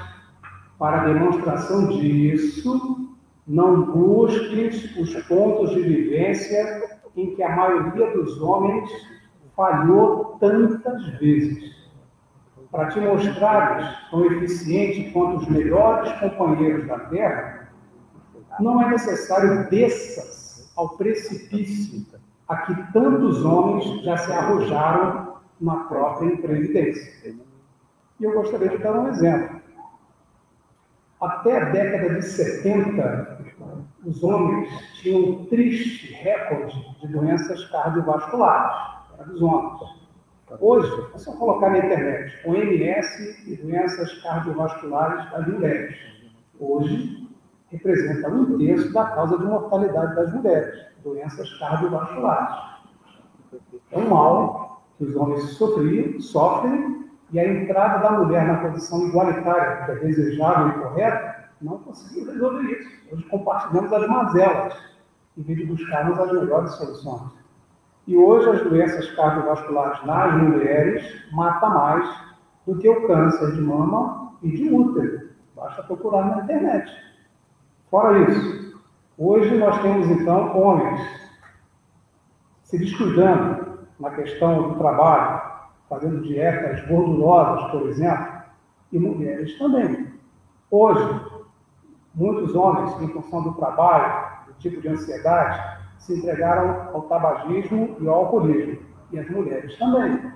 para 0.76 1.04
demonstração 1.04 1.86
disso, 1.86 3.09
não 3.50 3.82
busques 3.82 4.96
os 4.96 5.12
pontos 5.24 5.70
de 5.70 5.82
vivência 5.82 6.88
em 7.16 7.34
que 7.34 7.42
a 7.42 7.56
maioria 7.56 8.12
dos 8.12 8.40
homens 8.40 8.88
falhou 9.56 10.36
tantas 10.38 11.04
vezes. 11.18 11.74
Para 12.70 12.90
te 12.90 13.00
mostrares 13.00 13.84
tão 14.08 14.24
eficiente 14.26 15.10
quanto 15.10 15.38
os 15.38 15.48
melhores 15.48 16.12
companheiros 16.20 16.86
da 16.86 17.00
Terra, 17.00 17.72
não 18.60 18.80
é 18.80 18.90
necessário 18.90 19.68
desças 19.68 20.70
ao 20.76 20.90
precipício 20.90 22.06
a 22.48 22.56
que 22.58 22.92
tantos 22.92 23.44
homens 23.44 24.04
já 24.04 24.16
se 24.16 24.30
arrojaram 24.30 25.34
na 25.60 25.74
própria 25.74 26.34
imprevidência. 26.34 27.34
E 28.20 28.24
eu 28.24 28.32
gostaria 28.32 28.68
de 28.68 28.78
dar 28.78 28.92
um 28.92 29.08
exemplo. 29.08 29.59
Até 31.20 31.54
a 31.54 31.64
década 31.66 32.14
de 32.14 32.22
70, 32.22 33.44
os 34.06 34.22
homens 34.22 34.70
tinham 34.94 35.20
um 35.20 35.44
triste 35.46 36.14
recorde 36.14 36.74
de 37.00 37.08
doenças 37.08 37.62
cardiovasculares, 37.66 38.74
para 39.14 39.26
dos 39.26 39.42
homens. 39.42 40.00
Hoje, 40.58 40.90
é 41.14 41.18
só 41.18 41.32
colocar 41.32 41.70
na 41.70 41.78
internet, 41.78 42.34
OMS 42.46 43.44
e 43.46 43.56
doenças 43.56 44.14
cardiovasculares 44.22 45.30
das 45.30 45.46
mulheres. 45.46 45.96
Hoje, 46.58 47.28
representa 47.70 48.28
um 48.30 48.58
terço 48.58 48.90
da 48.92 49.04
causa 49.04 49.38
de 49.38 49.44
mortalidade 49.44 50.16
das 50.16 50.32
mulheres 50.32 50.86
doenças 51.04 51.52
cardiovasculares. 51.58 52.56
É 53.92 53.98
um 53.98 54.08
mal 54.08 54.82
que 54.96 55.04
os 55.04 55.14
homens 55.16 55.42
sofriam, 55.50 56.18
sofrem, 56.20 57.09
e 57.32 57.38
a 57.38 57.46
entrada 57.46 57.98
da 57.98 58.18
mulher 58.18 58.46
na 58.46 58.58
condição 58.58 59.06
igualitária, 59.06 59.84
que 59.84 59.92
é 59.92 59.94
desejável 59.96 60.68
e 60.68 60.82
correta, 60.82 61.50
não 61.60 61.78
conseguiu 61.78 62.26
resolver 62.26 62.62
isso. 62.62 62.88
Hoje 63.12 63.22
compartilhamos 63.24 63.92
as 63.92 64.08
mazelas, 64.08 64.74
em 65.36 65.42
vez 65.42 65.58
de 65.58 65.66
buscarmos 65.66 66.18
as 66.18 66.32
melhores 66.32 66.72
soluções. 66.72 67.32
E 68.06 68.16
hoje 68.16 68.50
as 68.50 68.62
doenças 68.62 69.10
cardiovasculares 69.12 70.04
nas 70.04 70.42
mulheres 70.42 71.32
matam 71.32 71.70
mais 71.70 72.08
do 72.66 72.78
que 72.78 72.88
o 72.88 73.06
câncer 73.06 73.52
de 73.52 73.60
mama 73.60 74.32
e 74.42 74.50
de 74.50 74.74
útero. 74.74 75.30
Basta 75.54 75.82
procurar 75.82 76.26
na 76.26 76.42
internet. 76.42 76.90
Fora 77.90 78.18
isso, 78.30 78.70
Hoje 79.22 79.54
nós 79.58 79.82
temos 79.82 80.06
então 80.06 80.58
homens 80.58 80.98
se 82.62 82.78
descuidando 82.78 83.80
na 84.00 84.08
questão 84.12 84.70
do 84.70 84.76
trabalho, 84.76 85.39
fazendo 85.90 86.22
dietas 86.22 86.86
gordurosas, 86.86 87.68
por 87.72 87.88
exemplo, 87.88 88.42
e 88.92 88.98
mulheres 88.98 89.58
também. 89.58 90.14
Hoje, 90.70 91.20
muitos 92.14 92.54
homens, 92.54 93.02
em 93.02 93.08
função 93.08 93.42
do 93.42 93.54
trabalho, 93.54 94.46
do 94.46 94.52
tipo 94.54 94.80
de 94.80 94.88
ansiedade, 94.88 95.80
se 95.98 96.16
entregaram 96.16 96.94
ao 96.94 97.02
tabagismo 97.02 97.96
e 98.00 98.06
ao 98.06 98.14
alcoolismo, 98.14 98.78
e 99.10 99.18
as 99.18 99.28
mulheres 99.28 99.76
também. 99.78 100.32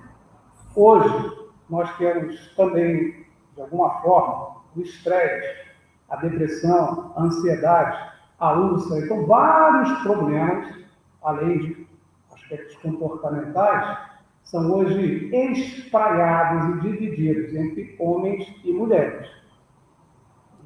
Hoje, 0.75 1.31
nós 1.69 1.89
temos 1.97 2.53
também, 2.57 3.25
de 3.55 3.61
alguma 3.61 4.01
forma, 4.01 4.57
o 4.75 4.81
estresse, 4.81 5.69
a 6.09 6.17
depressão, 6.17 7.13
a 7.15 7.23
ansiedade, 7.23 7.97
a 8.37 8.53
úlcera, 8.53 9.05
então 9.05 9.25
vários 9.25 9.99
problemas, 9.99 10.75
além 11.23 11.59
de 11.59 11.87
aspectos 12.33 12.75
comportamentais, 12.77 14.14
são 14.45 14.71
hoje 14.71 15.29
espraiados 15.35 16.77
e 16.77 16.89
divididos 16.89 17.53
entre 17.53 17.95
homens 17.99 18.47
e 18.63 18.71
mulheres. 18.71 19.27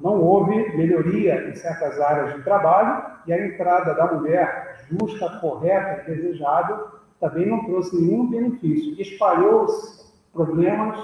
Não 0.00 0.20
houve 0.20 0.76
melhoria 0.76 1.48
em 1.48 1.54
certas 1.56 1.98
áreas 1.98 2.36
de 2.36 2.42
trabalho 2.42 3.02
e 3.26 3.32
a 3.32 3.46
entrada 3.46 3.94
da 3.94 4.12
mulher 4.12 4.86
justa, 4.90 5.40
correta 5.40 6.04
desejável 6.04 6.88
também 7.18 7.46
não 7.46 7.64
trouxe 7.64 8.00
nenhum 8.00 8.30
benefício. 8.30 9.00
Espalhou-se 9.00 10.10
problemas 10.32 10.96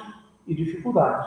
e 0.47 0.55
dificuldades. 0.55 1.27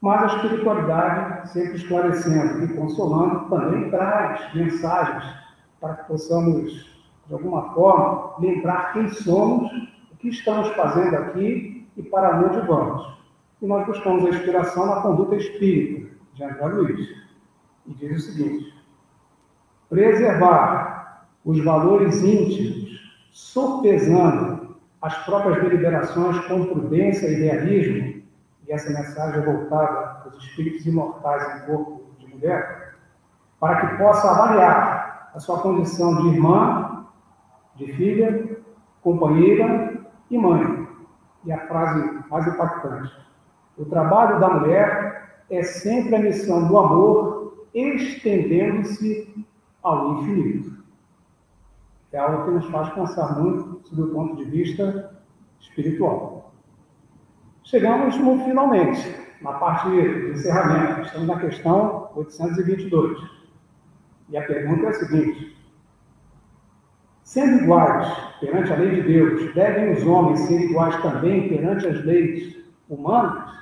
Mas 0.00 0.22
a 0.22 0.36
espiritualidade, 0.36 1.50
sempre 1.50 1.76
esclarecendo 1.76 2.64
e 2.64 2.76
consolando, 2.76 3.48
também 3.48 3.90
traz 3.90 4.54
mensagens 4.54 5.24
para 5.80 5.94
que 5.94 6.06
possamos, 6.06 6.70
de 7.26 7.32
alguma 7.32 7.74
forma, 7.74 8.34
lembrar 8.38 8.92
quem 8.92 9.08
somos 9.08 9.70
que 10.18 10.28
estamos 10.28 10.68
fazendo 10.74 11.14
aqui 11.16 11.86
e 11.96 12.02
para 12.02 12.38
onde 12.40 12.66
vamos. 12.66 13.18
E 13.60 13.66
nós 13.66 13.86
buscamos 13.86 14.24
a 14.24 14.30
inspiração 14.30 14.86
na 14.86 15.00
conduta 15.00 15.36
espírita 15.36 16.08
de 16.34 16.44
André 16.44 16.66
Luiz. 16.66 17.08
E 17.86 17.94
diz 17.94 18.16
o 18.16 18.32
seguinte: 18.32 18.74
preservar 19.88 21.26
os 21.44 21.62
valores 21.64 22.22
íntimos, 22.22 23.00
sopesando 23.32 24.76
as 25.00 25.16
próprias 25.24 25.62
deliberações 25.62 26.38
com 26.46 26.66
prudência 26.66 27.28
e 27.28 27.34
realismo, 27.34 28.22
e 28.66 28.72
essa 28.72 28.90
mensagem 28.90 29.40
é 29.40 29.44
voltada 29.44 30.22
aos 30.24 30.36
espíritos 30.44 30.84
imortais 30.84 31.62
em 31.62 31.66
corpo 31.66 32.02
de 32.18 32.26
mulher, 32.26 32.94
para 33.58 33.86
que 33.86 33.96
possa 33.96 34.30
avaliar 34.30 35.30
a 35.34 35.40
sua 35.40 35.60
condição 35.60 36.20
de 36.22 36.28
irmã, 36.28 37.06
de 37.76 37.92
filha, 37.92 38.58
companheira 39.02 39.97
e 40.30 40.38
mãe. 40.38 40.86
E 41.44 41.52
a 41.52 41.66
frase 41.66 42.20
mais 42.28 42.46
impactante: 42.46 43.12
o 43.76 43.84
trabalho 43.84 44.40
da 44.40 44.48
mulher 44.48 45.42
é 45.50 45.62
sempre 45.62 46.16
a 46.16 46.18
missão 46.18 46.68
do 46.68 46.78
amor, 46.78 47.66
estendendo-se 47.74 49.46
ao 49.82 50.14
infinito. 50.14 50.78
É 52.12 52.18
algo 52.18 52.44
que 52.44 52.50
nos 52.52 52.66
faz 52.70 52.88
pensar 52.94 53.38
muito 53.38 53.86
sobre 53.88 54.04
o 54.04 54.14
ponto 54.14 54.36
de 54.36 54.44
vista 54.44 55.14
espiritual. 55.60 56.52
Chegamos 57.64 58.16
no 58.18 58.44
finalmente, 58.44 59.14
na 59.42 59.52
parte 59.52 59.90
de 59.90 60.32
encerramento. 60.32 61.02
Estamos 61.02 61.28
na 61.28 61.38
questão 61.38 62.10
822. 62.14 63.18
E 64.30 64.36
a 64.36 64.42
pergunta 64.42 64.86
é 64.86 64.88
a 64.88 64.94
seguinte: 64.94 65.57
Sendo 67.28 67.62
iguais 67.62 68.10
perante 68.40 68.72
a 68.72 68.76
lei 68.76 69.02
de 69.02 69.02
Deus, 69.02 69.54
devem 69.54 69.92
os 69.92 70.02
homens 70.06 70.40
ser 70.46 70.62
iguais 70.62 70.96
também 71.02 71.46
perante 71.46 71.86
as 71.86 72.02
leis 72.02 72.56
humanas? 72.88 73.52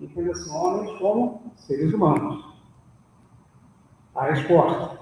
Entenda-se 0.00 0.50
homens 0.50 0.98
como 0.98 1.52
seres 1.54 1.94
humanos. 1.94 2.44
A 4.16 4.24
resposta: 4.24 4.98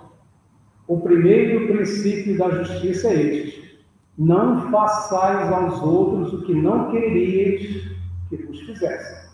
o 0.86 1.00
primeiro 1.00 1.68
princípio 1.68 2.36
da 2.36 2.50
justiça 2.50 3.08
é 3.08 3.22
este: 3.22 3.86
não 4.18 4.70
façais 4.70 5.50
aos 5.50 5.82
outros 5.82 6.34
o 6.34 6.42
que 6.44 6.54
não 6.54 6.90
quereríeis 6.90 7.96
que 8.28 8.36
vos 8.36 8.60
fizessem. 8.60 9.30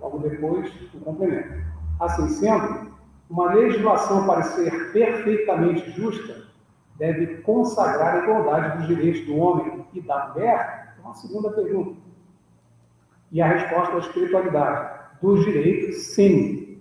Logo 0.00 0.18
depois, 0.18 0.68
o 0.94 0.98
complemento. 0.98 1.62
Assim 2.00 2.28
sendo, 2.28 2.90
uma 3.30 3.54
legislação 3.54 4.26
para 4.26 4.42
ser 4.42 4.90
perfeitamente 4.92 5.92
justa 5.92 6.47
deve 6.98 7.38
consagrar 7.42 8.16
a 8.16 8.22
igualdade 8.24 8.78
dos 8.78 8.88
direitos 8.88 9.26
do 9.26 9.36
homem 9.36 9.86
e 9.94 10.00
da 10.00 10.28
mulher? 10.28 10.94
É 10.98 11.00
uma 11.00 11.14
segunda 11.14 11.50
pergunta. 11.50 11.96
E 13.30 13.40
a 13.40 13.46
resposta 13.46 13.92
da 13.92 13.98
espiritualidade. 13.98 14.98
Dos 15.22 15.44
direitos, 15.44 15.96
sim. 16.14 16.78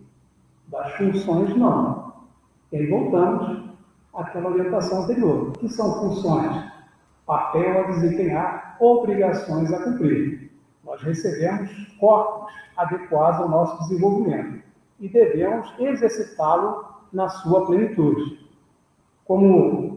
Das 0.68 0.92
funções, 0.94 1.56
não. 1.56 2.14
E 2.72 2.78
aí 2.78 2.88
voltamos 2.88 3.70
àquela 4.14 4.50
orientação 4.50 5.04
anterior. 5.04 5.52
Que 5.54 5.70
são 5.70 6.00
funções? 6.00 6.72
Papel 7.26 7.82
a 7.82 7.84
desempenhar, 7.92 8.78
obrigações 8.80 9.72
a 9.72 9.84
cumprir. 9.84 10.52
Nós 10.84 11.02
recebemos 11.02 11.70
corpos 12.00 12.54
adequados 12.76 13.42
ao 13.42 13.50
nosso 13.50 13.84
desenvolvimento 13.84 14.64
e 15.00 15.10
devemos 15.10 15.72
exercitá-lo 15.80 16.86
na 17.12 17.28
sua 17.28 17.66
plenitude. 17.66 18.48
Como 19.26 19.97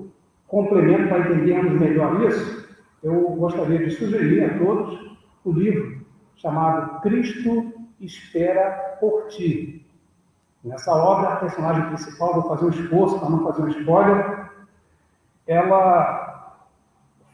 complemento 0.51 1.09
para 1.09 1.21
entendermos 1.21 1.81
melhor 1.81 2.29
isso, 2.29 2.69
eu 3.03 3.31
gostaria 3.37 3.79
de 3.79 3.93
sugerir 3.93 4.45
a 4.45 4.59
todos 4.59 5.17
o 5.45 5.53
livro 5.53 6.05
chamado 6.37 7.01
Cristo 7.01 7.73
Espera 8.01 8.97
por 8.99 9.29
Ti. 9.29 9.87
Nessa 10.65 10.93
obra, 10.93 11.29
a 11.29 11.37
personagem 11.37 11.87
principal, 11.87 12.35
vou 12.35 12.49
fazer 12.49 12.65
um 12.67 12.71
esforço 12.71 13.19
para 13.19 13.31
não 13.31 13.45
fazer 13.45 13.63
um 13.63 13.69
spoiler, 13.69 14.51
ela 15.47 16.57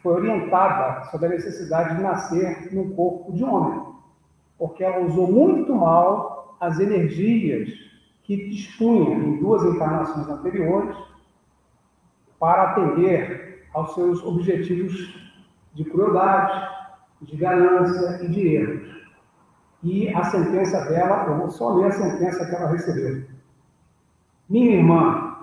foi 0.03 0.15
orientada 0.15 1.07
sobre 1.11 1.27
a 1.27 1.31
necessidade 1.31 1.97
de 1.97 2.03
nascer 2.03 2.73
num 2.73 2.95
corpo 2.95 3.33
de 3.33 3.43
homem, 3.43 3.83
porque 4.59 4.85
ela 4.85 5.05
usou 5.05 5.33
muito 5.33 5.75
mal 5.75 6.57
as 6.61 6.79
energias 6.79 7.71
que 8.23 8.49
dispunha 8.51 9.17
em 9.17 9.39
duas 9.39 9.65
encarnações 9.65 10.29
anteriores 10.29 10.97
para 12.39 12.71
atender 12.71 13.67
aos 13.75 13.95
seus 13.95 14.23
objetivos 14.25 15.15
de 15.75 15.85
crueldade, 15.85 16.69
de 17.21 17.37
ganância 17.37 18.25
e 18.25 18.29
de 18.29 18.49
erros. 18.55 18.97
E 19.83 20.09
a 20.15 20.25
sentença 20.25 20.81
dela, 20.87 21.27
eu 21.29 21.39
vou 21.39 21.51
só 21.51 21.75
ler 21.75 21.87
a 21.87 21.93
sentença 21.93 22.47
que 22.47 22.55
ela 22.55 22.71
recebeu. 22.71 23.25
Minha 24.49 24.77
irmã, 24.77 25.37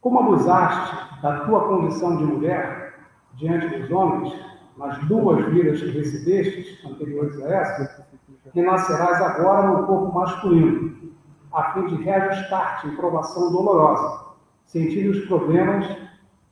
como 0.00 0.20
abusaste 0.20 1.22
da 1.22 1.40
tua 1.40 1.66
condição 1.66 2.16
de 2.18 2.24
mulher 2.24 2.94
diante 3.34 3.78
dos 3.78 3.90
homens, 3.90 4.34
nas 4.76 4.98
duas 5.06 5.46
vidas 5.46 5.80
que 5.80 5.90
recebestes, 5.90 6.84
anteriores 6.84 7.42
a 7.42 7.48
essa, 7.48 8.06
renascerás 8.54 9.22
agora 9.22 9.68
no 9.68 9.86
corpo 9.86 10.14
masculino, 10.14 11.14
a 11.52 11.72
fim 11.72 11.86
de 11.86 12.02
reajustar-te 12.02 12.88
em 12.88 12.96
provação 12.96 13.50
dolorosa 13.50 14.25
sentir 14.66 15.08
os 15.08 15.26
problemas 15.26 15.86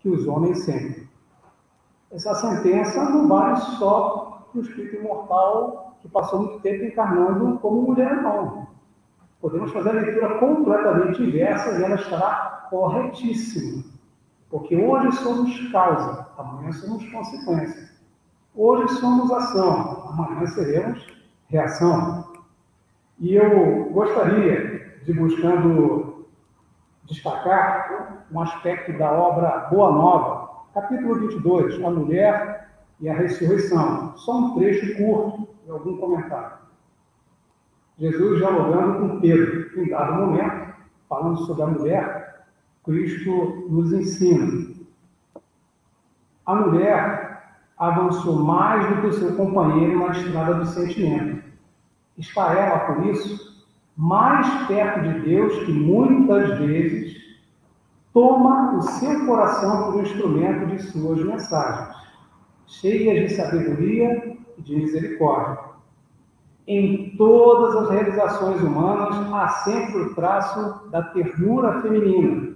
que 0.01 0.09
os 0.09 0.27
homens 0.27 0.65
sentem. 0.65 1.09
Essa 2.11 2.35
sentença 2.35 3.05
não 3.11 3.29
vale 3.29 3.57
só 3.79 4.47
para 4.51 4.61
o 4.61 4.63
espírito 4.63 4.97
imortal 4.97 5.97
que 6.01 6.09
passou 6.09 6.41
muito 6.41 6.61
tempo 6.61 6.85
encarnando 6.85 7.59
como 7.59 7.83
mulher, 7.83 8.23
não. 8.23 8.67
Podemos 9.41 9.73
fazer 9.73 9.91
a 9.91 9.93
leitura 9.93 10.39
completamente 10.39 11.23
inversa 11.23 11.79
e 11.79 11.83
ela 11.83 11.97
estará 11.97 12.67
corretíssima. 12.71 13.83
Porque 14.51 14.77
hoje 14.77 15.17
somos 15.17 15.73
causa, 15.73 16.29
amanhã 16.39 16.73
somos 16.73 17.11
consequência. 17.11 17.91
Hoje 18.55 18.95
somos 18.95 19.33
ação, 19.33 20.09
amanhã 20.11 20.47
seremos 20.47 21.05
reação. 21.49 22.33
E 23.19 23.35
eu 23.35 23.91
gostaria 23.91 25.01
de, 25.05 25.13
buscando 25.13 26.04
destacar 27.05 28.27
um 28.31 28.41
aspecto 28.41 28.97
da 28.97 29.13
obra 29.13 29.69
Boa 29.71 29.93
Nova, 29.93 30.65
capítulo 30.73 31.21
22, 31.29 31.83
a 31.85 31.91
mulher 31.91 32.69
e 33.01 33.09
a 33.09 33.15
ressurreição. 33.15 34.17
Só 34.17 34.39
um 34.39 34.55
trecho 34.55 34.97
curto 34.97 35.49
e 35.67 35.71
algum 35.71 35.97
comentário. 35.99 36.57
Jesus 37.99 38.39
dialogando 38.39 38.99
com 38.99 39.21
Pedro, 39.21 39.81
em 39.81 39.89
dado 39.89 40.15
momento, 40.15 40.75
falando 41.09 41.47
sobre 41.47 41.63
a 41.63 41.67
mulher, 41.67 42.45
Cristo 42.85 43.67
nos 43.69 43.93
ensina. 43.93 44.75
A 46.45 46.55
mulher 46.55 47.43
avançou 47.79 48.43
mais 48.43 48.89
do 48.89 49.01
que 49.01 49.07
o 49.09 49.13
seu 49.13 49.37
companheiro 49.37 50.01
na 50.01 50.13
estrada 50.13 50.55
do 50.55 50.67
sentimento. 50.67 51.45
Está 52.19 52.53
ela, 52.55 52.81
por 52.81 53.07
isso, 53.07 53.54
mais 53.97 54.67
perto 54.67 55.03
de 55.03 55.21
Deus 55.21 55.65
que 55.65 55.73
muitas 55.73 56.59
vezes 56.59 57.17
toma 58.13 58.77
o 58.77 58.83
seu 58.83 59.27
coração 59.27 59.85
como 59.85 60.03
instrumento 60.03 60.67
de 60.67 60.83
suas 60.83 61.25
mensagens, 61.25 61.97
cheias 62.67 63.29
de 63.29 63.37
sabedoria 63.37 64.37
e 64.59 64.63
de 64.63 64.77
misericórdia. 64.77 65.75
Em 66.67 67.15
todas 67.17 67.77
as 67.77 67.91
realizações 67.91 68.61
humanas 68.63 69.33
há 69.33 69.49
sempre 69.65 70.01
o 70.01 70.15
traço 70.15 70.89
da 70.91 71.03
ternura 71.03 71.83
feminina, 71.83 72.55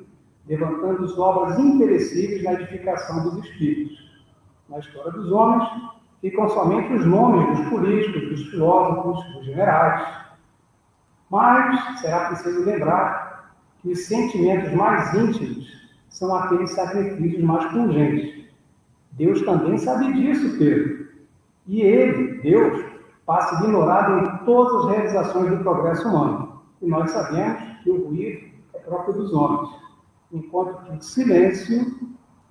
levantando 0.48 1.20
obras 1.20 1.58
imperecíveis 1.58 2.42
na 2.42 2.54
edificação 2.54 3.22
dos 3.22 3.44
espíritos. 3.44 4.08
Na 4.68 4.78
história 4.78 5.12
dos 5.12 5.30
homens, 5.30 5.68
ficam 6.20 6.48
somente 6.48 6.92
os 6.92 7.06
nomes 7.06 7.58
dos 7.58 7.68
políticos, 7.68 8.28
dos 8.30 8.48
filósofos, 8.48 9.34
dos 9.34 9.44
generais. 9.44 10.27
Mas 11.30 12.00
será 12.00 12.26
preciso 12.26 12.64
lembrar 12.64 13.52
que 13.80 13.92
os 13.92 14.06
sentimentos 14.06 14.72
mais 14.72 15.12
íntimos 15.14 15.66
são 16.08 16.34
aqueles 16.34 16.70
sacrifícios 16.72 17.42
mais 17.44 17.70
pungentes. 17.70 18.46
Deus 19.12 19.42
também 19.42 19.78
sabe 19.78 20.12
disso, 20.12 20.58
Pedro. 20.58 21.08
E 21.66 21.82
ele, 21.82 22.40
Deus, 22.40 22.84
passa 23.26 23.62
ignorado 23.62 24.24
em 24.24 24.44
todas 24.44 24.86
as 24.86 24.90
realizações 24.90 25.50
do 25.50 25.62
progresso 25.62 26.08
humano. 26.08 26.62
E 26.80 26.86
nós 26.86 27.10
sabemos 27.10 27.60
que 27.82 27.90
o 27.90 28.08
ruído 28.08 28.48
é 28.74 28.78
próprio 28.78 29.14
dos 29.14 29.32
homens, 29.32 29.70
enquanto 30.32 30.84
que 30.84 30.96
o 30.96 31.02
silêncio 31.02 31.94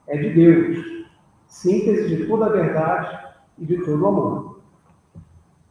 é 0.07 0.17
de 0.17 0.29
Deus, 0.29 1.05
síntese 1.47 2.15
de 2.15 2.27
toda 2.27 2.45
a 2.45 2.49
verdade 2.49 3.17
e 3.57 3.65
de 3.65 3.77
todo 3.83 4.03
o 4.03 4.07
amor. 4.07 4.59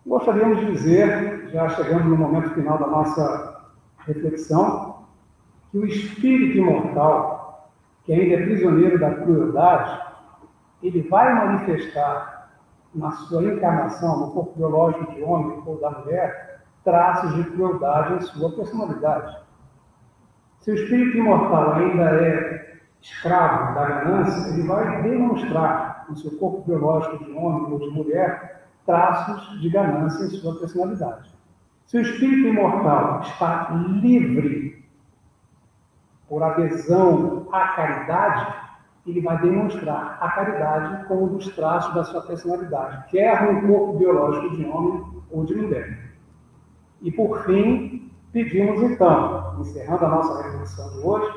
Gostaríamos 0.04 0.60
de 0.60 0.72
dizer, 0.72 1.35
já 1.56 1.70
chegando 1.70 2.04
no 2.04 2.18
momento 2.18 2.50
final 2.50 2.76
da 2.76 2.86
nossa 2.86 3.62
reflexão, 4.06 5.06
que 5.70 5.78
o 5.78 5.86
espírito 5.86 6.58
imortal, 6.58 7.70
que 8.04 8.12
ainda 8.12 8.34
é 8.34 8.44
prisioneiro 8.44 9.00
da 9.00 9.14
crueldade, 9.14 10.02
ele 10.82 11.00
vai 11.08 11.32
manifestar 11.34 12.50
na 12.94 13.10
sua 13.10 13.42
encarnação, 13.44 14.20
no 14.20 14.32
corpo 14.32 14.54
biológico 14.54 15.12
de 15.14 15.22
homem 15.22 15.62
ou 15.64 15.80
da 15.80 15.90
mulher, 15.90 16.60
traços 16.84 17.34
de 17.34 17.44
crueldade 17.44 18.14
em 18.14 18.20
sua 18.20 18.54
personalidade. 18.54 19.38
Se 20.60 20.70
o 20.70 20.74
espírito 20.74 21.16
imortal 21.16 21.72
ainda 21.72 22.04
é 22.22 22.80
escravo 23.00 23.74
da 23.74 23.86
ganância, 23.86 24.50
ele 24.50 24.66
vai 24.66 25.02
demonstrar 25.02 26.04
no 26.10 26.16
seu 26.18 26.32
corpo 26.32 26.62
biológico 26.66 27.24
de 27.24 27.32
homem 27.32 27.72
ou 27.72 27.78
de 27.78 27.88
mulher 27.88 28.66
traços 28.84 29.58
de 29.60 29.70
ganância 29.70 30.26
em 30.26 30.30
sua 30.30 30.58
personalidade. 30.58 31.35
Se 31.86 31.98
o 31.98 32.00
espírito 32.00 32.48
imortal 32.48 33.22
está 33.22 33.70
livre 34.02 34.84
por 36.28 36.42
adesão 36.42 37.46
à 37.52 37.68
caridade, 37.68 38.54
ele 39.06 39.20
vai 39.20 39.40
demonstrar 39.40 40.18
a 40.20 40.28
caridade 40.30 41.06
como 41.06 41.26
um 41.26 41.36
dos 41.36 41.54
traços 41.54 41.94
da 41.94 42.02
sua 42.02 42.22
personalidade, 42.22 43.08
quer 43.08 43.52
no 43.52 43.68
corpo 43.68 43.98
biológico 43.98 44.56
de 44.56 44.64
homem 44.64 45.04
ou 45.30 45.44
de 45.44 45.54
mulher. 45.54 46.10
E 47.00 47.12
por 47.12 47.44
fim, 47.44 48.10
pedimos 48.32 48.82
então, 48.82 49.60
encerrando 49.60 50.06
a 50.06 50.08
nossa 50.08 50.42
reflexão 50.42 50.90
de 50.90 51.06
hoje, 51.06 51.32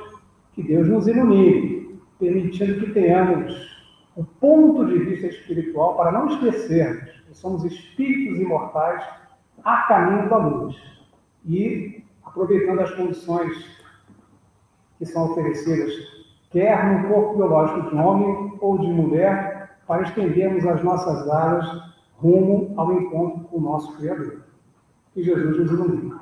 que 0.53 0.63
Deus 0.63 0.87
nos 0.87 1.07
ilumine, 1.07 2.01
permitindo 2.19 2.79
que 2.79 2.91
tenhamos 2.91 3.53
o 4.15 4.21
um 4.21 4.25
ponto 4.25 4.87
de 4.87 4.97
vista 4.97 5.27
espiritual 5.27 5.95
para 5.95 6.11
não 6.11 6.27
esquecermos 6.27 7.07
que 7.27 7.37
somos 7.37 7.63
espíritos 7.65 8.39
imortais 8.39 9.18
a 9.73 9.87
caminho 9.87 10.29
da 10.29 10.37
luz. 10.37 10.75
E 11.45 12.03
aproveitando 12.23 12.79
as 12.79 12.91
condições 12.91 13.65
que 14.97 15.05
são 15.05 15.31
oferecidas 15.31 15.93
quer 16.51 17.01
no 17.01 17.07
corpo 17.07 17.37
biológico 17.37 17.89
de 17.89 17.95
homem 17.95 18.57
ou 18.59 18.77
de 18.77 18.87
mulher, 18.87 19.77
para 19.87 20.03
estendermos 20.03 20.65
as 20.65 20.83
nossas 20.83 21.27
áreas 21.29 21.65
rumo 22.17 22.73
ao 22.77 22.93
encontro 22.93 23.45
com 23.45 23.57
o 23.57 23.61
nosso 23.61 23.95
Criador. 23.97 24.43
Que 25.13 25.23
Jesus 25.23 25.57
nos 25.57 25.71
ilumine. 25.71 26.13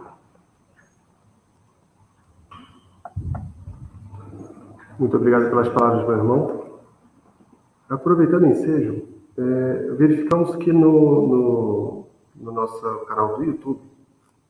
Muito 4.97 5.17
obrigado 5.17 5.49
pelas 5.49 5.69
palavras, 5.69 6.07
meu 6.07 6.17
irmão. 6.17 6.63
Aproveitando 7.89 8.43
o 8.43 8.47
ensejo, 8.47 9.03
é, 9.37 9.91
verificamos 9.97 10.55
que 10.57 10.71
no, 10.71 11.27
no, 11.27 11.96
no 12.37 12.51
nosso 12.51 12.81
canal 13.05 13.37
do 13.37 13.43
YouTube 13.43 13.81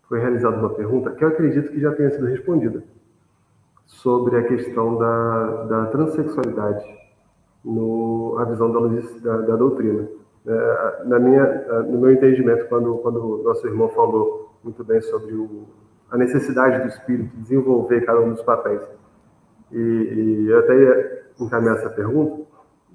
foi 0.08 0.20
realizada 0.20 0.58
uma 0.58 0.70
pergunta 0.70 1.12
que 1.12 1.24
eu 1.24 1.30
acredito 1.30 1.72
que 1.72 1.80
já 1.80 1.94
tenha 1.94 2.12
sido 2.12 2.26
respondida 2.26 2.84
sobre 3.86 4.38
a 4.38 4.44
questão 4.44 4.98
da, 4.98 5.64
da 5.64 5.86
transexualidade 5.88 6.86
no 7.64 8.38
a 8.40 8.46
visão 8.46 8.72
da, 8.72 8.80
da, 9.22 9.42
da 9.42 9.56
doutrina. 9.56 10.08
É, 10.46 11.04
na 11.06 11.20
minha, 11.20 11.84
no 11.84 12.00
meu 12.00 12.12
entendimento, 12.12 12.68
quando, 12.70 12.98
quando 13.00 13.44
nosso 13.44 13.68
irmão 13.68 13.90
falou 13.90 14.56
muito 14.64 14.84
bem 14.84 15.02
sobre 15.02 15.34
o, 15.34 15.66
a 16.10 16.18
necessidade 16.18 16.84
do 16.84 16.88
espírito 16.88 17.36
desenvolver 17.38 18.06
cada 18.06 18.22
um 18.22 18.32
dos 18.32 18.44
papéis, 18.44 18.82
e, 19.72 19.78
e 19.78 20.48
eu 20.50 20.60
até 20.60 20.78
ia 20.78 21.24
encaminhar 21.40 21.78
essa 21.78 21.90
pergunta, 21.90 22.46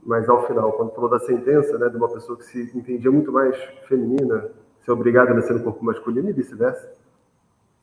mas 0.04 0.28
ao 0.28 0.46
final, 0.46 0.72
quando 0.72 0.94
falou 0.94 1.10
da 1.10 1.20
sentença, 1.20 1.76
né, 1.78 1.88
de 1.88 1.96
uma 1.96 2.08
pessoa 2.08 2.38
que 2.38 2.44
se 2.44 2.76
entendia 2.76 3.10
muito 3.10 3.30
mais 3.30 3.54
feminina, 3.86 4.50
ser 4.84 4.90
obrigada 4.90 5.30
a 5.30 5.34
nascer 5.34 5.54
no 5.54 5.62
corpo 5.62 5.84
masculino 5.84 6.28
e 6.28 6.32
vice-versa, 6.32 6.88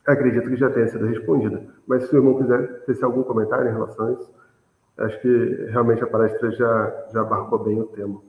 Acredito 0.06 0.48
que 0.48 0.56
já 0.56 0.70
tenha 0.70 0.88
sido 0.88 1.06
respondida. 1.06 1.62
Mas 1.86 2.08
se 2.08 2.14
o 2.14 2.18
irmão 2.18 2.38
quiser 2.38 2.84
ter 2.84 3.04
algum 3.04 3.22
comentário 3.22 3.68
em 3.68 3.72
relação 3.72 4.06
a 4.06 4.12
isso, 4.12 4.30
acho 4.98 5.20
que 5.20 5.66
realmente 5.70 6.02
a 6.02 6.06
palestra 6.06 6.50
já, 6.52 7.06
já 7.12 7.20
abarcou 7.20 7.58
bem 7.58 7.80
o 7.80 7.86
tema. 7.86 8.20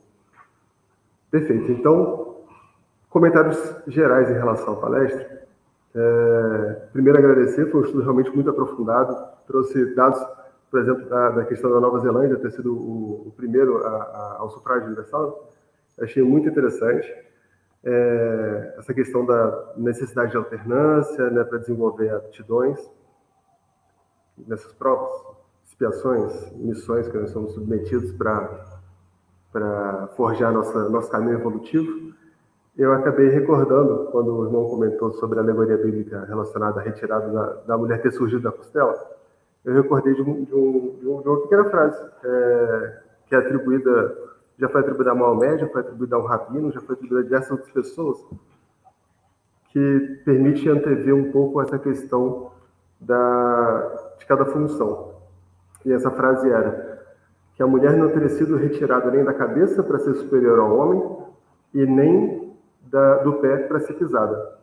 Perfeito. 1.29 1.71
Então, 1.71 2.37
comentários 3.09 3.57
gerais 3.87 4.29
em 4.29 4.33
relação 4.33 4.73
à 4.73 4.77
palestra. 4.77 5.41
É, 5.95 6.87
primeiro, 6.91 7.17
agradecer, 7.17 7.69
foi 7.71 7.81
um 7.81 7.85
estudo 7.85 8.03
realmente 8.03 8.31
muito 8.31 8.49
aprofundado, 8.49 9.17
trouxe 9.47 9.95
dados, 9.95 10.21
por 10.69 10.79
exemplo, 10.79 11.09
da, 11.09 11.29
da 11.31 11.45
questão 11.45 11.71
da 11.71 11.79
Nova 11.79 11.99
Zelândia, 11.99 12.37
ter 12.37 12.51
sido 12.51 12.73
o, 12.73 13.27
o 13.27 13.33
primeiro 13.35 13.85
a, 13.85 13.89
a, 13.89 14.35
ao 14.39 14.49
sufrágio 14.51 14.87
universal. 14.87 15.51
Achei 15.99 16.23
muito 16.23 16.49
interessante 16.49 17.11
é, 17.83 18.75
essa 18.77 18.93
questão 18.93 19.25
da 19.25 19.73
necessidade 19.77 20.31
de 20.31 20.37
alternância 20.37 21.29
né, 21.29 21.43
para 21.43 21.57
desenvolver 21.57 22.09
aptidões 22.09 22.79
nessas 24.47 24.71
provas, 24.73 25.09
expiações, 25.65 26.51
missões 26.57 27.07
que 27.07 27.17
nós 27.17 27.31
somos 27.31 27.53
submetidos 27.53 28.11
para 28.13 30.07
forjar 30.15 30.51
nossa, 30.51 30.89
nosso 30.89 31.09
caminho 31.09 31.37
evolutivo. 31.37 32.11
Eu 32.77 32.93
acabei 32.93 33.29
recordando, 33.29 34.09
quando 34.11 34.35
o 34.35 34.45
irmão 34.45 34.69
comentou 34.69 35.11
sobre 35.13 35.39
a 35.39 35.41
alegoria 35.41 35.77
bíblica 35.77 36.25
relacionada 36.25 36.79
à 36.79 36.83
retirada 36.83 37.31
da, 37.31 37.53
da 37.67 37.77
mulher 37.77 38.01
ter 38.01 38.11
surgido 38.11 38.43
da 38.43 38.51
costela, 38.51 38.95
eu 39.63 39.73
recordei 39.73 40.13
de, 40.15 40.21
um, 40.21 40.43
de, 40.43 40.55
um, 40.55 40.97
de, 40.99 41.27
uma 41.27 41.41
pequena 41.41 41.65
frase 41.65 42.09
é, 42.23 43.01
que 43.27 43.35
é 43.35 43.37
atribuída 43.37 44.15
já 44.61 44.69
foi 44.69 44.81
atribuída 44.81 45.11
a 45.11 45.15
Maomé, 45.15 45.57
já 45.57 45.67
foi 45.67 45.81
atribuída 45.81 46.15
ao 46.15 46.21
Rabino, 46.23 46.71
já 46.71 46.79
foi 46.81 46.93
atribuída 46.93 47.21
a 47.21 47.23
diversas 47.23 47.49
outras 47.49 47.71
pessoas, 47.71 48.23
que 49.69 50.21
permite 50.23 50.69
antever 50.69 51.15
um 51.15 51.31
pouco 51.31 51.59
essa 51.59 51.79
questão 51.79 52.51
da, 52.99 54.13
de 54.19 54.25
cada 54.27 54.45
função. 54.45 55.15
E 55.83 55.91
essa 55.91 56.11
frase 56.11 56.47
era 56.47 57.01
que 57.55 57.63
a 57.63 57.65
mulher 57.65 57.97
não 57.97 58.09
teria 58.09 58.29
sido 58.29 58.55
retirada 58.55 59.09
nem 59.09 59.23
da 59.23 59.33
cabeça 59.33 59.81
para 59.81 59.97
ser 59.97 60.13
superior 60.13 60.59
ao 60.59 60.77
homem 60.77 61.17
e 61.73 61.83
nem 61.87 62.55
da, 62.83 63.23
do 63.23 63.33
pé 63.33 63.57
para 63.57 63.79
ser 63.79 63.93
pisada, 63.93 64.59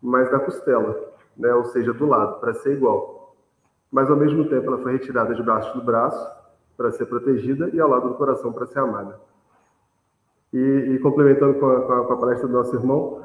mas 0.00 0.30
da 0.30 0.38
costela, 0.38 0.96
né? 1.36 1.52
ou 1.52 1.64
seja, 1.64 1.92
do 1.92 2.06
lado, 2.06 2.38
para 2.38 2.54
ser 2.54 2.74
igual. 2.74 3.34
Mas 3.90 4.08
ao 4.08 4.16
mesmo 4.16 4.48
tempo 4.48 4.68
ela 4.68 4.78
foi 4.78 4.92
retirada 4.92 5.34
de 5.34 5.42
braço 5.42 5.76
do 5.76 5.84
braço 5.84 6.30
para 6.76 6.92
ser 6.92 7.06
protegida 7.06 7.68
e 7.70 7.80
ao 7.80 7.88
lado 7.88 8.08
do 8.08 8.14
coração 8.14 8.52
para 8.52 8.66
ser 8.66 8.78
amada. 8.78 9.31
E, 10.52 10.58
e 10.58 10.98
complementando 10.98 11.54
com 11.58 11.66
a, 11.66 11.80
com, 11.82 11.92
a, 11.92 12.06
com 12.06 12.12
a, 12.12 12.16
palestra 12.18 12.46
do 12.46 12.52
nosso 12.52 12.74
irmão, 12.76 13.24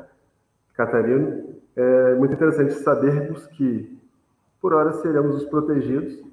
Catarino, 0.73 1.55
é 1.75 2.15
muito 2.15 2.33
interessante 2.33 2.73
sabermos 2.75 3.45
que, 3.47 3.99
por 4.61 4.73
hora, 4.73 4.93
seremos 4.93 5.35
os 5.35 5.45
protegidos, 5.45 6.23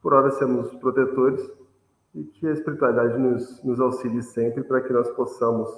por 0.00 0.14
hora, 0.14 0.30
seremos 0.32 0.72
os 0.72 0.74
protetores, 0.78 1.40
e 2.14 2.24
que 2.24 2.46
a 2.46 2.52
espiritualidade 2.52 3.18
nos, 3.18 3.62
nos 3.62 3.80
auxilie 3.80 4.22
sempre 4.22 4.62
para 4.62 4.80
que 4.80 4.92
nós 4.92 5.10
possamos, 5.10 5.68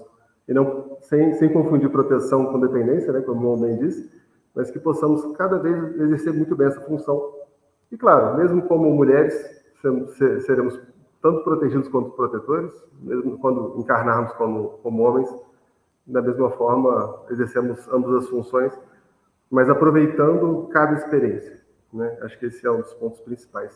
e 0.48 0.52
não 0.52 0.96
sem, 1.00 1.34
sem 1.34 1.52
confundir 1.52 1.90
proteção 1.90 2.46
com 2.46 2.61
dependência, 2.61 3.12
né, 3.12 3.20
como 3.20 3.55
o 3.55 3.57
bem 3.57 3.76
disse, 3.78 4.11
mas 4.55 4.70
que 4.70 4.78
possamos 4.78 5.36
cada 5.36 5.59
vez 5.59 6.00
exercer 6.00 6.32
muito 6.32 6.55
bem 6.55 6.68
essa 6.68 6.80
função. 6.80 7.34
E 7.90 7.96
claro, 7.96 8.36
mesmo 8.36 8.62
como 8.62 8.90
mulheres, 8.90 9.34
seremos 10.46 10.78
tanto 11.24 11.42
protegidos 11.42 11.88
quanto 11.88 12.10
protetores, 12.10 12.70
mesmo 13.00 13.38
quando 13.38 13.80
encarnarmos 13.80 14.30
como, 14.34 14.78
como 14.82 15.02
homens, 15.04 15.34
da 16.06 16.20
mesma 16.20 16.50
forma 16.50 17.24
exercemos 17.30 17.88
ambas 17.88 18.24
as 18.24 18.28
funções, 18.28 18.78
mas 19.50 19.70
aproveitando 19.70 20.68
cada 20.70 20.92
experiência. 20.92 21.62
Né? 21.90 22.18
Acho 22.20 22.38
que 22.38 22.44
esse 22.44 22.66
é 22.66 22.70
um 22.70 22.82
dos 22.82 22.92
pontos 22.92 23.22
principais. 23.22 23.72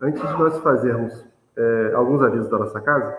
Antes 0.00 0.22
de 0.22 0.32
nós 0.38 0.58
fazermos 0.58 1.26
é, 1.56 1.92
alguns 1.92 2.22
avisos 2.22 2.48
da 2.48 2.58
nossa 2.58 2.80
casa, 2.80 3.18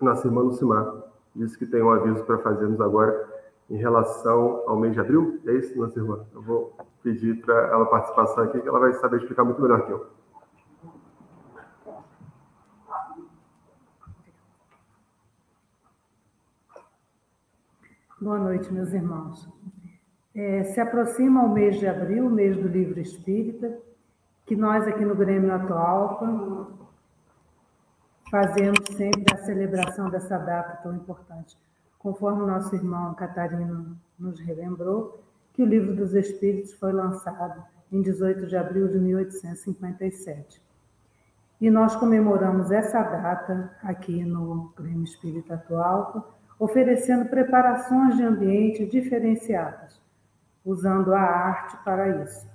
nossa 0.00 0.26
irmã 0.26 0.40
Lucimar 0.40 1.04
disse 1.36 1.56
que 1.56 1.66
tem 1.66 1.80
um 1.80 1.92
aviso 1.92 2.24
para 2.24 2.38
fazermos 2.38 2.80
agora 2.80 3.28
em 3.70 3.76
relação 3.76 4.64
ao 4.66 4.76
mês 4.76 4.92
de 4.94 4.98
abril. 4.98 5.38
É 5.46 5.52
isso, 5.52 5.78
nossa 5.78 5.96
irmã? 5.96 6.26
Eu 6.34 6.42
vou 6.42 6.76
pedir 7.00 7.40
para 7.42 7.68
ela 7.68 7.86
participação 7.86 8.42
aqui, 8.42 8.60
que 8.60 8.68
ela 8.68 8.80
vai 8.80 8.92
saber 8.94 9.18
explicar 9.18 9.44
muito 9.44 9.62
melhor 9.62 9.86
que 9.86 9.92
eu. 9.92 10.19
Boa 18.20 18.38
noite, 18.38 18.70
meus 18.70 18.92
irmãos. 18.92 19.48
É, 20.34 20.64
se 20.64 20.78
aproxima 20.78 21.42
o 21.42 21.54
mês 21.54 21.78
de 21.78 21.86
abril, 21.86 22.26
o 22.26 22.30
mês 22.30 22.54
do 22.54 22.68
livro 22.68 23.00
espírita, 23.00 23.78
que 24.44 24.54
nós 24.54 24.86
aqui 24.86 25.06
no 25.06 25.14
Grêmio 25.14 25.50
Atualpa 25.50 26.68
fazemos 28.30 28.80
sempre 28.94 29.24
a 29.32 29.38
celebração 29.38 30.10
dessa 30.10 30.36
data 30.36 30.82
tão 30.82 30.94
importante. 30.94 31.56
Conforme 31.98 32.44
nosso 32.44 32.74
irmão 32.74 33.14
Catarino 33.14 33.96
nos 34.18 34.38
relembrou, 34.38 35.24
que 35.54 35.62
o 35.62 35.66
Livro 35.66 35.96
dos 35.96 36.12
Espíritos 36.12 36.74
foi 36.74 36.92
lançado 36.92 37.64
em 37.90 38.02
18 38.02 38.46
de 38.46 38.54
abril 38.54 38.86
de 38.88 38.98
1857. 38.98 40.60
E 41.58 41.70
nós 41.70 41.96
comemoramos 41.96 42.70
essa 42.70 43.02
data 43.02 43.74
aqui 43.82 44.22
no 44.26 44.74
Grêmio 44.76 45.04
Espírita 45.04 45.54
Atual, 45.54 46.38
oferecendo 46.60 47.24
preparações 47.30 48.18
de 48.18 48.22
ambiente 48.22 48.84
diferenciadas, 48.84 49.98
usando 50.62 51.14
a 51.14 51.20
arte 51.22 51.78
para 51.82 52.22
isso. 52.22 52.46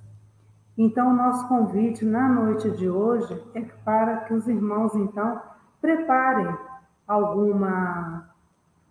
Então, 0.78 1.12
nosso 1.12 1.48
convite 1.48 2.04
na 2.04 2.28
noite 2.28 2.70
de 2.70 2.88
hoje 2.88 3.42
é 3.52 3.62
para 3.84 4.18
que 4.18 4.32
os 4.32 4.46
irmãos, 4.46 4.94
então, 4.94 5.42
preparem 5.80 6.56
alguma, 7.04 8.30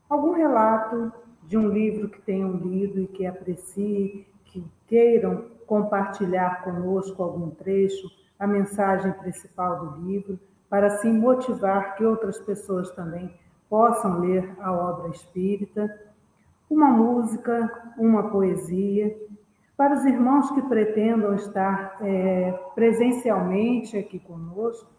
algum 0.09 0.33
relato 0.33 1.13
de 1.43 1.57
um 1.57 1.69
livro 1.69 2.09
que 2.09 2.21
tenham 2.21 2.51
lido 2.57 2.99
e 2.99 3.07
que 3.07 3.25
apreciem, 3.25 4.27
que 4.43 4.65
queiram 4.85 5.45
compartilhar 5.65 6.61
conosco 6.63 7.23
algum 7.23 7.51
trecho, 7.51 8.09
a 8.37 8.45
mensagem 8.45 9.13
principal 9.13 9.79
do 9.79 10.01
livro, 10.01 10.37
para 10.69 10.87
assim 10.87 11.13
motivar 11.13 11.95
que 11.95 12.03
outras 12.03 12.37
pessoas 12.39 12.91
também 12.91 13.33
possam 13.69 14.19
ler 14.19 14.55
a 14.59 14.71
obra 14.71 15.09
espírita, 15.09 15.89
uma 16.69 16.89
música, 16.89 17.93
uma 17.97 18.29
poesia. 18.29 19.15
Para 19.77 19.95
os 19.95 20.05
irmãos 20.05 20.51
que 20.51 20.61
pretendam 20.63 21.35
estar 21.35 21.97
é, 22.01 22.51
presencialmente 22.73 23.97
aqui 23.97 24.19
conosco, 24.19 24.89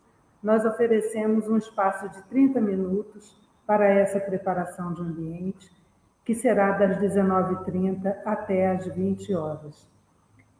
nós 0.42 0.64
oferecemos 0.64 1.48
um 1.48 1.56
espaço 1.56 2.08
de 2.10 2.22
30 2.24 2.60
minutos 2.60 3.36
para 3.66 3.86
essa 3.86 4.20
preparação 4.20 4.92
de 4.92 5.02
ambiente, 5.02 5.70
que 6.24 6.34
será 6.34 6.72
das 6.72 6.98
19h30 6.98 8.16
até 8.24 8.70
as 8.70 8.86
20 8.86 9.34
horas. 9.34 9.88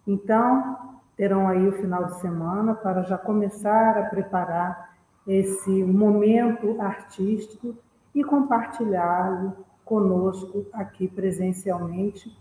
Então, 0.07 0.97
terão 1.17 1.49
aí 1.49 1.69
o 1.69 1.73
final 1.73 2.05
de 2.05 2.21
semana 2.21 2.75
para 2.75 3.03
já 3.03 3.19
começar 3.19 3.99
a 3.99 4.05
preparar 4.05 4.97
esse 5.27 5.83
momento 5.85 6.81
artístico 6.81 7.77
e 8.17 8.25
compartilhá-lo 8.25 9.59
conosco 9.85 10.65
aqui 10.73 11.07
presencialmente 11.07 12.35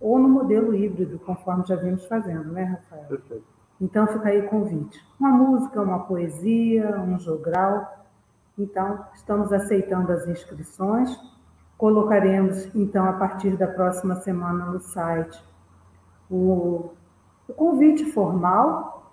ou 0.00 0.18
no 0.18 0.28
modelo 0.28 0.74
híbrido, 0.74 1.20
conforme 1.20 1.64
já 1.66 1.76
vimos 1.76 2.04
fazendo, 2.06 2.52
né, 2.52 2.64
Rafael? 2.64 3.04
Perfeito. 3.04 3.44
Então 3.80 4.08
fica 4.08 4.28
aí 4.28 4.40
o 4.40 4.48
convite. 4.48 5.00
Uma 5.18 5.30
música, 5.30 5.80
uma 5.80 6.00
poesia, 6.00 7.00
um 7.00 7.16
jogral. 7.20 8.04
Então, 8.58 9.04
estamos 9.14 9.52
aceitando 9.52 10.10
as 10.10 10.26
inscrições. 10.26 11.16
Colocaremos, 11.76 12.74
então, 12.74 13.08
a 13.08 13.12
partir 13.12 13.56
da 13.56 13.68
próxima 13.68 14.16
semana 14.16 14.66
no 14.66 14.80
site 14.80 15.40
o, 16.28 16.90
o 17.48 17.54
convite 17.54 18.04
formal 18.06 19.12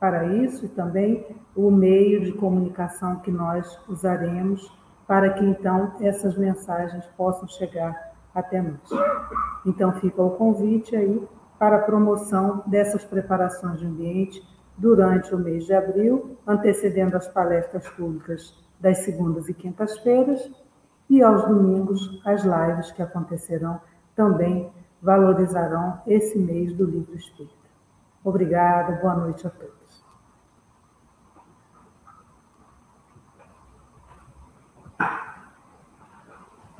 para 0.00 0.26
isso 0.26 0.66
e 0.66 0.68
também 0.68 1.24
o 1.54 1.70
meio 1.70 2.24
de 2.24 2.32
comunicação 2.32 3.20
que 3.20 3.30
nós 3.30 3.78
usaremos 3.88 4.79
para 5.10 5.30
que, 5.30 5.44
então, 5.44 5.94
essas 6.00 6.36
mensagens 6.36 7.04
possam 7.16 7.48
chegar 7.48 8.12
até 8.32 8.62
nós. 8.62 8.78
Então, 9.66 9.90
fica 9.94 10.22
o 10.22 10.36
convite 10.36 10.94
aí 10.94 11.28
para 11.58 11.78
a 11.78 11.82
promoção 11.82 12.62
dessas 12.64 13.04
preparações 13.04 13.80
de 13.80 13.86
ambiente 13.86 14.40
durante 14.78 15.34
o 15.34 15.38
mês 15.38 15.64
de 15.66 15.74
abril, 15.74 16.38
antecedendo 16.46 17.16
as 17.16 17.26
palestras 17.26 17.88
públicas 17.88 18.54
das 18.78 18.98
segundas 18.98 19.48
e 19.48 19.52
quintas-feiras, 19.52 20.48
e 21.08 21.20
aos 21.24 21.44
domingos 21.44 22.22
as 22.24 22.44
lives 22.44 22.92
que 22.92 23.02
acontecerão 23.02 23.80
também 24.14 24.70
valorizarão 25.02 26.00
esse 26.06 26.38
mês 26.38 26.72
do 26.72 26.84
livro 26.84 27.16
espírita. 27.16 27.52
Obrigada, 28.22 29.00
boa 29.02 29.16
noite 29.16 29.44
a 29.44 29.50
todos. 29.50 29.79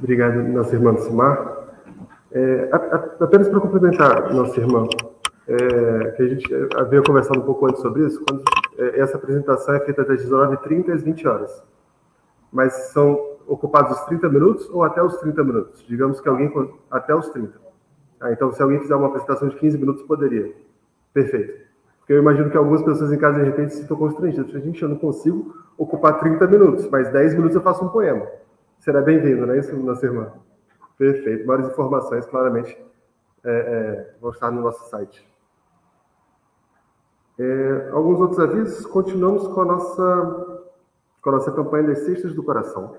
Obrigado, 0.02 0.42
nossa 0.48 0.74
irmã 0.74 0.96
Simar. 0.96 1.60
É, 2.32 2.70
apenas 3.20 3.48
para 3.48 3.60
complementar, 3.60 4.32
nossa 4.32 4.58
irmã, 4.58 4.86
é, 5.46 6.10
que 6.12 6.22
a 6.22 6.28
gente 6.28 6.48
havia 6.74 7.02
conversado 7.02 7.38
um 7.38 7.44
pouco 7.44 7.66
antes 7.66 7.82
sobre 7.82 8.06
isso, 8.06 8.24
quando, 8.24 8.42
é, 8.78 9.00
essa 9.00 9.18
apresentação 9.18 9.74
é 9.74 9.80
feita 9.80 10.02
das 10.02 10.24
19h30 10.24 10.94
às 10.94 11.02
20 11.02 11.28
horas. 11.28 11.62
Mas 12.50 12.72
são 12.92 13.36
ocupados 13.46 13.98
os 13.98 14.04
30 14.06 14.28
minutos 14.30 14.70
ou 14.70 14.82
até 14.82 15.02
os 15.02 15.16
30 15.18 15.44
minutos? 15.44 15.84
Digamos 15.86 16.18
que 16.18 16.28
alguém 16.28 16.50
até 16.90 17.14
os 17.14 17.28
30. 17.28 17.52
Ah, 18.20 18.32
então, 18.32 18.52
se 18.54 18.62
alguém 18.62 18.80
fizer 18.80 18.94
uma 18.94 19.08
apresentação 19.08 19.48
de 19.48 19.56
15 19.56 19.76
minutos, 19.76 20.02
poderia. 20.04 20.50
Perfeito. 21.12 21.68
Porque 21.98 22.14
eu 22.14 22.18
imagino 22.18 22.50
que 22.50 22.56
algumas 22.56 22.82
pessoas 22.82 23.12
em 23.12 23.18
casa, 23.18 23.38
de 23.38 23.44
repente, 23.44 23.74
se 23.74 23.82
estão 23.82 23.96
constrangidas. 23.96 24.50
Gente, 24.50 24.82
eu 24.82 24.88
não 24.88 24.96
consigo 24.96 25.54
ocupar 25.76 26.20
30 26.20 26.46
minutos, 26.46 26.88
mas 26.88 27.12
10 27.12 27.34
minutos 27.34 27.54
eu 27.54 27.62
faço 27.62 27.84
um 27.84 27.88
poema. 27.88 28.26
Será 28.80 29.02
bem-vindo, 29.02 29.46
não 29.46 29.52
é 29.52 29.58
isso, 29.58 29.76
nossa 29.76 30.06
irmã? 30.06 30.32
Perfeito. 30.96 31.46
Maiores 31.46 31.70
informações, 31.70 32.24
claramente, 32.24 32.82
é, 33.44 33.50
é, 33.50 34.14
vão 34.18 34.30
estar 34.30 34.50
no 34.50 34.62
nosso 34.62 34.88
site. 34.88 35.28
É, 37.38 37.90
alguns 37.92 38.18
outros 38.18 38.40
avisos. 38.40 38.86
Continuamos 38.86 39.46
com 39.48 39.60
a 39.60 39.64
nossa, 39.66 40.62
com 41.20 41.28
a 41.28 41.32
nossa 41.32 41.52
campanha 41.52 41.88
das 41.88 41.98
Cestas 42.06 42.34
do 42.34 42.42
Coração. 42.42 42.96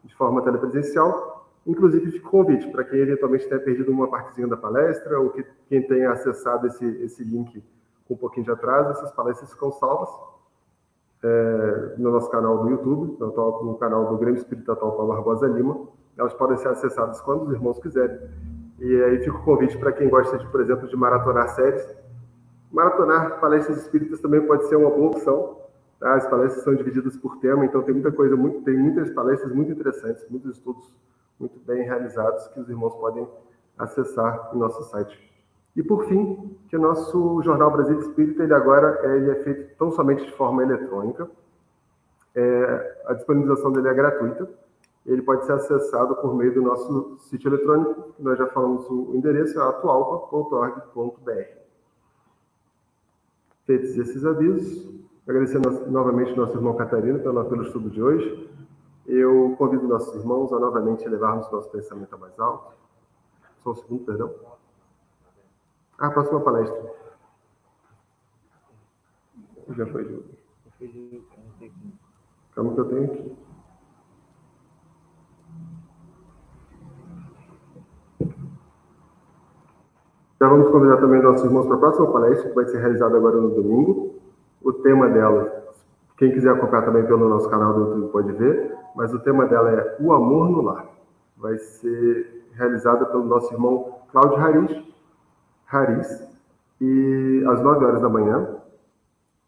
de 0.04 0.16
forma 0.16 0.42
telepresencial. 0.42 1.39
Inclusive, 1.66 2.18
o 2.18 2.22
convite 2.22 2.68
para 2.72 2.84
quem 2.84 3.00
eventualmente 3.00 3.48
tenha 3.48 3.60
perdido 3.62 3.92
uma 3.92 4.08
partezinha 4.08 4.48
da 4.48 4.58
palestra 4.58 5.20
ou 5.20 5.30
que, 5.30 5.46
quem 5.68 5.86
tenha 5.88 6.12
acessado 6.12 6.68
esse, 6.68 6.86
esse 7.04 7.24
link 7.24 7.64
com 8.08 8.14
um 8.16 8.18
pouquinho 8.18 8.46
de 8.46 8.52
atraso, 8.52 8.92
essas 8.92 9.12
palestras 9.12 9.52
ficam 9.52 9.72
salvas 9.74 10.10
é, 11.24 11.94
no 11.98 12.12
nosso 12.12 12.30
canal 12.30 12.58
do 12.60 12.70
YouTube, 12.70 13.18
no, 13.20 13.64
no 13.64 13.76
canal 13.76 14.08
do 14.08 14.18
Grêmio 14.18 14.40
Espírita 14.40 14.76
Paulo 14.76 15.08
Barbosa 15.08 15.48
Lima. 15.48 15.88
Elas 16.18 16.34
podem 16.34 16.58
ser 16.58 16.70
acessadas 16.70 17.22
quando 17.22 17.44
os 17.44 17.52
irmãos 17.52 17.80
quiserem. 17.80 18.20
E 18.80 19.04
aí 19.04 19.20
fica 19.20 19.38
o 19.38 19.44
convite 19.44 19.78
para 19.78 19.92
quem 19.92 20.10
gosta, 20.10 20.38
de, 20.38 20.48
por 20.48 20.62
exemplo, 20.62 20.88
de 20.88 20.96
maratonar 20.96 21.50
séries. 21.50 21.86
Maratonar 22.72 23.40
palestras 23.40 23.78
espíritas 23.78 24.20
também 24.20 24.42
pode 24.46 24.68
ser 24.68 24.76
uma 24.76 24.90
boa 24.90 25.12
opção. 25.12 25.58
Tá? 26.00 26.16
As 26.16 26.28
palestras 26.28 26.64
são 26.64 26.74
divididas 26.76 27.18
por 27.18 27.38
tema, 27.38 27.66
então 27.66 27.84
tem 27.84 27.94
muita 27.94 28.12
coisa, 28.12 28.36
muito, 28.36 28.62
tem 28.62 28.78
muitas 28.78 29.12
palestras 29.12 29.54
muito 29.54 29.72
interessantes, 29.72 30.26
muitos 30.30 30.56
estudos 30.56 30.84
muito 31.40 31.60
bem 31.60 31.84
realizados 31.84 32.48
que 32.50 32.60
os 32.60 32.70
irmãos 32.70 32.96
podem 32.96 33.28
acessar 33.78 34.50
no 34.54 34.60
nosso 34.60 34.84
site. 34.90 35.18
E 35.76 35.84
por 35.84 36.06
fim, 36.08 36.58
que 36.68 36.76
o 36.76 36.82
nosso 36.82 37.42
Jornal 37.42 37.72
Brasil 37.72 38.00
Espírita, 38.00 38.44
ele 38.44 38.54
agora 38.54 39.00
ele 39.16 39.32
é 39.32 39.36
feito 39.44 39.76
tão 39.78 39.92
somente 39.92 40.26
de 40.26 40.36
forma 40.36 40.62
eletrônica. 40.64 41.30
é, 42.36 43.02
a 43.06 43.14
disponibilização 43.14 43.72
dele 43.72 43.88
é 43.88 43.94
gratuita. 43.94 44.50
Ele 45.06 45.22
pode 45.22 45.46
ser 45.46 45.54
acessado 45.54 46.16
por 46.18 46.36
meio 46.36 46.54
do 46.54 46.62
nosso 46.62 47.18
sítio 47.30 47.50
eletrônico, 47.50 48.14
nós 48.20 48.38
já 48.38 48.48
falamos 48.48 48.88
o 48.90 49.16
endereço, 49.16 49.60
é 49.60 49.64
atualpa.org.br. 49.64 51.32
Feitos 53.66 53.98
esses 53.98 54.26
avisos, 54.26 54.90
agradecendo 55.28 55.90
novamente 55.90 56.36
nosso 56.36 56.56
irmão 56.56 56.76
Catarina 56.76 57.18
pelo, 57.20 57.46
pelo 57.46 57.64
estudo 57.64 57.90
de 57.90 58.02
hoje, 58.02 58.50
eu 59.10 59.56
convido 59.58 59.88
nossos 59.88 60.14
irmãos 60.16 60.54
a 60.54 60.60
novamente 60.60 61.04
elevarmos 61.04 61.52
nosso 61.52 61.70
pensamento 61.70 62.14
a 62.14 62.18
mais 62.18 62.40
alto. 62.40 62.74
Só 63.64 63.72
um 63.72 63.76
segundo, 63.76 64.06
perdão. 64.06 64.34
Ah, 65.98 66.08
a 66.08 66.12
próxima 66.12 66.40
palestra. 66.42 66.94
Já 69.70 69.86
foi, 69.88 70.04
Júlio. 70.04 70.26
Calma 72.56 72.74
que 72.74 72.80
eu 72.80 72.88
tenho 72.88 73.04
aqui. 73.06 73.38
Já 80.40 80.48
vamos 80.48 80.72
convidar 80.72 80.98
também 80.98 81.22
nossos 81.22 81.44
irmãos 81.44 81.66
para 81.68 81.76
a 81.76 81.80
próxima 81.80 82.12
palestra, 82.12 82.50
que 82.50 82.56
vai 82.56 82.66
ser 82.66 82.78
realizada 82.78 83.18
agora 83.18 83.36
no 83.36 83.50
domingo. 83.50 84.16
O 84.62 84.72
tema 84.72 85.10
dela, 85.10 85.76
quem 86.18 86.32
quiser 86.32 86.52
acompanhar 86.52 86.86
também 86.86 87.06
pelo 87.06 87.28
nosso 87.28 87.50
canal 87.50 87.74
do 87.74 87.80
YouTube 87.82 88.12
pode 88.12 88.32
ver, 88.34 88.79
mas 88.96 89.14
o 89.14 89.20
tema 89.20 89.46
dela 89.46 89.72
é 89.72 89.98
O 90.00 90.14
Amor 90.14 90.50
no 90.50 90.62
Lar. 90.62 90.88
Vai 91.38 91.58
ser 91.58 92.48
realizada 92.54 93.06
pelo 93.06 93.24
nosso 93.24 93.54
irmão 93.54 94.00
Cláudio 94.12 94.38
Haris, 94.38 94.84
Haris 95.72 96.28
e 96.82 97.44
às 97.48 97.62
9 97.62 97.86
horas 97.86 98.02
da 98.02 98.10
manhã. 98.10 98.58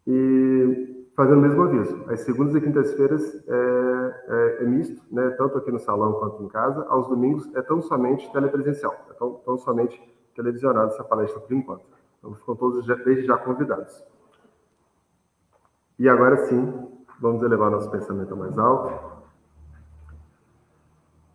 E 0.06 1.06
fazendo 1.14 1.38
o 1.38 1.42
mesmo 1.42 1.62
aviso, 1.62 2.04
as 2.08 2.20
segundas 2.20 2.54
e 2.54 2.60
quintas-feiras 2.60 3.22
é, 3.46 4.24
é, 4.28 4.62
é, 4.62 4.66
misto, 4.66 5.00
né, 5.12 5.30
tanto 5.36 5.58
aqui 5.58 5.70
no 5.70 5.78
salão 5.78 6.14
quanto 6.14 6.42
em 6.42 6.48
casa. 6.48 6.86
Aos 6.88 7.08
domingos 7.08 7.48
é 7.54 7.62
tão 7.62 7.82
somente 7.82 8.30
telepresencial, 8.32 8.94
é 9.10 9.12
tão, 9.12 9.34
tão 9.44 9.58
somente 9.58 10.00
televisionado 10.34 10.92
essa 10.92 11.04
palestra 11.04 11.40
por 11.40 11.52
enquanto. 11.52 11.84
Então 12.18 12.34
ficam 12.34 12.56
todos 12.56 12.84
já, 12.86 12.94
desde 12.94 13.26
já 13.26 13.36
convidados. 13.36 14.02
E 15.98 16.08
agora 16.08 16.46
sim, 16.46 16.72
vamos 17.20 17.42
elevar 17.42 17.70
nosso 17.70 17.90
pensamento 17.90 18.36
mais 18.36 18.58
alto 18.58 19.11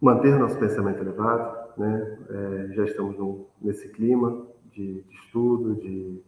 manter 0.02 0.38
nosso 0.38 0.57
pensamento 0.57 1.02
elevado, 1.02 1.72
né? 1.78 2.18
É, 2.30 2.74
já 2.74 2.86
estamos 2.86 3.18
num, 3.18 3.45
nesse 3.61 3.90
clima 3.90 4.45
de, 4.72 5.02
de 5.02 5.15
estudo, 5.15 5.76
de, 5.76 6.22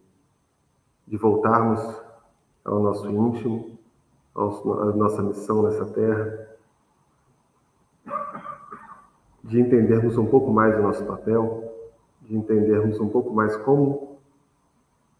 de, 1.06 1.16
voltarmos 1.16 1.80
ao 2.64 2.80
nosso 2.80 3.08
íntimo, 3.08 3.78
ao, 4.34 4.80
à 4.80 4.92
nossa 4.94 5.22
missão 5.22 5.62
nessa 5.62 5.86
terra, 5.86 6.48
de 9.42 9.60
entendermos 9.60 10.18
um 10.18 10.26
pouco 10.26 10.52
mais 10.52 10.78
o 10.78 10.82
nosso 10.82 11.04
papel, 11.04 11.72
de 12.22 12.36
entendermos 12.36 13.00
um 13.00 13.08
pouco 13.08 13.32
mais 13.32 13.56
como 13.56 14.18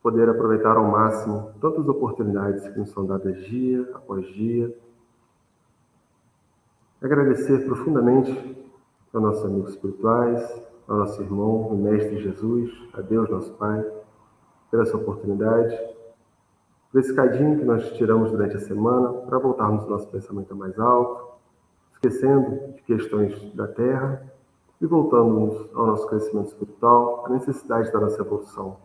poder 0.02 0.28
aproveitar 0.28 0.76
ao 0.76 0.90
máximo 0.90 1.52
tantas 1.60 1.86
oportunidades 1.88 2.66
que 2.68 2.78
nos 2.78 2.90
são 2.90 3.04
dadas 3.04 3.36
dia 3.44 3.88
após 3.94 4.26
dia 4.28 4.74
Agradecer 7.02 7.64
profundamente 7.64 8.30
aos 9.10 9.22
nossos 9.22 9.44
amigos 9.46 9.70
espirituais, 9.70 10.62
ao 10.86 10.98
nosso 10.98 11.22
irmão, 11.22 11.68
o 11.68 11.74
Mestre 11.74 12.22
Jesus, 12.22 12.70
a 12.92 13.00
Deus, 13.00 13.30
nosso 13.30 13.50
Pai, 13.54 13.82
pela 14.70 14.82
essa 14.82 14.98
oportunidade, 14.98 15.74
por 16.92 17.00
esse 17.00 17.14
cadinho 17.14 17.58
que 17.58 17.64
nós 17.64 17.90
tiramos 17.94 18.30
durante 18.30 18.58
a 18.58 18.60
semana 18.60 19.14
para 19.22 19.38
voltarmos 19.38 19.86
o 19.86 19.88
nosso 19.88 20.08
pensamento 20.08 20.54
mais 20.54 20.78
alto, 20.78 21.38
esquecendo 21.94 22.74
de 22.74 22.82
questões 22.82 23.54
da 23.54 23.66
terra 23.66 24.22
e 24.78 24.84
voltando 24.84 25.70
ao 25.72 25.86
nosso 25.86 26.06
crescimento 26.06 26.48
espiritual, 26.48 27.24
à 27.24 27.30
necessidade 27.30 27.90
da 27.90 27.98
nossa 27.98 28.20
evolução. 28.20 28.76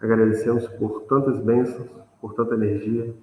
Agradecemos 0.00 0.66
por 0.68 1.02
tantas 1.02 1.38
bênçãos, 1.40 1.90
por 2.18 2.32
tanta 2.32 2.54
energia, 2.54 3.14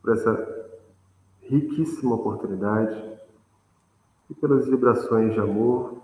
por 0.00 0.14
essa 0.14 0.61
riquíssima 1.42 2.14
oportunidade 2.14 3.18
e 4.30 4.34
pelas 4.34 4.66
vibrações 4.66 5.34
de 5.34 5.40
amor, 5.40 5.98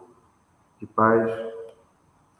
de 0.78 0.86
paz, 0.86 1.30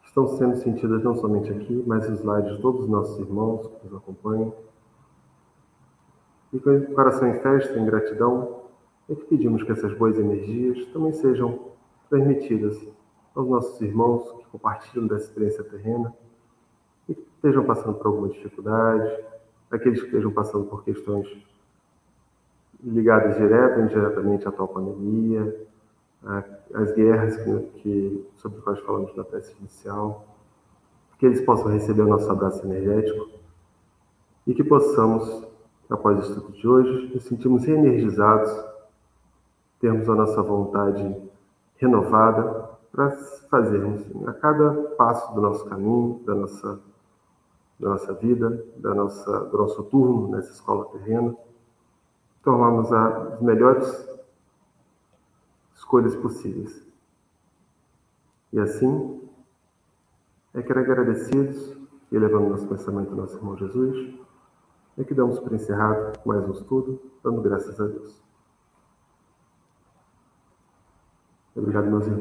que 0.01 0.07
estão 0.07 0.27
sendo 0.37 0.57
sentidas 0.57 1.03
não 1.03 1.15
somente 1.17 1.51
aqui, 1.51 1.83
mas 1.85 2.09
nos 2.09 2.23
lares 2.23 2.55
de 2.55 2.61
todos 2.61 2.83
os 2.83 2.89
nossos 2.89 3.19
irmãos 3.19 3.67
que 3.67 3.87
nos 3.87 3.97
acompanham. 3.97 4.53
E 6.51 6.59
com 6.59 6.77
o 6.77 6.93
coração 6.93 7.27
em 7.27 7.39
festa, 7.41 7.77
em 7.77 7.85
gratidão, 7.85 8.61
é 9.09 9.15
que 9.15 9.25
pedimos 9.25 9.63
que 9.63 9.71
essas 9.71 9.95
boas 9.97 10.17
energias 10.17 10.87
também 10.93 11.13
sejam 11.13 11.59
transmitidas 12.09 12.77
aos 13.35 13.47
nossos 13.47 13.81
irmãos 13.81 14.31
que 14.39 14.45
compartilham 14.51 15.07
dessa 15.07 15.25
experiência 15.25 15.63
terrena 15.63 16.13
e 17.07 17.15
que 17.15 17.21
estejam 17.21 17.63
passando 17.65 17.97
por 17.97 18.07
alguma 18.07 18.29
dificuldade, 18.29 19.23
aqueles 19.71 19.99
que 19.99 20.07
estejam 20.07 20.31
passando 20.31 20.65
por 20.65 20.83
questões 20.83 21.27
ligadas 22.83 23.37
direto 23.37 23.79
ou 23.79 23.85
indiretamente 23.85 24.45
à 24.45 24.49
atual 24.49 24.67
pandemia, 24.67 25.67
às 26.73 26.93
guerras 26.93 27.35
que, 27.37 27.59
que, 27.81 28.29
sobre 28.37 28.57
as 28.59 28.63
quais 28.63 28.79
falamos 28.81 29.15
na 29.15 29.23
peça 29.23 29.51
inicial, 29.59 30.25
que 31.17 31.25
eles 31.25 31.41
possam 31.41 31.67
receber 31.67 32.01
o 32.03 32.07
nosso 32.07 32.29
abraço 32.29 32.65
energético 32.65 33.29
e 34.47 34.53
que 34.53 34.63
possamos, 34.63 35.43
após 35.89 36.17
o 36.17 36.21
estudo 36.21 36.51
de 36.53 36.67
hoje, 36.67 37.13
nos 37.13 37.23
sentirmos 37.23 37.65
reenergizados, 37.65 38.51
termos 39.79 40.07
a 40.09 40.15
nossa 40.15 40.41
vontade 40.41 41.15
renovada 41.77 42.69
para 42.91 43.11
fazermos 43.49 44.01
a 44.27 44.33
cada 44.33 44.71
passo 44.97 45.33
do 45.33 45.41
nosso 45.41 45.65
caminho, 45.65 46.21
da 46.25 46.35
nossa, 46.35 46.79
da 47.79 47.89
nossa 47.89 48.13
vida, 48.13 48.65
da 48.77 48.93
nossa, 48.93 49.39
do 49.45 49.57
nosso 49.57 49.83
turno 49.83 50.29
nessa 50.29 50.51
escola 50.51 50.85
terrena, 50.85 51.35
tomamos 52.43 52.91
as 52.91 53.41
melhores 53.41 54.07
escolhas 55.75 56.15
possíveis. 56.15 56.81
E 58.51 58.59
assim, 58.59 59.29
é 60.53 60.61
que 60.61 60.71
agradecidos 60.71 61.77
e 62.11 62.15
elevando 62.15 62.49
nosso 62.49 62.67
pensamento 62.67 63.11
ao 63.11 63.17
nosso 63.17 63.35
irmão 63.35 63.57
Jesus, 63.57 64.15
é 64.97 65.03
que 65.03 65.13
damos 65.13 65.39
por 65.39 65.53
encerrado 65.53 66.19
mais 66.25 66.43
um 66.47 66.51
estudo, 66.51 66.99
dando 67.23 67.41
graças 67.41 67.79
a 67.79 67.85
Deus. 67.85 68.19
Obrigado, 71.55 71.87
meus 71.87 72.05
irmãos. 72.05 72.17